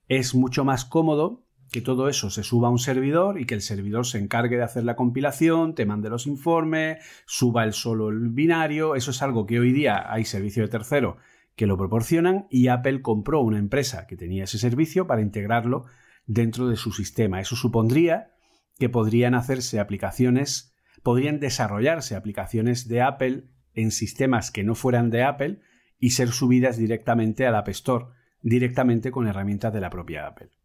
[0.07, 3.61] es mucho más cómodo que todo eso se suba a un servidor y que el
[3.61, 8.29] servidor se encargue de hacer la compilación, te mande los informes, suba el solo el
[8.29, 8.95] binario.
[8.95, 11.17] Eso es algo que hoy día hay servicio de tercero
[11.55, 15.85] que lo proporcionan y Apple compró una empresa que tenía ese servicio para integrarlo
[16.25, 17.39] dentro de su sistema.
[17.39, 18.31] Eso supondría
[18.77, 25.23] que podrían hacerse aplicaciones, podrían desarrollarse aplicaciones de Apple en sistemas que no fueran de
[25.23, 25.61] Apple
[25.99, 28.07] y ser subidas directamente al App Store,
[28.41, 30.60] directamente con herramientas de la propia Apple.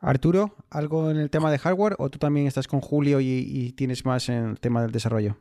[0.00, 4.04] Arturo, ¿algo en el tema de hardware o tú también estás con Julio y, tienes
[4.04, 5.38] más en el tema del desarrollo?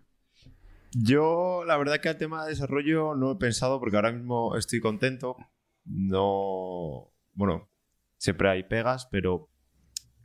[0.91, 4.79] Yo, la verdad que el tema de desarrollo no he pensado porque ahora mismo estoy
[4.79, 5.37] contento.
[5.85, 7.11] No.
[7.33, 7.69] Bueno,
[8.17, 9.49] siempre hay pegas, pero.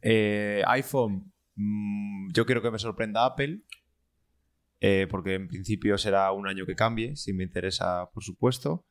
[0.00, 3.62] Eh, iPhone, mm, yo quiero que me sorprenda Apple.
[4.80, 8.84] Eh, porque en principio será un año que cambie, si me interesa, por supuesto.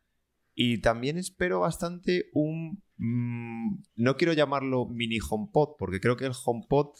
[0.53, 2.83] Y también espero bastante un...
[2.97, 6.95] Mm, no quiero llamarlo mini HomePod, porque creo que el HomePod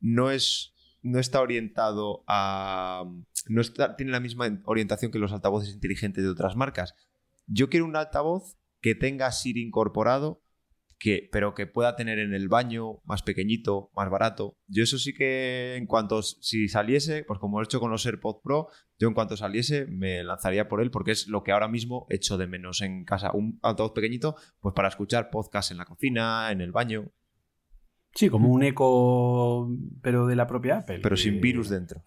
[0.00, 0.72] no es...
[1.02, 3.04] No está orientado a...
[3.48, 3.62] No
[3.96, 6.94] tiene la misma orientación que los altavoces inteligentes de otras marcas.
[7.46, 10.42] Yo quiero un altavoz que tenga Siri incorporado
[10.98, 14.56] que, pero que pueda tener en el baño más pequeñito, más barato.
[14.66, 18.40] Yo eso sí que en cuanto si saliese, pues como he hecho con los AirPods
[18.42, 18.68] Pro,
[18.98, 22.38] yo en cuanto saliese me lanzaría por él porque es lo que ahora mismo echo
[22.38, 23.30] de menos en casa.
[23.32, 27.12] Un altavoz pequeñito, pues para escuchar podcast en la cocina, en el baño.
[28.16, 29.70] Sí, como un eco,
[30.00, 31.00] pero de la propia Apple.
[31.02, 32.00] Pero sin virus dentro.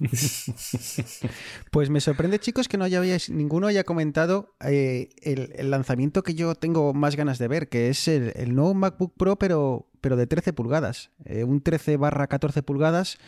[1.70, 6.56] pues me sorprende, chicos, que no haya, ninguno haya comentado eh, el, lanzamiento que yo
[6.56, 10.52] tengo más ganas de ver, que es el, nuevo MacBook Pro, pero, pero de 13
[10.52, 11.12] pulgadas.
[11.24, 13.18] Eh, un 13 barra 14 pulgadas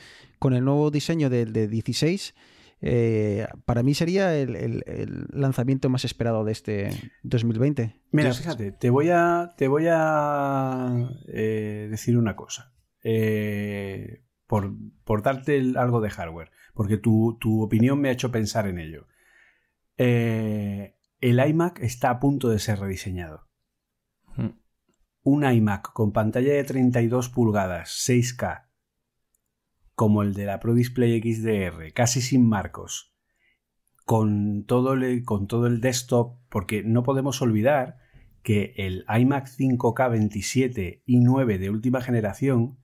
[0.41, 2.35] con el nuevo diseño del de 16
[2.83, 6.91] eh, para mí sería el, lanzamiento más esperado de este
[7.23, 8.01] 2020.
[8.11, 12.73] Mira, fíjate, te voy a, te voy a eh, decir una cosa.
[13.03, 14.75] Eh, por,
[15.05, 19.07] por, darte algo de hardware, porque tu, tu, opinión me ha hecho pensar en ello.
[19.97, 23.49] el iMac está a punto de ser rediseñado.
[24.37, 24.59] Hmm.
[25.23, 28.70] Un iMac con pantalla de 32 pulgadas, 6K,
[30.01, 33.13] como el de la Pro Display XDR, casi sin marcos,
[34.07, 37.99] con todo el, con todo el desktop, porque no podemos olvidar
[38.43, 42.79] que el iMac 5K 27 y 9 de última generación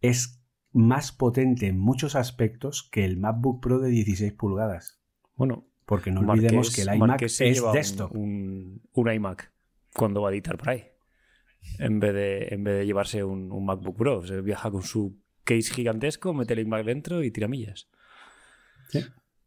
[0.00, 0.40] es
[0.70, 5.02] más potente en muchos aspectos que el MacBook Pro de 16 pulgadas.
[5.34, 7.38] Bueno, porque no olvidemos que el iMac es
[7.72, 8.14] desktop.
[8.14, 9.52] Un, iMac
[9.92, 10.84] cuando va a editar por ahí.
[11.80, 15.20] En vez de, en vez de llevarse un, un MacBook Pro, se viaja con su
[15.44, 17.88] case gigantesco, mete el iMac dentro y tiramillas.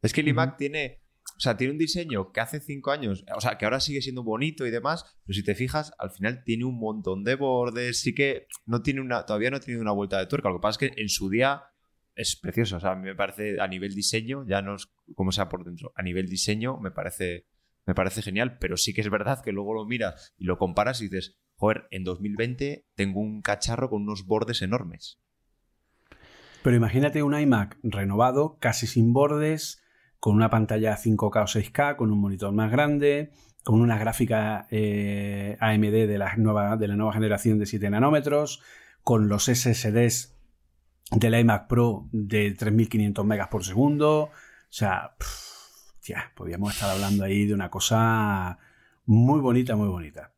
[0.02, 1.02] Es que el iMac tiene,
[1.38, 4.24] o sea, tiene un diseño que hace cinco años, o sea, que ahora sigue siendo
[4.24, 8.14] bonito y demás, pero si te fijas, al final tiene un montón de bordes, sí
[8.14, 10.50] que no tiene una, todavía no ha tenido una vuelta de tuerca.
[10.50, 11.64] Lo que pasa es que en su día
[12.16, 12.78] es precioso.
[12.78, 15.66] O sea, a mí me parece a nivel diseño, ya no es como sea por
[15.66, 17.48] dentro, a nivel diseño me parece,
[17.86, 21.02] me parece genial, pero sí que es verdad que luego lo miras y lo comparas
[21.02, 25.20] y dices, joder, en 2020 tengo un cacharro con unos bordes enormes.
[26.66, 29.84] Pero imagínate un iMac renovado, casi sin bordes,
[30.20, 33.30] con una pantalla 5K o 6K, con un monitor más grande,
[33.64, 38.64] con una gráfica eh, AMD de la, nueva, de la nueva generación de 7 nanómetros,
[39.04, 40.40] con los SSDs
[41.12, 44.22] del iMac Pro de 3500 megas por segundo.
[44.24, 44.32] O
[44.68, 45.16] sea,
[46.02, 48.58] ya, podríamos estar hablando ahí de una cosa
[49.06, 50.34] muy bonita, muy bonita.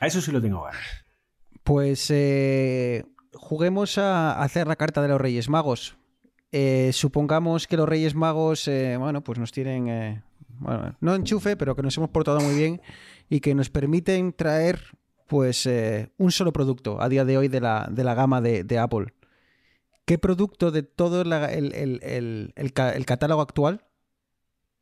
[0.00, 1.04] A eso sí lo tengo ganas.
[1.62, 3.04] Pues eh,
[3.34, 5.96] juguemos a hacer la carta de los Reyes Magos.
[6.52, 10.22] Eh, supongamos que los Reyes Magos, eh, bueno, pues nos tienen, eh,
[11.00, 12.82] no enchufe, pero que nos hemos portado muy bien
[13.30, 14.80] y que nos permiten traer,
[15.26, 15.66] pues,
[16.18, 19.14] un solo producto a día de hoy de la, de la gama de, Apple.
[20.04, 23.86] ¿Qué producto de todo el, catálogo actual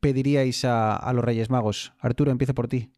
[0.01, 1.93] pediríais a, a los Reyes Magos?
[1.99, 2.91] Arturo, empiezo por ti.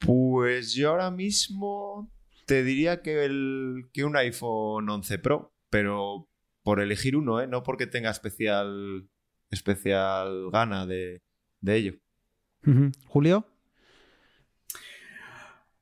[0.00, 2.10] Pues yo ahora mismo
[2.48, 6.28] te diría que, el, que un iPhone 11 Pro, pero
[6.62, 7.46] por elegir uno, ¿eh?
[7.46, 9.06] no porque tenga especial,
[9.50, 11.22] especial gana de,
[11.60, 11.94] de ello.
[13.06, 13.46] Julio.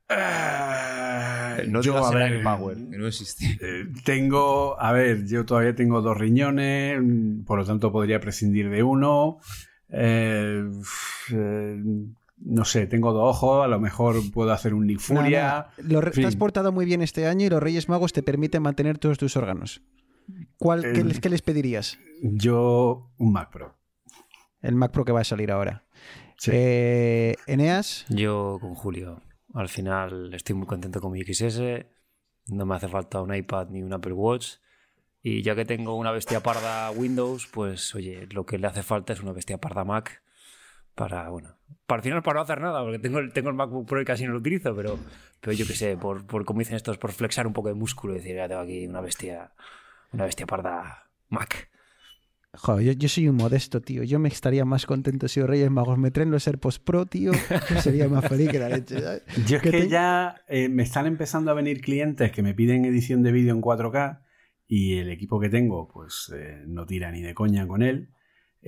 [0.09, 3.59] Eh, No yo, a ver, AirPower, que no existe.
[3.60, 7.01] eh, tengo, a ver, yo todavía tengo dos riñones,
[7.47, 9.38] por lo tanto podría prescindir de uno.
[9.88, 10.64] Eh,
[11.32, 11.82] eh,
[12.48, 15.68] no sé, tengo dos ojos, a lo mejor puedo hacer un Nick Furia.
[15.78, 16.23] Lo re- En fin.
[16.24, 19.18] Te has portado muy bien este año y los Reyes Magos te permiten mantener todos
[19.18, 19.82] tus órganos.
[20.56, 21.98] ¿Cuál, qué, les, qué les pedirías?
[22.23, 23.77] Yo, un Mac Pro.
[24.62, 25.85] El Mac Pro que va a salir ahora.
[26.39, 26.51] Sí.
[26.55, 28.05] Eh, Eneas.
[28.09, 29.23] Yo con Julio.
[29.55, 31.60] Al final estoy muy contento con mi XS.
[32.48, 34.55] No me hace falta un iPad ni un Apple Watch.
[35.23, 39.12] Y ya que tengo una bestia parda Windows, pues oye, lo que le hace falta
[39.12, 40.23] es una bestia parda Mac.
[40.97, 41.51] Para, bueno,
[41.86, 44.05] para al final para no hacer nada, porque tengo el, tengo el MacBook Pro y
[44.05, 44.98] casi no lo utilizo, pero,
[45.40, 48.14] pero yo qué sé, por, por como dicen estos, por flexar un poco de músculo
[48.14, 49.52] y decir, ya tengo aquí una bestia,
[50.12, 51.68] una bestia parda Mac.
[52.55, 54.02] Joder, yo, yo soy un modesto, tío.
[54.02, 57.32] Yo me estaría más contento si los Reyes Magos me traen los AirPods Pro, tío.
[57.68, 58.98] Yo sería más feliz que la leche.
[58.98, 59.23] ¿sabes?
[59.47, 62.55] Yo es ¿Qué que te- ya eh, me están empezando a venir clientes que me
[62.55, 64.20] piden edición de vídeo en 4K
[64.66, 68.09] y el equipo que tengo pues eh, no tira ni de coña con él.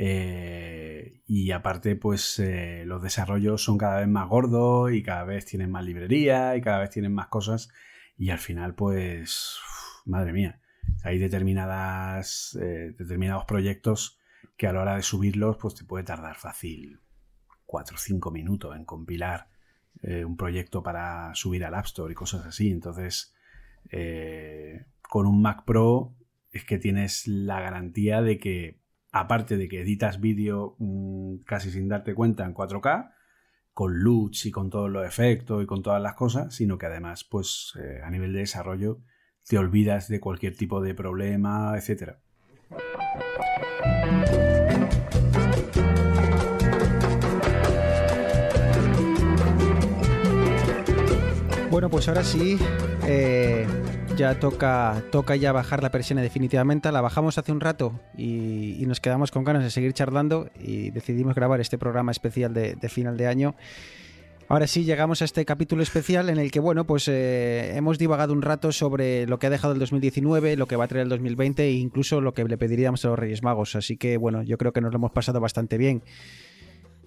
[0.01, 5.45] Eh, y aparte pues eh, los desarrollos son cada vez más gordos y cada vez
[5.45, 7.69] tienen más librería y cada vez tienen más cosas
[8.17, 9.59] y al final pues
[10.05, 10.61] madre mía
[11.03, 14.21] hay determinadas eh, determinados proyectos
[14.57, 17.01] que a la hora de subirlos pues te puede tardar fácil
[17.67, 19.49] 4 o 5 minutos en compilar
[20.01, 22.71] un proyecto para subir al App Store y cosas así.
[22.71, 23.35] Entonces,
[25.03, 26.15] con un Mac Pro
[26.53, 28.79] es que tienes la garantía de que,
[29.11, 33.11] aparte de que editas vídeo mm, casi sin darte cuenta en 4K,
[33.73, 37.25] con LUTs y con todos los efectos y con todas las cosas, sino que además,
[37.25, 39.01] pues eh, a nivel de desarrollo,
[39.47, 42.21] te olvidas de cualquier tipo de problema, etcétera.
[51.71, 52.59] Bueno, pues ahora sí,
[53.07, 53.65] eh,
[54.19, 56.91] ya toca, toca ya bajar la persiana definitivamente.
[56.91, 61.37] La bajamos hace un rato y, nos quedamos con ganas de seguir charlando y decidimos
[61.37, 63.55] grabar este programa especial de, de final de año.
[64.49, 68.33] Ahora sí, llegamos a este capítulo especial en el que, bueno, pues eh, hemos divagado
[68.33, 71.11] un rato sobre lo que ha dejado el 2019, lo que va a traer el
[71.11, 73.77] 2020 e incluso lo que le pediríamos a los Reyes Magos.
[73.77, 76.03] Así que, bueno, yo creo que nos lo hemos pasado bastante bien.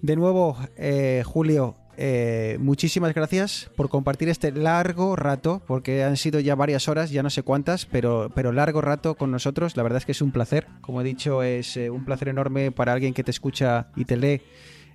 [0.01, 6.39] De nuevo, eh, Julio, eh, muchísimas gracias por compartir este largo rato, porque han sido
[6.39, 9.75] ya varias horas, ya no sé cuántas, pero, pero largo rato con nosotros.
[9.77, 10.67] La verdad es que es un placer.
[10.81, 14.17] Como he dicho, es eh, un placer enorme para alguien que te escucha y te
[14.17, 14.41] lee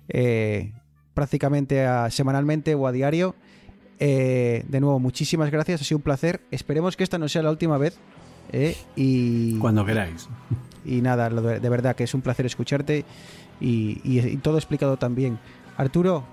[0.09, 0.73] eh,
[1.13, 3.35] prácticamente a- semanalmente o a diario.
[3.99, 6.41] Eh, de nuevo, muchísimas gracias, ha sido un placer.
[6.51, 7.97] Esperemos que esta no sea la última vez.
[8.95, 10.27] y, Cuando queráis.
[10.85, 13.03] y nada, de, de verdad que es un placer escucharte
[13.59, 15.37] y, y- y todo explicado también.
[15.77, 16.23] Arturo,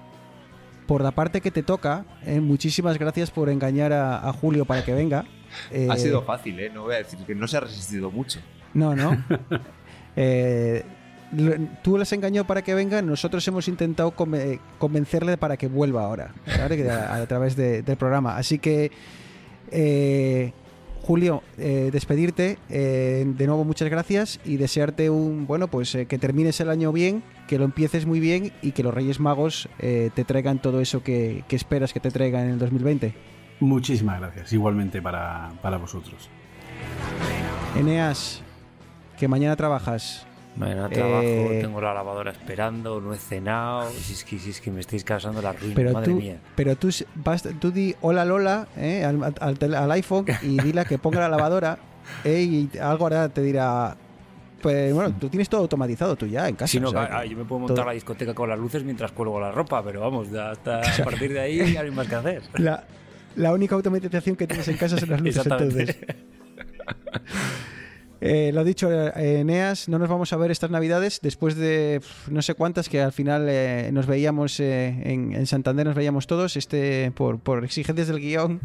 [0.86, 4.85] por la parte que te toca, eh, muchísimas gracias por engañar a, a Julio para
[4.85, 5.24] que venga.
[5.70, 6.70] Eh, Ha sido fácil, ¿eh?
[6.73, 8.40] No voy a decir que no se ha resistido mucho.
[8.74, 9.16] No, no.
[10.16, 10.85] Eh,
[11.32, 16.05] lo- tú les engañó para que venga, nosotros hemos intentado conve- convencerle para que vuelva
[16.05, 16.89] ahora, ¿vale?
[16.89, 18.36] A, a través de- del programa.
[18.36, 18.93] Así que,
[19.73, 20.52] eh,
[21.02, 22.59] Julio, eh, despedirte.
[22.70, 26.93] eh, de nuevo, muchas gracias y desearte un, bueno, pues eh, que termines el año
[26.93, 30.81] bien, que lo empieces muy bien y que los Reyes Magos eh, te traigan todo
[30.81, 33.15] eso que, que esperas que te traigan en el 2020.
[33.61, 36.29] Muchísimas gracias, igualmente para, para vosotros.
[37.79, 38.43] Eneas,
[39.19, 40.27] que mañana trabajas.
[40.57, 43.91] Mañana trabajo, Eh, tengo la lavadora esperando, no he cenado.
[43.91, 46.37] Si es que, si es que me estáis causando la ruina, Pero madre tú, mía.
[46.55, 49.35] pero tú, vas, tú di hola Lola eh, al,
[49.75, 51.79] al iPhone y dile que ponga la lavadora
[52.23, 52.41] eh,
[52.73, 53.97] y algo ahora te dirá.
[54.65, 56.73] Pues bueno, tú tienes todo automatizado tú ya en casa.
[56.73, 58.59] Si no, o sea ah, que- yo me puedo montar todo- la discoteca con las
[58.59, 61.91] luces mientras cuelgo la ropa, pero vamos, hasta a partir de ahí ya no hay
[61.95, 62.43] más que hacer.
[62.55, 62.82] la,
[63.36, 65.97] la única automatización que tienes en casa son las luces entonces.
[68.27, 72.01] Eh, lo dicho, eh, Eneas, no nos vamos a ver estas navidades después de
[72.31, 76.27] no sé cuántas que al final eh, nos veíamos eh, en, en Santander, nos veíamos
[76.27, 76.57] todos.
[76.57, 78.61] Este, por, por exigencias del guion,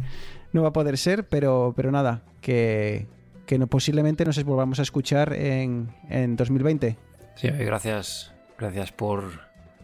[0.54, 3.06] no va a poder ser, pero, pero nada, que,
[3.50, 6.96] que no, posiblemente nos volvamos a escuchar en, en 2020.
[7.34, 9.24] Sí, eh, gracias, gracias por...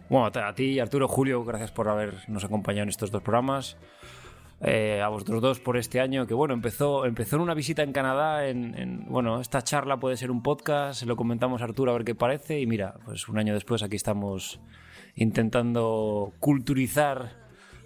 [0.08, 3.76] Bueno, a ti, Arturo, Julio, gracias por habernos acompañado en estos dos programas.
[4.60, 7.92] Eh, a vosotros dos por este año, que bueno, empezó, empezó en una visita en
[7.92, 11.94] Canadá, en, en- bueno, esta charla puede ser un podcast, lo comentamos a Arturo a
[11.94, 14.60] ver qué parece, y mira, pues un año después aquí estamos
[15.16, 17.32] intentando culturizar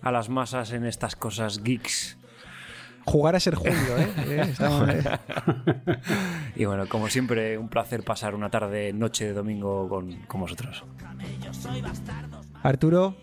[0.03, 2.19] a las masas en estas cosas geeks.
[3.07, 4.09] Jugar a ser Julio, ¿eh?
[4.29, 5.03] Eh, estamos- eh.
[6.57, 10.85] Y bueno, como siempre, un placer pasar una tarde, noche de domingo con, con vosotros.
[12.63, 13.17] Arturo,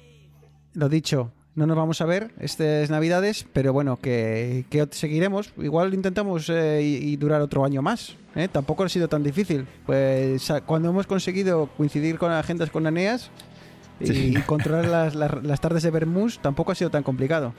[0.73, 5.53] lo dicho, no nos vamos a ver estas navidades, pero bueno, que, que seguiremos.
[5.57, 8.15] Igual intentamos eh, y, y durar otro año más.
[8.35, 8.47] ¿eh?
[8.47, 9.67] Tampoco ha sido tan difícil.
[9.85, 13.29] Pues cuando hemos conseguido coincidir con agendas con Aneas
[13.99, 14.33] y, Sí.
[14.37, 17.53] y controlar las, las- las tardes de Bermús, tampoco ha sido tan complicado.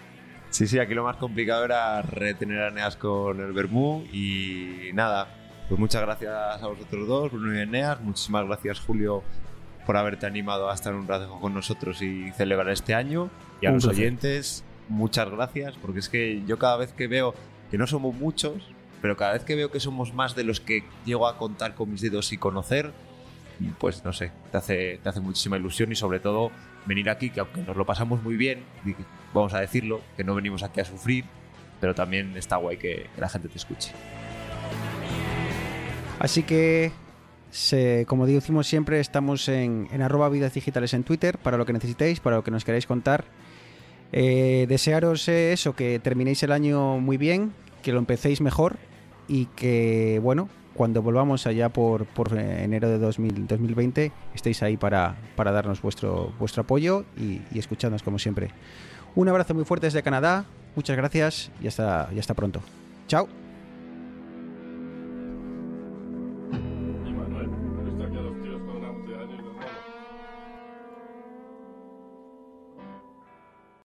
[0.51, 5.29] Sí, sí, aquí lo más complicado era retener a Eneas con el Bermú y nada,
[5.69, 9.23] pues muchas gracias a vosotros dos, Bruno y Eneas, muchísimas gracias Julio
[9.87, 13.31] por haberte animado a estar un rato con nosotros y celebrar este año
[13.61, 14.05] y a Un los placer.
[14.05, 17.35] oyentes, muchas gracias, porque es que yo cada vez que veo
[17.71, 18.55] que no somos muchos,
[19.03, 21.91] pero cada vez que veo que somos más de los que llego a contar con
[21.91, 22.93] mis dedos y conocer,
[23.79, 26.51] pues no sé, te hace, te hace muchísima ilusión y sobre todo
[26.89, 28.65] venir aquí, que aunque nos lo pasamos muy bien,
[29.33, 31.25] vamos a decirlo, que no venimos aquí a sufrir,
[31.81, 33.93] pero también está guay que, la gente te escuche.
[36.19, 36.91] Así que,
[38.09, 42.19] como decimos siempre, estamos en, en arroba vidas digitales en Twitter para lo que necesitéis,
[42.19, 43.25] para lo que nos queráis contar.
[44.13, 47.53] Eh, desearos eh, eso, que terminéis el año muy bien,
[47.83, 48.77] que lo empecéis mejor
[49.29, 50.49] y que, bueno,
[50.79, 52.07] cuando volvamos allá por,
[52.37, 57.59] eh, enero de 2000 2020, estéis ahí para, para darnos vuestro, vuestro apoyo y, y
[57.59, 58.53] escuchadnos como siempre.
[59.17, 60.45] Un abrazo muy fuerte desde Canadá,
[60.77, 62.61] muchas gracias y hasta, y hasta pronto.
[63.09, 63.48] Chao.